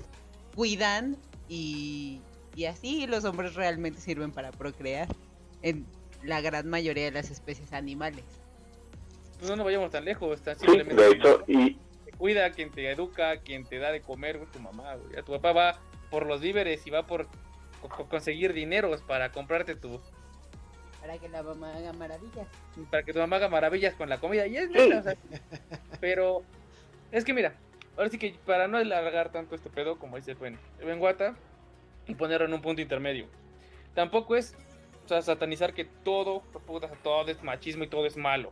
[0.54, 1.16] cuidan
[1.48, 2.20] y,
[2.54, 5.08] y así los hombres realmente sirven para procrear
[5.62, 5.86] en
[6.22, 8.24] la gran mayoría de las especies animales.
[9.38, 11.02] Pues no nos vayamos tan lejos, tan Sí, simplemente.
[11.02, 11.74] de hecho, y
[12.04, 15.18] te cuida, quien te educa, quien te da de comer, tu mamá, güey.
[15.18, 15.80] A tu papá va
[16.10, 17.28] por los víveres y va por
[17.80, 20.00] co- co- conseguir dineros para comprarte tu,
[21.06, 22.48] Para que la mamá haga maravillas.
[22.90, 24.46] para que tu mamá haga maravillas con la comida.
[24.46, 25.16] Y es neta, o sea,
[26.00, 26.42] pero
[27.12, 27.54] es que mira,
[27.96, 30.98] ahora sí que para no alargar tanto este pedo, como dice el buen, el buen
[30.98, 31.36] Guata,
[32.06, 33.26] y ponerlo en un punto intermedio.
[33.94, 34.56] Tampoco es
[35.04, 36.42] o sea, satanizar que todo,
[37.02, 38.50] todo es machismo y todo es malo.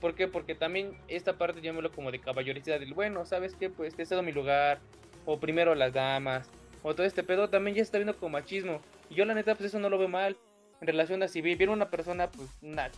[0.00, 0.28] ¿Por qué?
[0.28, 3.70] Porque también esta parte llámelo como de caballerosidad del bueno, ¿sabes qué?
[3.70, 4.78] Pues te cedo mi lugar,
[5.24, 6.48] o primero las damas,
[6.82, 8.80] o todo este pedo también ya se está viendo como machismo.
[9.10, 10.36] Y yo la neta, pues eso no lo veo mal.
[10.80, 12.90] En relación a si vi- viene una persona, pues una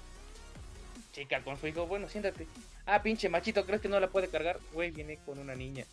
[1.12, 2.46] chica con su hijo, bueno, siéntate.
[2.86, 4.58] Ah, pinche machito, ¿crees que no la puede cargar?
[4.72, 5.84] Güey, viene con una niña.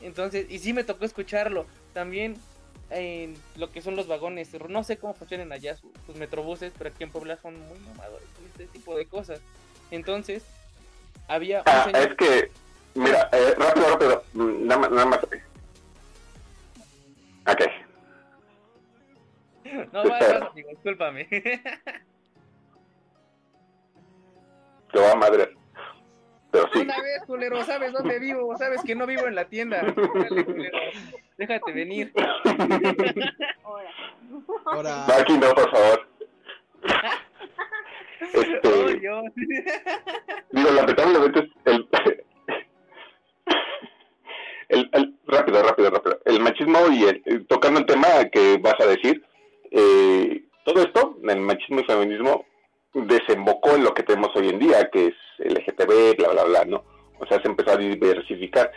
[0.00, 1.66] Entonces, y sí me tocó escucharlo.
[1.92, 2.36] También
[2.90, 6.90] en lo que son los vagones, no sé cómo funcionan allá sus, sus metrobuses, pero
[6.90, 9.40] aquí en Puebla son muy mamadores con este tipo de cosas.
[9.90, 10.44] Entonces,
[11.26, 12.08] había un ah, señor...
[12.10, 12.50] es que,
[12.94, 15.20] mira, eh, rápido, rápido, nada más, nada más.
[17.46, 17.62] Ok,
[19.92, 21.24] No, vas, amigo, discúlpame.
[24.92, 25.54] te va a madre.
[26.50, 28.56] Pero sí, Una vez, culero, ¿sabes dónde vivo?
[28.56, 29.82] ¿Sabes que no vivo en la tienda?
[29.94, 30.78] Culero,
[31.36, 32.10] déjate venir.
[33.62, 33.90] Ahora.
[34.64, 36.08] Ahora, no, aquí no, por favor.
[38.34, 39.24] Oh, Este, Dios.
[40.52, 41.88] digo, lamentablemente es el,
[44.70, 46.18] el, el- rápido, rápido, rápido.
[46.24, 49.22] El machismo y el, tocando el tema que vas a decir,
[49.70, 52.44] eh, todo esto, el machismo y feminismo,
[52.94, 56.84] desembocó en lo que tenemos hoy en día, que es LGTB, bla, bla, bla, ¿no?
[57.18, 58.70] O sea, se empezó a diversificar.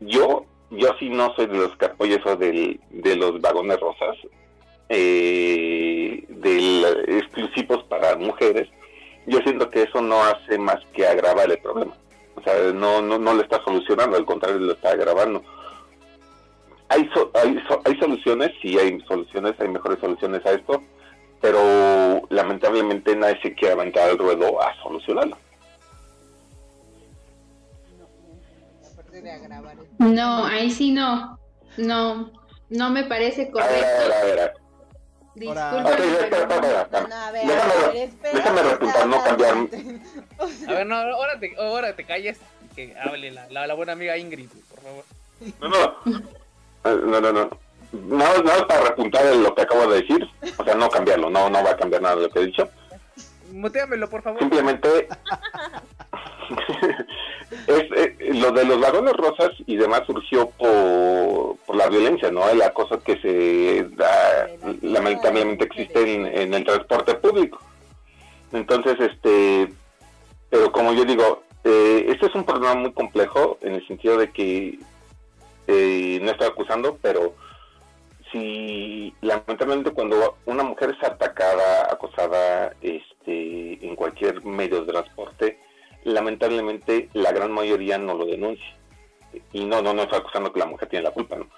[0.00, 4.16] Yo, yo sí no soy de los que apoyo eso del, de los vagones rosas,
[4.88, 8.68] eh, del, exclusivos para mujeres.
[9.26, 11.96] Yo siento que eso no hace más que agravar el problema.
[12.36, 15.42] O sea, no, no, no lo está solucionando, al contrario, lo está agravando.
[16.88, 20.82] Hay, so- hay, so- hay soluciones, sí hay soluciones, hay mejores soluciones a esto,
[21.40, 25.36] pero lamentablemente nadie se quiere aventar al ruedo a solucionarlo.
[28.92, 31.38] Aparte de agravar el- No, ahí sí no.
[31.76, 32.30] No,
[32.70, 34.08] no me parece A ver, a correcto.
[34.08, 34.52] ver, a ver.
[35.34, 39.22] Disculpen, Ok, espera, espera, espera, No, no, a ver, Déjame a ver, déjame repuntar, no
[39.24, 39.54] cambiar.
[40.68, 43.92] A ver, no, ahora te, ahora te calles y que hable la, la, la buena
[43.92, 45.04] amiga Ingrid, por favor.
[45.60, 46.36] No, no.
[46.86, 47.50] Eh, No, no, no.
[47.92, 50.28] No es para repuntar en lo que acabo de decir.
[50.58, 51.30] O sea, no cambiarlo.
[51.30, 52.68] No, no va a cambiar nada de lo que he dicho.
[53.52, 54.38] Muteamelo, por favor.
[54.40, 55.08] Simplemente
[57.66, 62.48] es, eh, lo de los vagones rosas y demás surgió por, por la violencia, ¿no?
[62.48, 64.48] El acoso que se da,
[64.82, 67.60] lamentablemente existe en, en el transporte público.
[68.52, 69.72] Entonces, este,
[70.50, 74.30] pero como yo digo, eh, este es un problema muy complejo en el sentido de
[74.30, 74.78] que
[75.66, 77.34] eh, no estoy acusando, pero
[78.32, 85.58] si lamentablemente cuando una mujer es atacada, acosada, este, en cualquier medio de transporte,
[86.04, 88.76] lamentablemente la gran mayoría no lo denuncia.
[89.52, 91.48] Y no, no, no estoy acusando que la mujer tiene la culpa, ¿no?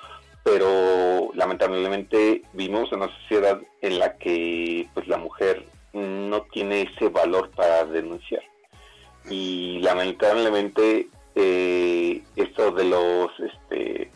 [0.42, 7.08] Pero lamentablemente vivimos en una sociedad en la que pues la mujer no tiene ese
[7.08, 8.42] valor para denunciar.
[9.30, 11.08] Y lamentablemente
[11.40, 14.10] eh, esto de los este,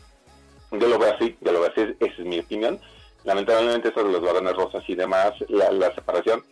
[0.73, 2.81] yo lo veo así, yo lo veo así, esa es mi opinión.
[3.25, 6.43] Lamentablemente eso de los vagones rosas y demás, la, la separación,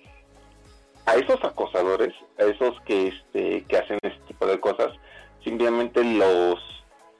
[1.07, 4.93] a esos acosadores, a esos que este, que hacen este tipo de cosas,
[5.43, 6.61] simplemente los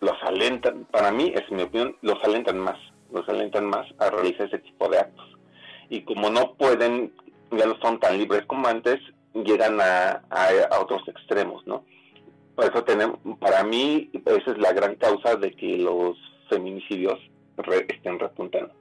[0.01, 2.79] los alentan, para mí, es mi opinión, los alentan más,
[3.13, 5.27] los alentan más a realizar ese tipo de actos.
[5.91, 7.13] Y como no pueden,
[7.51, 8.99] ya no son tan libres como antes,
[9.35, 11.85] llegan a, a otros extremos, ¿no?
[12.55, 16.17] Por eso tenemos, para mí, esa es la gran causa de que los
[16.49, 17.19] feminicidios
[17.57, 18.75] re, estén repuntando.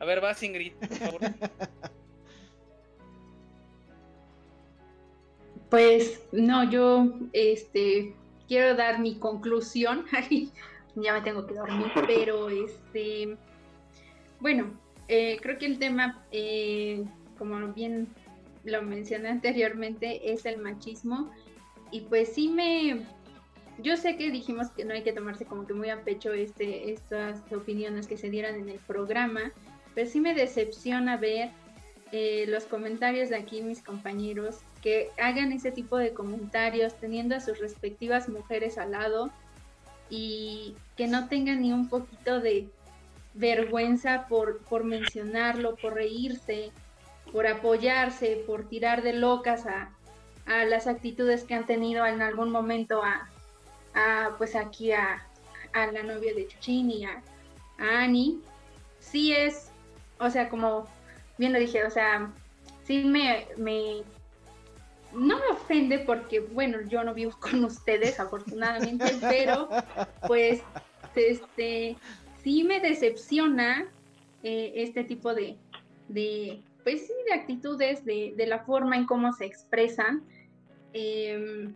[0.00, 1.20] A ver, vas Ingrid, por favor.
[5.70, 8.14] Pues no, yo este
[8.46, 10.04] quiero dar mi conclusión.
[10.94, 13.36] ya me tengo que dormir, pero este
[14.38, 14.78] bueno,
[15.08, 17.04] eh, creo que el tema, eh,
[17.38, 18.08] como bien
[18.64, 21.30] lo mencioné anteriormente, es el machismo.
[21.90, 23.02] Y pues sí me...
[23.78, 26.92] Yo sé que dijimos que no hay que tomarse como que muy a pecho este,
[26.92, 29.52] estas opiniones que se dieran en el programa,
[29.94, 31.50] pero sí me decepciona ver
[32.12, 37.40] eh, los comentarios de aquí mis compañeros que hagan ese tipo de comentarios teniendo a
[37.40, 39.32] sus respectivas mujeres al lado
[40.10, 42.68] y que no tengan ni un poquito de
[43.34, 46.70] vergüenza por, por mencionarlo, por reírse,
[47.32, 49.90] por apoyarse, por tirar de locas a,
[50.46, 55.26] las actitudes que han tenido en algún momento a, pues aquí a,
[55.72, 57.22] la novia de Chuchini, a,
[57.78, 58.40] a Annie,
[59.00, 59.70] sí es,
[60.18, 60.86] o sea, como
[61.38, 62.30] bien lo dije, o sea,
[62.84, 64.02] sí me, me,
[65.12, 69.68] no me ofende porque, bueno, yo no vivo con ustedes, afortunadamente, pero
[70.26, 70.62] pues,
[71.14, 71.96] este,
[72.44, 73.90] sí me decepciona
[74.42, 75.56] eh, este tipo de,
[76.08, 80.22] de, pues sí, de actitudes, de, de, la forma en cómo se expresan.
[80.92, 81.74] Em,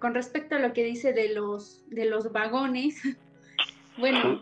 [0.00, 2.96] con respecto a lo que dice de los, de los vagones,
[3.98, 4.40] bueno,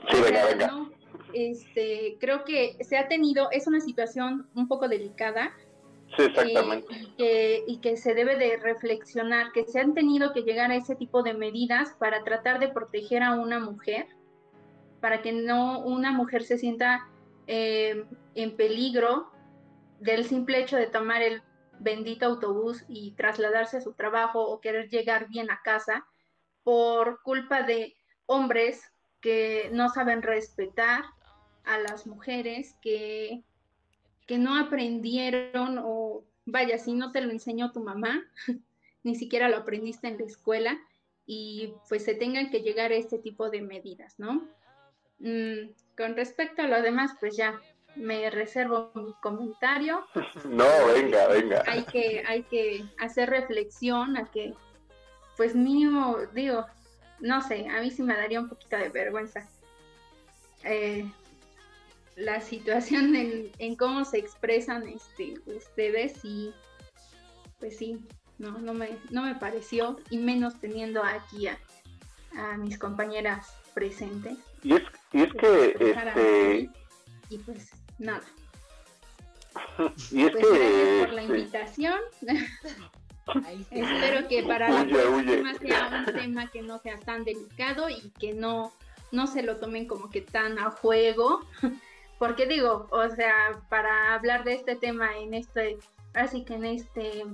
[1.35, 5.53] este, creo que se ha tenido, es una situación un poco delicada.
[6.17, 6.87] Sí, exactamente.
[7.19, 10.95] Eh, y, que, se debe de reflexionar, que se han tenido que llegar a ese
[10.95, 14.07] tipo de medidas para tratar de proteger a una mujer
[15.01, 17.09] para que no una mujer se sienta
[17.47, 18.05] eh,
[18.35, 19.31] en peligro
[20.01, 21.43] del simple hecho de tomar el
[21.81, 26.07] bendito autobús y trasladarse a su trabajo o querer llegar bien a casa
[26.65, 27.97] por culpa de
[28.27, 31.05] hombres que no saben respetar
[31.65, 33.43] a las mujeres, que,
[34.27, 38.23] que no aprendieron o vaya, si no te lo enseñó tu mamá,
[39.03, 40.79] ni siquiera lo aprendiste en la escuela
[41.27, 44.49] y pues se tengan que llegar a este tipo de medidas, ¿no?
[45.19, 47.61] Mm, con respecto a lo demás, pues ya
[47.97, 50.07] me reservo mi comentario.
[50.45, 51.63] No, venga, venga.
[51.67, 54.55] Hay que, hay que hacer reflexión a que,
[55.37, 56.67] pues mínimo, digo,
[57.21, 59.49] no sé, a mí sí me daría un poquito de vergüenza.
[60.65, 61.11] Eh,
[62.17, 66.53] la situación en, en, cómo se expresan este, ustedes y
[67.61, 67.99] pues sí,
[68.39, 71.59] no, no me, no me pareció, y menos teniendo aquí a,
[72.37, 74.39] a mis compañeras presentes.
[74.63, 74.83] Y es,
[75.13, 76.71] y es que, este...
[77.31, 78.23] Y pues, nada.
[80.11, 81.05] y es pues que...
[81.05, 82.01] por la invitación.
[83.71, 88.33] Espero que para la próxima sea un tema que no sea tan delicado y que
[88.33, 88.73] no,
[89.13, 91.41] no se lo tomen como que tan a juego.
[92.19, 95.79] Porque digo, o sea, para hablar de este tema en este,
[96.15, 97.25] así que en este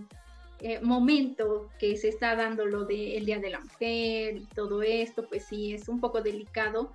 [0.60, 5.26] eh, momento que se está dando lo del Día de la Mujer y todo esto,
[5.26, 6.92] pues sí, es un poco delicado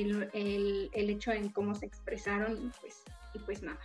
[0.00, 3.02] el, el, hecho en cómo se expresaron y pues,
[3.34, 3.78] y pues nada.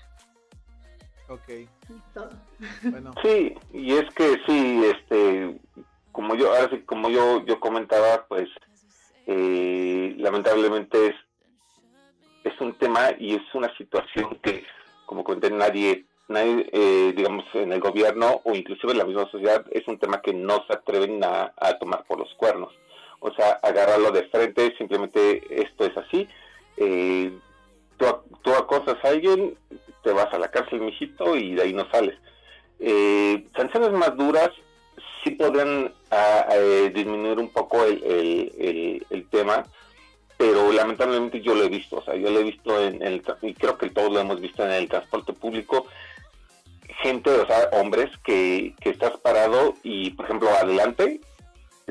[1.30, 1.50] Ok.
[2.14, 2.30] todo.
[2.84, 3.14] Bueno.
[3.24, 5.58] Sí, y es que sí, este,
[6.12, 8.50] como yo, ahora sí, como yo, yo comentaba, pues
[9.28, 11.16] eh, lamentablemente es,
[12.44, 14.66] es un tema y es una situación que,
[15.06, 19.66] como comenté, nadie, nadie eh, digamos, en el gobierno o inclusive en la misma sociedad,
[19.72, 22.74] es un tema que no se atreven a, a tomar por los cuernos
[23.22, 26.28] o sea, agarrarlo de frente, simplemente esto es así.
[26.76, 27.32] Eh,
[27.98, 29.56] tú, acosas a alguien,
[30.04, 32.18] te vas a la cárcel, mijito, y de ahí no sales.
[32.80, 34.50] Eh, sanciones más duras
[35.24, 35.94] sí podrían
[36.52, 39.64] eh, disminuir un poco el, tema,
[40.36, 43.54] pero lamentablemente yo lo he visto, o sea, yo lo he visto en, el, y
[43.54, 45.86] creo que todos lo hemos visto en el transporte público,
[47.02, 51.22] gente, o sea, hombres que, que estás parado y, por ejemplo, adelante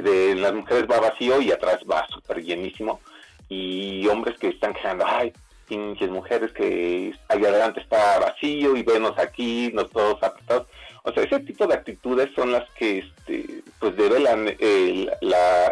[0.02, 3.00] de las mujeres va vacío y atrás va súper llenísimo.
[3.48, 5.32] Y hombres que están quejando, ay,
[5.66, 10.66] pinches mujeres que ahí adelante está vacío y venos aquí, nos todos apretados.
[11.02, 15.10] O sea, ese tipo de actitudes son las que este, pues develan el,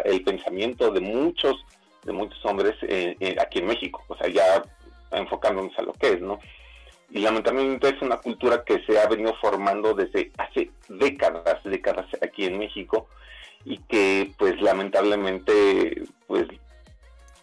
[0.05, 1.65] el pensamiento de muchos
[2.03, 2.75] de muchos hombres
[3.39, 4.63] aquí en México, o sea, ya
[5.11, 6.39] enfocándonos a lo que es, ¿no?
[7.11, 12.45] Y lamentablemente es una cultura que se ha venido formando desde hace décadas, décadas aquí
[12.45, 13.07] en México,
[13.65, 16.47] y que pues lamentablemente pues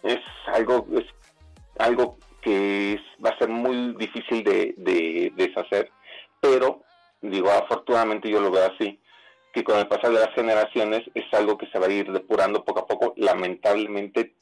[0.03, 1.05] es algo es
[1.79, 5.91] algo que va a ser muy difícil de, deshacer
[6.41, 6.83] pero
[7.21, 8.99] digo afortunadamente yo lo veo así
[9.53, 12.63] que con el pasar de las generaciones es algo que se va a ir depurando
[12.63, 13.13] poco a poco.
[13.17, 14.35] Lamentablemente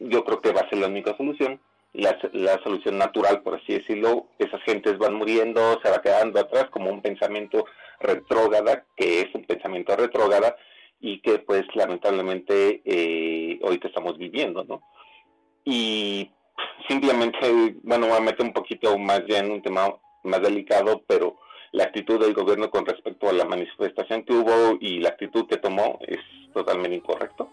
[0.00, 1.60] yo creo que va a ser la única solución
[1.92, 6.66] la, la, solución natural, por así decirlo, esas gentes van muriendo, se va quedando atrás
[6.70, 7.64] como un pensamiento
[8.00, 10.56] retrógrada, que es un pensamiento retrógrada
[11.00, 14.82] y que pues lamentablemente eh, ahorita estamos viviendo, ¿no?
[15.64, 16.30] Y
[16.88, 19.94] simplemente, bueno, voy a meter un poquito más ya en un tema
[20.24, 21.36] más delicado, pero
[21.72, 25.58] la actitud del gobierno con respecto a la manifestación que hubo y la actitud que
[25.58, 26.18] tomó es
[26.52, 27.50] totalmente incorrecto.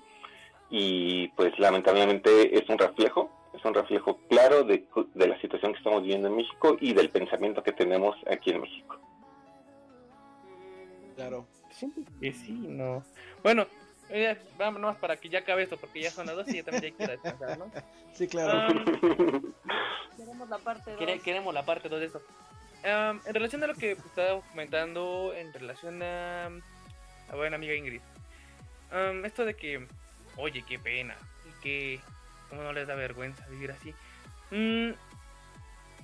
[0.70, 5.78] Y pues lamentablemente es un reflejo, es un reflejo claro de, de la situación que
[5.78, 8.98] estamos viviendo en México y del pensamiento que tenemos aquí en México.
[11.16, 11.46] Claro.
[11.80, 11.91] Sí,
[12.31, 13.03] sí, no.
[13.43, 13.68] Bueno,
[14.10, 16.85] eh, vámonos para que ya acabe esto, porque ya son las dos y ya también
[16.85, 17.72] hay que descansar, ¿no?
[18.14, 18.72] Sí, claro.
[18.72, 19.53] Um,
[20.15, 21.22] queremos la parte 2.
[21.22, 22.22] Queremos la parte 2 de esto.
[22.84, 26.49] Um, en relación a lo que estaba comentando, en relación a
[27.30, 28.02] a buena amiga Ingrid,
[28.91, 29.85] um, esto de que,
[30.38, 31.15] oye, qué pena,
[31.49, 31.99] y que,
[32.49, 33.93] ¿cómo no les da vergüenza vivir así?
[34.52, 34.91] Mm,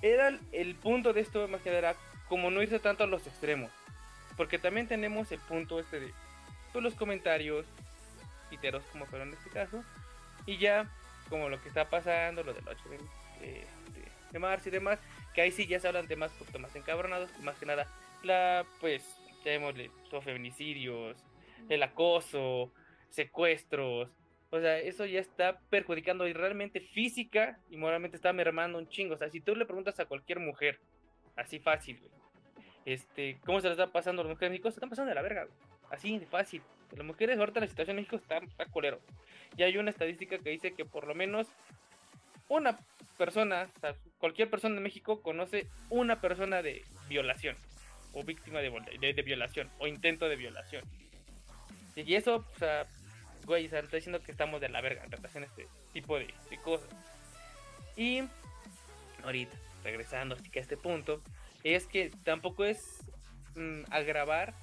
[0.02, 1.96] era el punto de esto, más que nada, era
[2.28, 3.70] como no irse tanto a los extremos.
[4.36, 6.12] Porque también tenemos el punto este de
[6.72, 7.66] pues, los comentarios
[8.50, 9.84] piteros como fueron en este caso.
[10.46, 10.90] Y ya,
[11.28, 12.98] como lo que está pasando, lo del 8 de,
[13.46, 13.64] de,
[14.32, 14.98] de marzo y demás,
[15.34, 17.86] que ahí sí ya se hablan temas un poquito más encabronados, más que nada,
[18.22, 19.04] la, pues,
[19.44, 21.16] llamémosle, los feminicidios,
[21.68, 22.72] el acoso,
[23.10, 24.10] secuestros,
[24.50, 29.14] o sea, eso ya está perjudicando y realmente física y moralmente está mermando un chingo.
[29.14, 30.78] O sea, si tú le preguntas a cualquier mujer,
[31.36, 32.12] así fácil, güey,
[32.84, 35.22] este, cómo se le está pasando las mujeres en México, se están pasando de la
[35.22, 35.46] verga.
[35.90, 36.62] Así de fácil.
[36.96, 39.00] Las mujeres ahorita la situación en México está, está colero.
[39.56, 41.48] Y hay una estadística que dice que por lo menos
[42.48, 42.78] una
[43.16, 47.56] persona, o sea, cualquier persona en México conoce una persona de violación
[48.12, 50.84] o víctima de, de, de violación o intento de violación.
[51.94, 52.86] Y eso, o sea,
[53.44, 56.58] güey, está diciendo que estamos de la verga en relación a este tipo de, de
[56.58, 56.88] cosas.
[57.96, 58.22] Y
[59.24, 61.20] ahorita, regresando a este punto,
[61.64, 62.98] es que tampoco es
[63.54, 64.54] mmm, agravar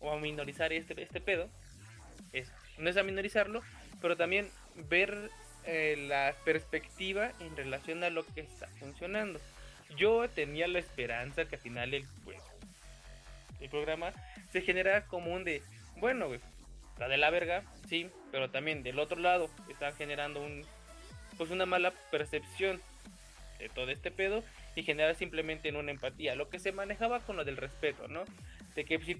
[0.00, 1.48] o a minorizar este, este pedo.
[2.32, 3.62] Es, no es a minorizarlo,
[4.00, 4.50] pero también
[4.88, 5.30] ver
[5.64, 9.40] eh, la perspectiva en relación a lo que está funcionando.
[9.96, 12.42] Yo tenía la esperanza que al final el, pues,
[13.60, 14.12] el programa
[14.52, 15.62] se genera como un de,
[15.96, 16.32] bueno,
[16.92, 20.64] está de la verga, sí, pero también del otro lado está generando un,
[21.36, 22.80] pues una mala percepción
[23.58, 24.42] de todo este pedo
[24.76, 26.36] y generar simplemente en una empatía.
[26.36, 28.24] Lo que se manejaba con lo del respeto, ¿no?
[28.76, 29.16] De que si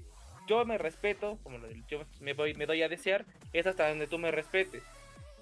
[0.46, 3.88] yo me respeto, como lo del yo me, voy, me doy a desear, es hasta
[3.88, 4.84] donde tú me respetes.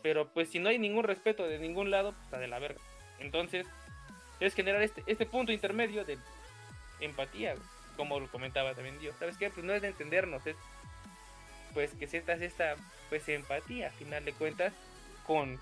[0.03, 2.81] Pero pues si no hay ningún respeto de ningún lado, pues está de la verga.
[3.19, 3.66] Entonces,
[4.39, 6.16] es generar este, este punto intermedio de
[7.01, 7.57] empatía,
[7.97, 9.16] como lo comentaba también Dios.
[9.19, 9.51] ¿Sabes qué?
[9.51, 10.57] Pues no es de entendernos, es
[11.74, 12.77] pues que sientas esta
[13.09, 14.73] pues empatía, a final de cuentas,
[15.27, 15.59] con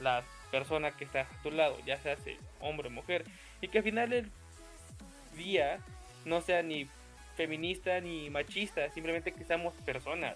[0.00, 0.22] la
[0.56, 2.16] persona que está a tu lado, ya sea
[2.60, 3.24] hombre o mujer,
[3.60, 4.30] y que al final del
[5.36, 5.80] día
[6.24, 6.88] no sea ni
[7.36, 10.34] feminista ni machista, simplemente que seamos personas.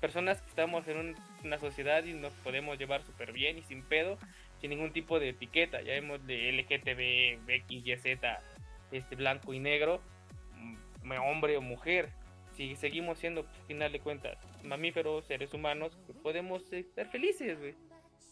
[0.00, 3.82] Personas que estamos en un, una sociedad y nos podemos llevar súper bien y sin
[3.82, 4.18] pedo,
[4.60, 5.82] sin ningún tipo de etiqueta.
[5.82, 8.40] Ya vemos de LGTB, X, Y, Z,
[8.92, 10.00] este, blanco y negro,
[11.26, 12.10] hombre o mujer.
[12.56, 17.58] Si seguimos siendo, pues, al final de cuentas, mamíferos, seres humanos, pues podemos ser felices,
[17.58, 17.74] güey.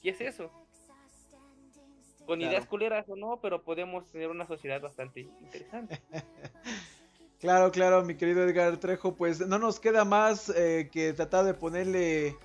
[0.01, 0.62] Y es eso.
[2.27, 2.53] Con Claro.
[2.53, 6.01] ideas culeras o no, pero podemos tener una sociedad bastante interesante.
[7.41, 11.55] Claro, claro, mi querido Edgar Trejo, pues no nos queda más eh, que tratar de
[11.55, 12.37] ponerle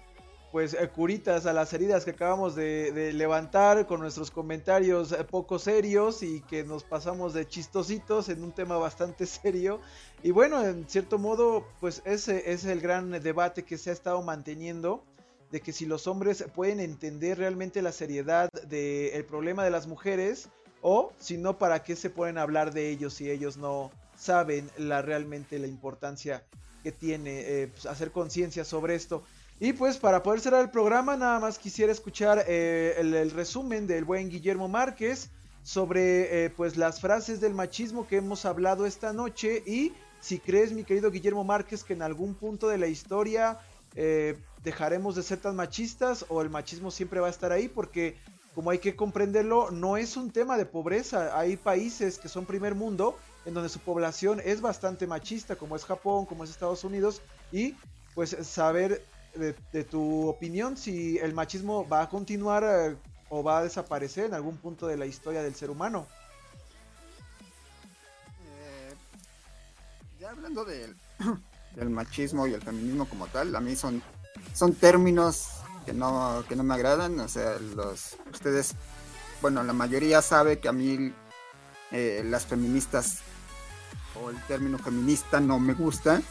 [0.52, 5.24] pues eh, curitas a las heridas que acabamos de, de levantar con nuestros comentarios eh,
[5.24, 9.82] poco serios y que nos pasamos de chistositos en un tema bastante serio.
[10.24, 14.24] Y bueno, en cierto modo, pues ese es el gran debate que se ha estado
[14.24, 15.04] manteniendo
[15.52, 20.50] de que si los hombres pueden entender realmente la seriedad del problema de las mujeres
[20.82, 25.02] o si no, para qué se pueden hablar de ellos si ellos no saben la
[25.02, 26.44] realmente la importancia
[26.84, 29.24] que tiene eh, pues, hacer conciencia sobre esto.
[29.60, 34.06] Y pues para poder cerrar el programa, nada más quisiera escuchar eh, el, resumen del
[34.06, 35.32] buen Guillermo Márquez
[35.64, 40.72] sobre eh, pues las frases del machismo que hemos hablado esta noche y si crees,
[40.74, 43.60] mi querido Guillermo Márquez, que en algún punto de la historia
[43.96, 48.18] eh, dejaremos de ser tan machistas o el machismo siempre va a estar ahí porque
[48.58, 51.38] como hay que comprenderlo, no es un tema de pobreza.
[51.38, 53.16] Hay países que son primer mundo
[53.46, 57.22] en donde su población es bastante machista, como es Japón, como es Estados Unidos,
[57.52, 57.76] y
[58.16, 59.06] pues saber
[59.36, 62.98] de, tu opinión si el machismo va a continuar eh,
[63.30, 66.08] o va a desaparecer en algún punto de la historia del ser humano.
[68.48, 68.96] Eh,
[70.20, 70.96] ya hablando del,
[71.76, 74.02] del machismo y el feminismo como tal, a mí son,
[74.54, 75.50] son términos
[75.86, 77.20] que no, que no me agradan.
[77.20, 78.76] O sea, los ustedes
[79.42, 81.14] bueno, la mayoría sabe que a mí
[81.92, 83.20] eh, las feministas
[84.22, 86.22] o el término feminista no me gusta.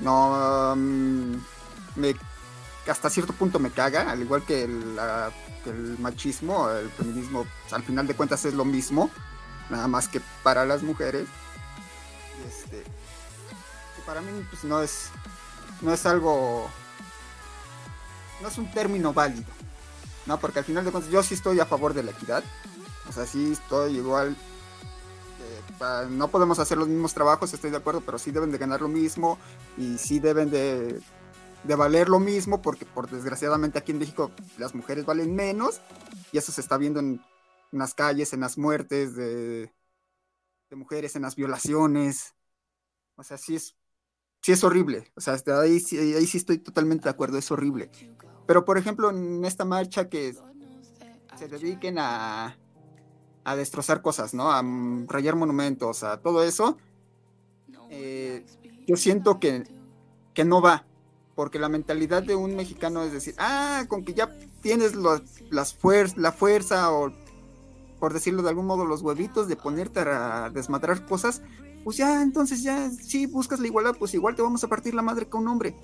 [0.00, 1.36] No mm,
[1.96, 2.14] me
[2.86, 4.98] hasta cierto punto me caga, al igual que el,
[5.64, 9.10] el machismo, el feminismo, al final de cuentas es lo mismo,
[9.70, 11.26] nada más que para las mujeres.
[12.42, 12.84] Y este,
[14.04, 15.08] para mí pues, no es,
[15.80, 16.68] no es algo,
[18.42, 19.50] no es un término válido,
[20.26, 20.38] ¿no?
[20.38, 22.44] Porque al final de cuentas yo sí estoy a favor de la equidad,
[23.08, 24.36] o sea, sí estoy igual
[26.08, 28.88] no podemos hacer los mismos trabajos, estoy de acuerdo, pero sí deben de ganar lo
[28.88, 29.38] mismo
[29.76, 31.00] y sí deben de
[31.64, 35.80] de valer lo mismo, porque por desgraciadamente aquí en México las mujeres valen menos,
[36.30, 37.20] y eso se está viendo en,
[37.72, 39.72] las calles, en las muertes de,
[40.70, 42.34] mujeres, en las violaciones.
[43.16, 43.76] O sea, sí es,
[44.44, 45.10] sí es horrible.
[45.16, 47.90] O sea, ahí, ahí sí estoy totalmente de acuerdo, es horrible.
[48.46, 50.36] Pero por ejemplo, en esta marcha que
[51.38, 52.58] se dediquen a,
[53.42, 54.52] a destrozar cosas, ¿no?
[54.52, 54.62] A
[55.06, 56.76] rayar monumentos, a todo eso.
[57.88, 58.44] Eh,
[58.86, 59.64] yo siento que,
[60.34, 60.84] que no va
[61.34, 64.30] porque la mentalidad de un mexicano es decir, ah, con que ya
[64.60, 65.22] tienes las
[66.16, 67.14] la fuerza o,
[67.98, 71.40] por decirlo de algún modo, los huevitos de ponerte a desmadrar cosas,
[71.84, 75.02] pues ya, entonces ya, si buscas la igualdad, pues igual te vamos a partir la
[75.02, 75.76] madre con un hombre.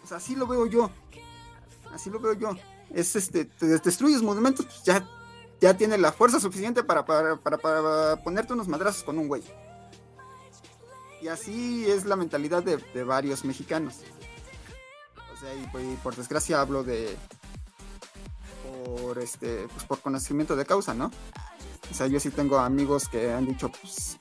[0.00, 0.90] Pues así lo veo yo.
[1.92, 2.50] Así lo veo yo.
[2.90, 5.08] Es este, te destruyes monumentos, pues ya,
[5.60, 9.42] ya tienes la fuerza suficiente para, para, para, ponerte unos madrazos con un güey.
[11.22, 14.02] Y así es la mentalidad de, varios mexicanos
[15.80, 17.16] y, por desgracia hablo de
[18.84, 21.10] por este pues por conocimiento de causa, ¿no?
[21.90, 24.18] O sea, yo sí tengo amigos que han dicho, pues,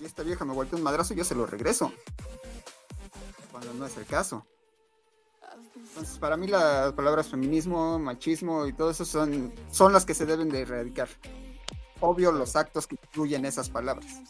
[0.00, 1.92] si esta vieja me vuelve un madrazo, yo se lo regreso.
[3.52, 4.46] Cuando no es el caso.
[5.76, 10.24] Entonces, para mí las palabras feminismo, machismo y todo eso son, son las que se
[10.24, 11.08] deben de erradicar
[12.00, 14.22] obvio los actos que incluyen esas palabras.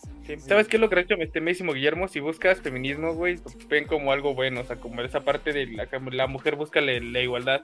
[0.46, 2.08] ¿Sabes qué es lo que ha hecho este mesísimo Guillermo?
[2.08, 3.38] Si buscas feminismo, güey,
[3.68, 7.20] ven como algo bueno, o sea, como esa parte de la, la mujer busca la,
[7.20, 7.62] igualdad.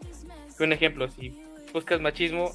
[0.58, 1.36] Un ejemplo, si
[1.72, 2.52] buscas machismo,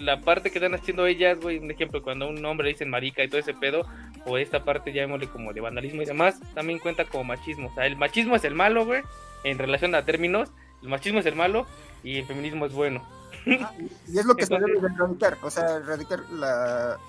[0.00, 3.28] la parte que están haciendo ellas, güey, un ejemplo, cuando un hombre dice marica y
[3.28, 3.86] todo ese pedo,
[4.24, 7.68] o esta parte, llamémosle como de vandalismo y demás, también cuenta como machismo.
[7.68, 9.02] O sea, el machismo es el malo, güey,
[9.44, 10.50] en relación a términos,
[10.82, 11.66] el machismo es el malo
[12.02, 13.02] y el feminismo es bueno
[13.46, 16.20] y es lo que se debe erradicar, o sea, erradicar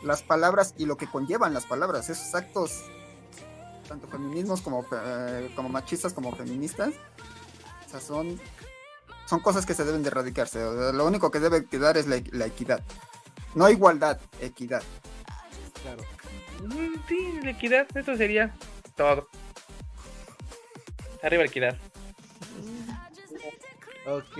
[0.04, 2.84] las palabras y lo que conllevan las palabras, esos actos,
[3.88, 6.94] tanto feminismos como, eh, como machistas como feministas,
[7.86, 8.40] o sea, son,
[9.26, 10.60] son cosas que se deben de erradicarse.
[10.94, 12.82] lo único que debe quedar es la, equidad.
[13.54, 14.84] No igualdad, equidad.
[15.82, 16.04] Claro.
[16.64, 18.54] Mm, sí, la equidad, eso sería
[18.96, 19.28] todo.
[21.24, 21.78] Arriba la equidad.
[24.08, 24.38] Ok.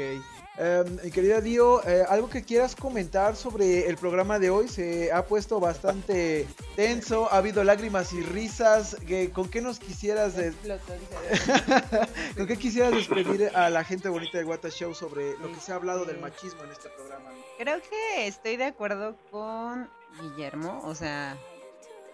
[0.58, 5.26] Eh, querida Dio, eh, algo que quieras comentar sobre el programa de hoy se ha
[5.26, 8.96] puesto bastante tenso, ha habido lágrimas y risas.
[9.34, 10.36] ¿Con qué nos quisieras
[12.38, 15.74] ¿Con qué quisieras despedir a la gente bonita de Wata Show sobre lo que se
[15.74, 17.32] ha hablado del machismo en este programa?
[17.58, 19.90] Creo que estoy de acuerdo con
[20.22, 21.38] Guillermo, o sea,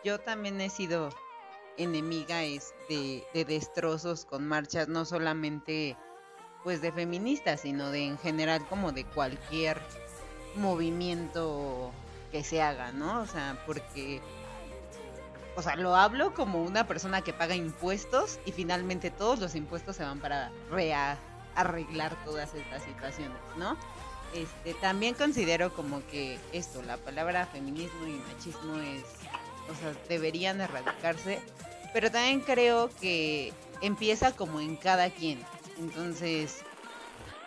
[0.04, 1.10] yo también he sido
[1.78, 5.96] enemiga este, de destrozos con marchas, no solamente
[6.64, 9.82] pues de feministas, sino de en general como de cualquier
[10.56, 11.92] movimiento
[12.32, 13.22] que se haga, ¿no?
[13.22, 14.22] O sea, porque
[15.56, 19.98] o sea, lo hablo como una persona que paga impuestos y finalmente todos los impuestos
[19.98, 20.52] se van para
[21.56, 23.78] arreglar todas estas situaciones, ¿no?
[24.34, 29.04] Este, también considero como que esto, la palabra feminismo y machismo es,
[29.70, 31.42] o sea, deberían erradicarse,
[31.94, 33.52] pero también creo que
[33.82, 35.44] empieza como en cada quien,
[35.82, 36.64] entonces,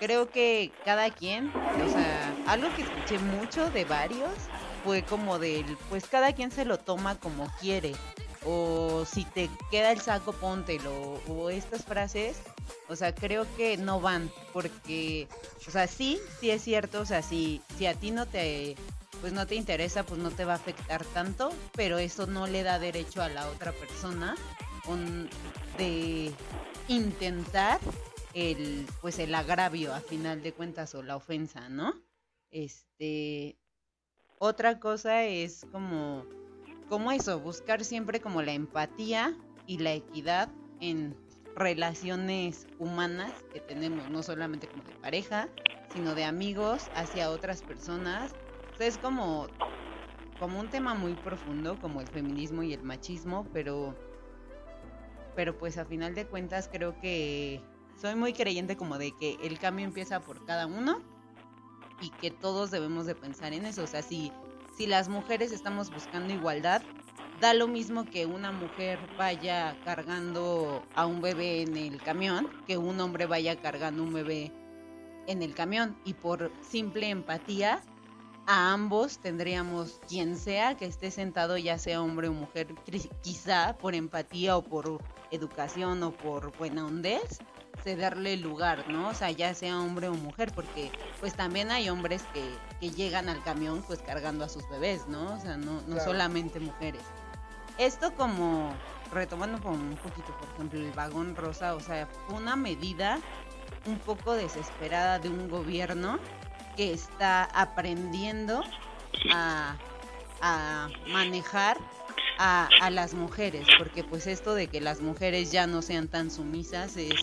[0.01, 4.32] creo que cada quien, o sea, algo que escuché mucho de varios
[4.85, 7.94] fue como del, pues cada quien se lo toma como quiere.
[8.47, 11.15] O si te queda el saco, póntelo.
[11.28, 12.36] O estas frases,
[12.89, 14.31] o sea, creo que no van.
[14.52, 15.28] Porque,
[15.66, 17.01] o sea, sí, sí es cierto.
[17.01, 18.77] O sea, si, si a ti no te,
[19.23, 21.55] pues no te interesa, pues no te va a afectar tanto.
[21.74, 24.36] Pero eso no le da derecho a la otra persona
[25.78, 26.31] de
[26.89, 27.81] intentar
[28.35, 31.94] el pues el agravio a final de cuentas o la ofensa, ¿no?
[32.51, 33.56] Este
[34.39, 36.27] otra cosa es como
[36.89, 39.35] como eso, buscar siempre como la empatía
[39.66, 40.51] y la equidad
[40.81, 41.16] en
[41.56, 45.48] relaciones humanas que tenemos, no solamente como de pareja,
[45.93, 48.32] sino de amigos hacia otras personas.
[48.78, 49.47] es como
[50.39, 53.94] como un tema muy profundo como el feminismo y el machismo, pero
[55.36, 57.61] pero pues a final de cuentas creo que
[58.00, 61.00] soy muy creyente como de que el cambio empieza por cada uno
[62.00, 63.82] y que todos debemos de pensar en eso.
[63.82, 64.32] O sea, si,
[64.76, 66.82] si las mujeres estamos buscando igualdad,
[67.40, 72.78] da lo mismo que una mujer vaya cargando a un bebé en el camión, que
[72.78, 74.52] un hombre vaya cargando un bebé
[75.26, 75.96] en el camión.
[76.04, 77.82] Y por simple empatía,
[78.46, 82.74] a ambos tendríamos quien sea que esté sentado, ya sea hombre o mujer,
[83.22, 85.00] quizá por empatía o por
[85.30, 87.38] educación o por buena hondez,
[87.82, 89.09] cederle lugar, ¿no?
[89.09, 90.90] O sea, ya sea hombre o mujer, porque
[91.20, 92.42] pues también hay hombres que,
[92.80, 95.34] que llegan al camión pues cargando a sus bebés, ¿no?
[95.34, 97.02] O sea, no, no solamente mujeres.
[97.78, 98.72] Esto como
[99.12, 103.20] retomando como un poquito, por ejemplo, el vagón rosa, o sea, fue una medida
[103.86, 106.18] un poco desesperada de un gobierno
[106.76, 108.62] que está aprendiendo
[109.32, 109.76] a,
[111.09, 111.78] manejar
[112.38, 116.30] a, a, las mujeres, porque pues esto de que las mujeres ya no sean tan
[116.30, 117.14] sumisas es,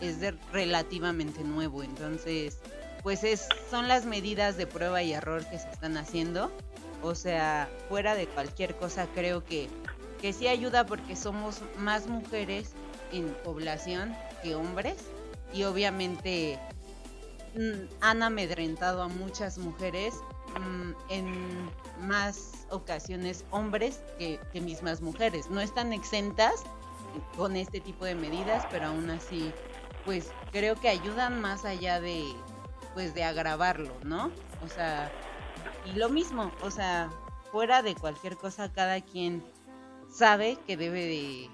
[0.00, 2.58] es de relativamente nuevo, entonces
[3.02, 6.52] pues es, son las medidas de prueba y error que se están haciendo,
[7.02, 9.68] o sea, fuera de cualquier cosa creo que,
[10.20, 12.72] que sí ayuda porque somos más mujeres
[13.12, 14.96] en población que hombres
[15.52, 16.58] y obviamente
[17.54, 20.14] Mm, han amedrentado a muchas mujeres
[20.60, 21.70] mm, en
[22.00, 25.50] más ocasiones hombres que, mismas mujeres.
[25.50, 26.62] No están exentas
[27.36, 29.52] con este tipo de medidas, pero aún así,
[30.08, 32.24] pues creo que ayudan más allá de,
[32.94, 34.32] pues de agravarlo, ¿no?
[34.62, 35.12] O sea,
[35.84, 37.10] y lo mismo, o sea,
[37.52, 39.44] fuera de cualquier cosa, cada quien
[40.10, 41.50] sabe que debe de,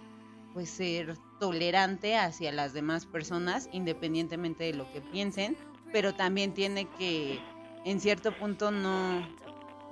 [0.53, 5.57] pues ser tolerante hacia las demás personas, independientemente de lo que piensen,
[5.91, 7.41] pero también tiene que
[7.85, 9.29] en cierto punto no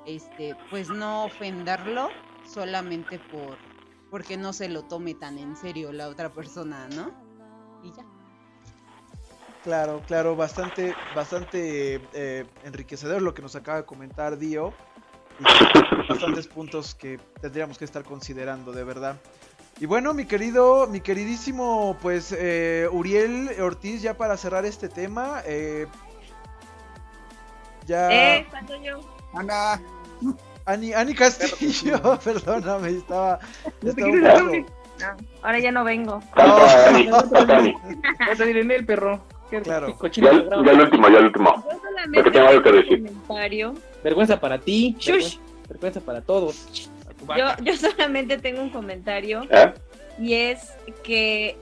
[0.07, 2.13] este pues no ofenderlo
[2.47, 3.59] solamente por
[4.09, 7.11] porque no se lo tome tan en serio la otra persona, ¿no?
[7.83, 8.22] Y ya.
[9.63, 14.75] Claro, claro, bastante, bastante eh, enriquecedor lo que nos acaba de comentar Dio.
[15.39, 15.45] Y
[16.09, 19.17] bastantes puntos que tendríamos que estar considerando, de verdad.
[19.81, 25.43] Y bueno, mi querido, mi queridísimo, pues eh, Uriel Ortiz, ya para cerrar este tema,
[25.47, 25.87] eh,
[27.87, 28.39] ya.
[28.39, 28.47] Eh,
[28.83, 29.01] yo.
[29.35, 29.81] Ana.
[30.67, 33.41] Ani, Ani Castillo, perdóname, estaba.
[35.43, 36.23] ahora ya no vengo.
[36.35, 36.93] A
[38.45, 39.21] ir en el perro.
[39.61, 39.99] Claro.
[40.01, 41.65] Ya, ya el último, ya el último.
[41.71, 43.03] Yo solamente tengo algo que decir.
[43.05, 43.75] Comentario.
[44.03, 44.97] Vergüenza para ti.
[45.69, 46.91] Vergüenza, para todos.
[47.37, 49.43] Yo, yo solamente tengo un comentario.
[49.51, 49.73] ¿Eh?
[50.19, 50.73] Y es
[51.05, 51.57] que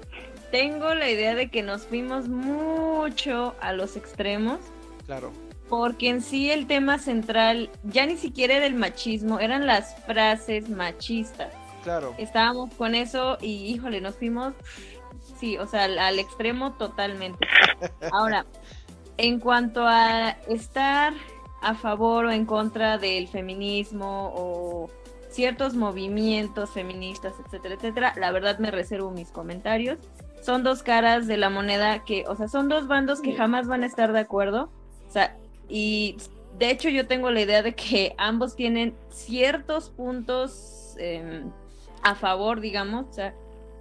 [0.50, 4.58] tengo la idea de que nos fuimos mucho a los extremos.
[5.06, 5.32] Claro
[5.70, 10.68] porque en sí el tema central ya ni siquiera era el machismo, eran las frases
[10.68, 11.54] machistas.
[11.84, 12.12] Claro.
[12.18, 14.52] Estábamos con eso y híjole, nos fuimos,
[15.40, 17.46] sí, o sea, al, extremo totalmente.
[18.12, 18.44] Ahora,
[19.16, 21.14] en cuanto a estar
[21.62, 24.90] a favor o en contra del feminismo o
[25.30, 29.98] ciertos movimientos feministas, etcétera, etcétera, la verdad me reservo mis comentarios.
[30.42, 33.82] Son dos caras de la moneda que, o sea, son dos bandos que jamás van
[33.82, 34.70] a estar de acuerdo.
[35.08, 35.36] O sea,
[35.68, 36.16] y
[36.58, 41.50] de hecho yo tengo la idea de que ambos tienen ciertos puntos em,
[42.02, 43.34] a favor, digamos, o sea,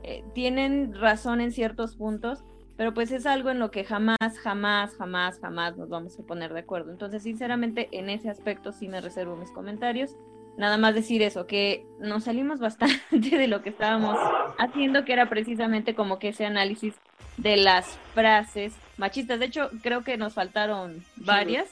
[0.09, 2.43] eh, tienen razón en ciertos puntos,
[2.75, 6.51] pero pues es algo en lo que jamás, jamás, jamás, jamás nos vamos a poner
[6.51, 6.91] de acuerdo.
[6.91, 10.15] Entonces, sinceramente, en ese aspecto sí me reservo mis comentarios.
[10.57, 14.17] Nada más decir eso, que nos salimos bastante de lo que estábamos
[14.57, 16.95] haciendo, que era precisamente como que ese análisis
[17.37, 19.39] de las frases machistas.
[19.39, 21.69] De hecho, creo que nos faltaron varias.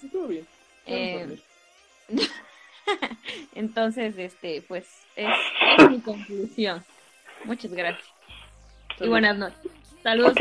[0.86, 1.40] Eh,
[3.56, 5.28] entonces, este, pues, es,
[5.90, 6.86] mi conclusión.
[7.46, 8.17] Muchas gracias.
[9.00, 9.60] Y buenas noches.
[10.04, 10.34] Saludos.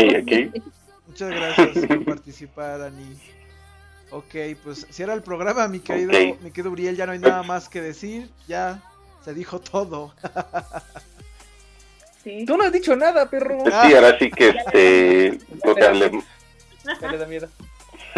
[1.07, 3.17] Muchas gracias por participar, Ani.
[4.11, 7.69] Ok, pues cierra el programa, mi querido, mi querido Uriel, ya no hay nada más
[7.69, 8.81] que decir, ya
[9.25, 10.15] se dijo todo.
[12.47, 13.63] Tú no has dicho nada, perro.
[13.65, 15.39] Sí, ahora sí que este.
[17.01, 17.49] Ya le da miedo.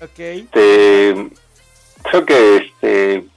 [0.00, 0.18] ok.
[0.18, 1.30] Este,
[2.02, 3.31] creo que este.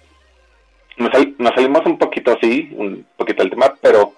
[0.97, 1.11] Nos,
[1.53, 4.13] salimos un poquito así, un poquito del tema, pero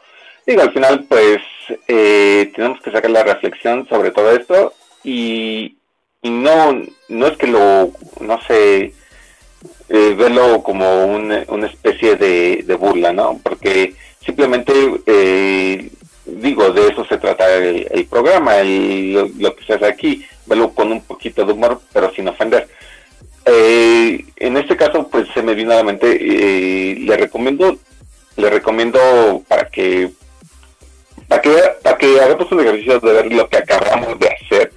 [0.46, 1.40] digo, al final, pues
[1.88, 4.74] eh, tenemos que sacar la reflexión sobre todo esto
[5.04, 5.78] y,
[6.22, 7.92] y no, no es que lo,
[8.22, 8.94] no sé,
[9.90, 13.40] eh, verlo como una, especie de, burla, ¿no?
[13.42, 14.74] Porque simplemente,
[15.06, 15.90] eh,
[16.26, 20.92] digo, de eso se trata el, programa y lo, que se hace aquí, verlo con
[20.92, 22.68] un poquito de humor, pero sin ofender.
[23.50, 26.18] Eh, en este caso, pues se me vino a la mente,
[27.00, 27.78] le recomiendo,
[28.36, 30.12] le recomiendo para que,
[31.28, 34.74] para que, para que hagamos un ejercicio de ver lo que acabamos de hacer.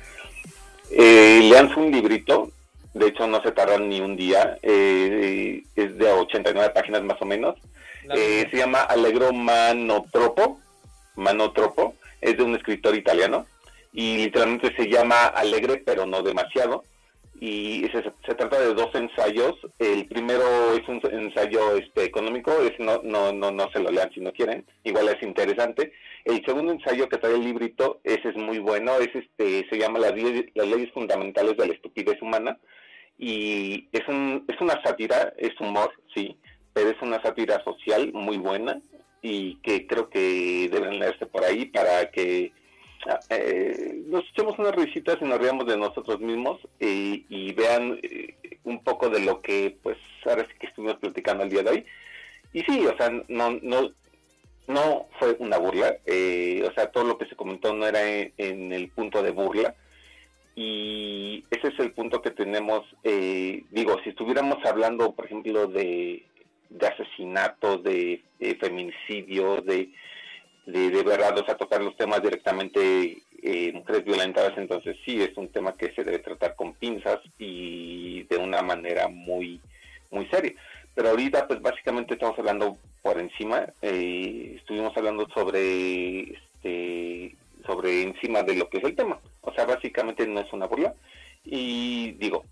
[0.91, 2.51] leanse un librito,
[2.95, 7.25] de hecho no se tardan ni un día, eh, es de 89 páginas más o
[7.25, 7.57] menos,
[8.15, 10.59] eh, se llama Allegro Manotropo,
[11.17, 13.47] Manotropo, es de un escritor italiano
[13.93, 16.85] y literalmente se llama Alegre pero no demasiado
[17.43, 18.03] y se,
[18.37, 19.55] trata de dos ensayos.
[19.79, 20.45] El primero
[20.75, 24.31] es un ensayo este, económico, es no, no, no, no se lo lean si no
[24.33, 25.93] quieren, igual es interesante.
[26.27, 29.99] El segundo ensayo que trae el librito, ese es muy bueno, es este, se llama
[29.99, 30.13] las,
[30.55, 32.59] las leyes fundamentales de la estupidez humana
[33.19, 36.37] y es, un, es una sátira, es humor, sí,
[36.75, 38.83] pero es una sátira social muy buena
[39.23, 42.53] y que creo que deben leerse por ahí para que
[43.31, 48.83] eh, nos echemos unas risitas y nos riamos de nosotros mismos y vean eh, un
[48.83, 51.87] poco de lo que pues ahora sí que estuvimos platicando el día de hoy.
[52.53, 53.93] Y sí, o sea, no, no,
[54.67, 58.73] no fue una burla, eh, o sea, todo lo que se comentó no era en,
[58.73, 59.75] el punto de burla.
[60.57, 66.25] Y ese es el punto que tenemos, eh, digo, si estuviéramos hablando, por ejemplo, de,
[66.69, 68.23] de asesinatos, de,
[68.61, 69.93] feminicidios, de de,
[70.71, 75.75] de verdad, o tocar los temas directamente eh, mujeres violentadas, entonces sí es un tema
[75.75, 79.61] que se debe tratar con pinzas y de una manera muy,
[80.11, 80.53] muy seria.
[80.95, 87.35] Pero ahorita, pues básicamente estamos hablando por encima, eh, estuvimos hablando sobre, este,
[87.67, 89.19] sobre encima de lo que es el tema.
[89.41, 90.95] O sea, básicamente no es una burla.
[91.45, 92.45] Y digo,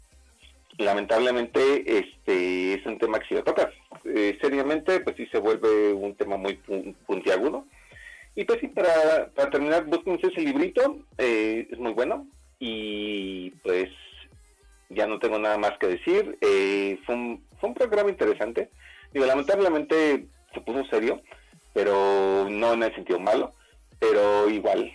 [0.79, 3.69] lamentablemente este es un tema que si lo tocas
[4.05, 6.55] eh, seriamente, pues sí se vuelve un tema muy
[7.07, 7.67] puntiagudo
[8.39, 12.25] y pues sí, para, para terminar, búsquense ese librito, eh, es muy bueno.
[12.61, 13.89] Y pues
[14.91, 16.39] ya no tengo nada más que decir.
[16.41, 18.71] Eh, fue, un, fue un programa interesante.
[19.13, 21.21] Digo, lamentablemente se puso serio,
[21.75, 23.55] pero no en el sentido malo.
[23.99, 24.89] Pero igual,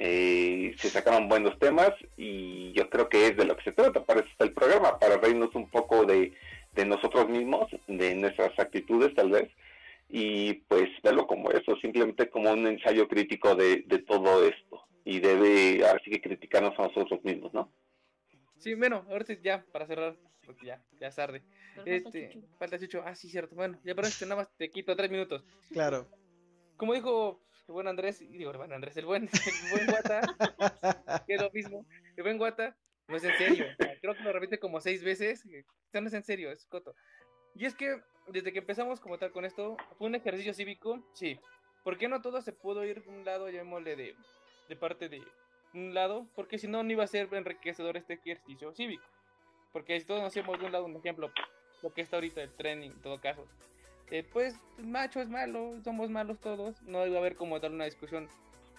[0.00, 4.02] eh, se sacaron buenos temas y yo creo que es de lo que se trata
[4.02, 6.32] para eso está el programa, para reírnos un poco de,
[6.74, 9.48] de nosotros mismos, de nuestras actitudes tal vez
[10.08, 15.86] y pues verlo como eso, simplemente como un ensayo crítico de, todo esto y debe
[15.86, 17.72] ahora sí que criticarnos a nosotros mismos, ¿no?
[18.58, 21.42] Sí, bueno, ahora sí ya para cerrar, porque ya, ya es tarde.
[21.84, 23.02] Este, falta Chucho.
[23.04, 23.54] Ah, sí, cierto.
[23.54, 25.44] Bueno, ya para este nada más te quito tres minutos.
[25.70, 26.08] Claro.
[26.76, 31.22] Como dijo el buen Andrés, y digo, el buen Andrés, el buen, el buen Guata,
[31.26, 31.86] que es lo mismo,
[32.16, 32.76] el buen Guata,
[33.06, 33.66] no es en serio.
[34.00, 35.44] Creo que lo repite como seis veces.
[35.46, 36.94] Esto no es en serio, es coto.
[37.54, 41.38] Y es que desde que empezamos como tal con esto, fue un ejercicio cívico, sí.
[41.84, 44.14] ¿Por qué no todo se pudo ir de un lado, llamémosle de,
[44.68, 45.22] de parte de
[45.74, 46.26] un lado?
[46.34, 49.04] Porque si no, no iba a ser enriquecedor este ejercicio cívico.
[49.72, 51.30] Porque si todos nos hacemos de un lado, un ejemplo,
[51.82, 53.46] lo que está ahorita el training, en todo caso.
[54.10, 57.84] Eh, pues macho es malo, somos malos todos, no iba a haber como tal una
[57.84, 58.28] discusión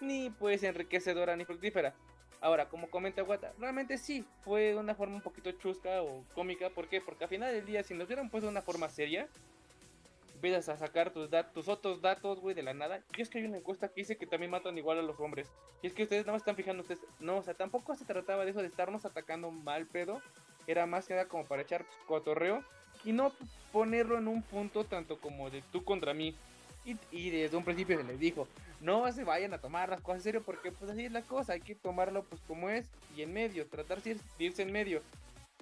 [0.01, 1.93] ni pues enriquecedora ni fructífera.
[2.41, 6.70] Ahora, como comenta Guata, realmente sí, fue de una forma un poquito chusca o cómica.
[6.70, 7.02] ¿Por qué?
[7.02, 9.28] Porque al final del día, si nos hubieran puesto de una forma seria,
[10.40, 13.03] empiezas a sacar tus, tus otros datos, güey, de la nada.
[13.18, 15.52] Y es que hay una encuesta que dice que también matan igual a los hombres.
[15.82, 17.02] Y es que ustedes más están fijando ustedes.
[17.20, 20.22] No, o sea, tampoco se trataba de eso de estarnos atacando mal pedo.
[20.66, 22.64] Era más que nada como para echar cotorreo.
[23.03, 23.34] Y no
[23.74, 26.38] ponerlo en un punto tanto como de tú contra mí.
[26.85, 28.47] Y, desde un principio se les dijo,
[28.81, 31.53] no se vayan a tomar las cosas en serio porque pues así es la cosa,
[31.53, 35.01] hay que tomarlo pues como es y en medio, tratar de irse en medio.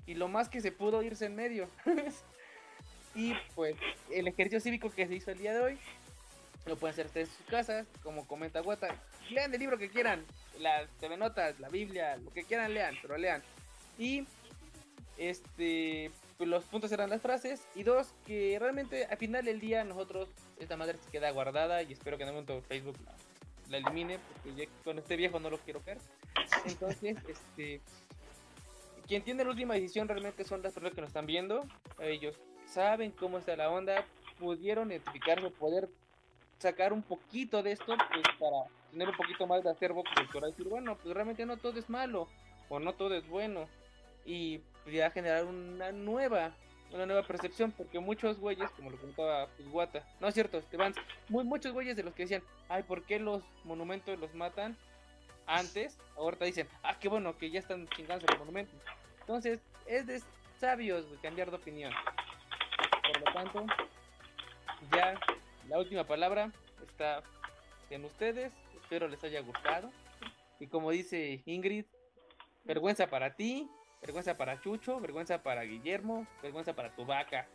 [0.06, 1.68] Y lo más que se pudo irse en medio.
[3.16, 3.76] y pues
[4.12, 5.78] el ejercicio cívico que se hizo el día de hoy,
[6.66, 8.96] lo pueden hacer ustedes en sus casas, como comenta Guata.
[9.30, 10.24] Lean el libro que quieran,
[10.60, 13.42] las TV notas, la Biblia, lo que quieran lean, pero lean.
[13.98, 14.26] Y
[15.18, 17.68] este pues los puntos eran las frases.
[17.76, 20.30] Y dos, que realmente al final del día nosotros,
[20.60, 22.98] esta madre se queda guardada y espero que en algún momento Facebook
[23.70, 25.98] la, elimine, porque con este viejo no lo quiero ver.
[26.66, 27.82] Entonces, este
[29.08, 31.66] quien tiene la última decisión realmente son las personas que nos están viendo.
[32.00, 32.36] Ellos
[32.66, 34.06] saben cómo está la onda,
[34.38, 35.88] pudieron identificarse, poder
[36.60, 40.52] sacar un poquito de esto pues, para tener un poquito más de acervo cultural y
[40.52, 42.28] decir, bueno, pues realmente no todo es malo
[42.68, 43.68] o no todo es bueno
[44.26, 44.62] y
[45.02, 46.54] a generar una nueva
[46.92, 50.94] una nueva percepción, porque muchos güeyes, como lo contaba Guata, no es cierto, Esteban,
[51.30, 54.78] muy, muchos güeyes de los que decían, ay, ¿por qué los monumentos los matan
[55.46, 55.98] antes?
[56.16, 58.76] Ahorita dicen, ah, qué bueno, que ya están chingando los monumentos.
[59.20, 60.22] Entonces, es de
[60.60, 61.94] sabios cambiar de opinión.
[63.04, 63.66] Por lo tanto,
[64.96, 65.20] ya
[65.68, 66.52] la última palabra
[66.82, 67.24] está
[67.90, 68.52] en ustedes,
[68.82, 69.92] espero les haya gustado.
[70.60, 71.86] Y como dice Ingrid,
[72.64, 73.70] vergüenza para ti,
[74.02, 77.48] Vergüenza para Chucho, vergüenza para Guillermo, vergüenza para tu vaca.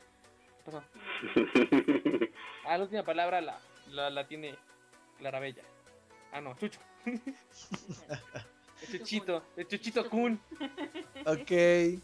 [2.65, 4.57] Ah, la última palabra la, la, tiene
[5.19, 5.65] Clara Bella.
[6.31, 6.79] Ah, no, Chucho.
[8.83, 10.41] El Chuchito, el Chuchito Kun.
[11.27, 12.01] Ok.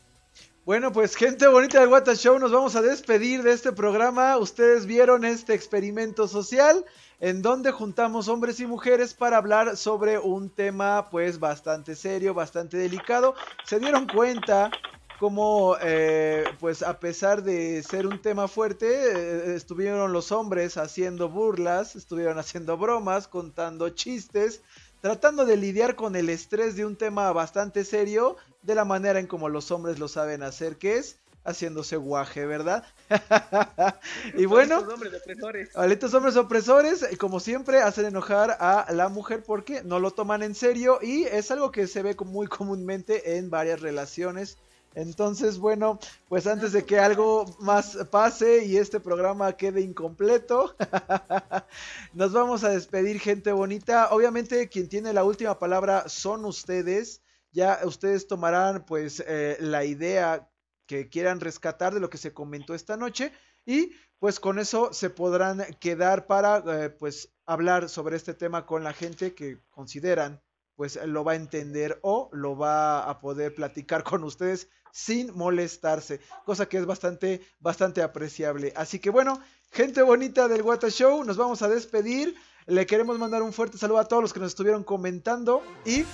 [0.64, 4.36] Bueno, pues gente bonita del Wata Show, nos vamos a despedir de este programa.
[4.36, 6.84] Ustedes vieron este experimento social
[7.20, 12.76] en donde juntamos hombres y mujeres para hablar sobre un tema pues bastante serio, bastante
[12.76, 13.34] delicado.
[13.64, 14.70] Se dieron cuenta
[15.18, 21.28] como eh, pues a pesar de ser un tema fuerte, eh, estuvieron los hombres haciendo
[21.28, 24.62] burlas, estuvieron haciendo bromas, contando chistes,
[25.00, 29.26] tratando de lidiar con el estrés de un tema bastante serio de la manera en
[29.26, 31.18] como los hombres lo saben hacer, que es
[31.48, 32.84] haciéndose guaje, ¿verdad?
[34.34, 35.70] y bueno, hombres opresores.
[35.74, 40.42] Estos hombres opresores, eh, como siempre, hacen enojar a la mujer porque no lo toman
[40.42, 44.58] en serio y es algo que se ve muy comúnmente en varias relaciones
[44.94, 45.98] entonces, bueno,
[46.28, 50.74] pues antes de que algo más pase y este programa quede incompleto,
[52.14, 54.08] nos vamos a despedir, gente bonita.
[54.10, 57.22] Obviamente, quien tiene la última palabra son ustedes.
[57.52, 60.48] Ya ustedes tomarán, pues, eh, la idea
[60.88, 63.30] que quieran rescatar de lo que se comentó esta noche
[63.64, 68.82] y pues con eso se podrán quedar para eh, pues hablar sobre este tema con
[68.82, 70.42] la gente que consideran
[70.74, 76.20] pues lo va a entender o lo va a poder platicar con ustedes sin molestarse,
[76.44, 78.72] cosa que es bastante, bastante apreciable.
[78.74, 79.40] Así que bueno,
[79.70, 82.34] gente bonita del Wata Show, nos vamos a despedir.
[82.66, 86.04] Le queremos mandar un fuerte saludo a todos los que nos estuvieron comentando y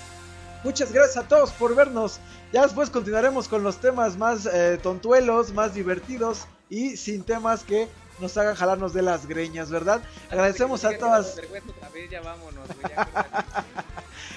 [0.64, 2.18] muchas gracias a todos por vernos.
[2.52, 7.88] Ya después continuaremos con los temas más eh, tontuelos, más divertidos y sin temas que
[8.20, 10.00] nos hagan jalarnos de las greñas, ¿verdad?
[10.30, 11.36] Agradecemos a todas.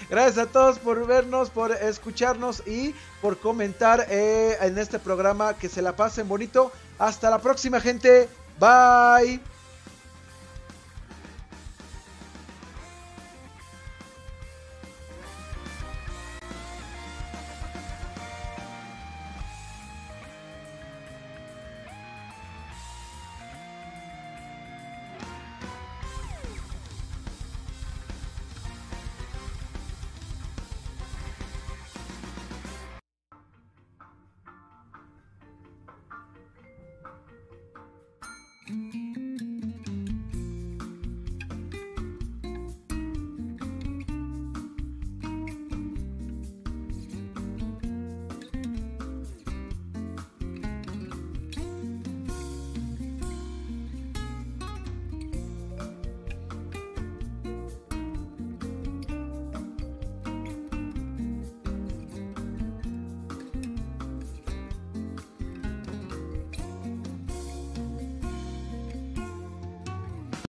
[0.09, 5.57] Gracias a todos por vernos, por escucharnos y por comentar eh, en este programa.
[5.57, 6.71] Que se la pasen bonito.
[6.97, 8.29] Hasta la próxima, gente.
[8.59, 9.39] Bye.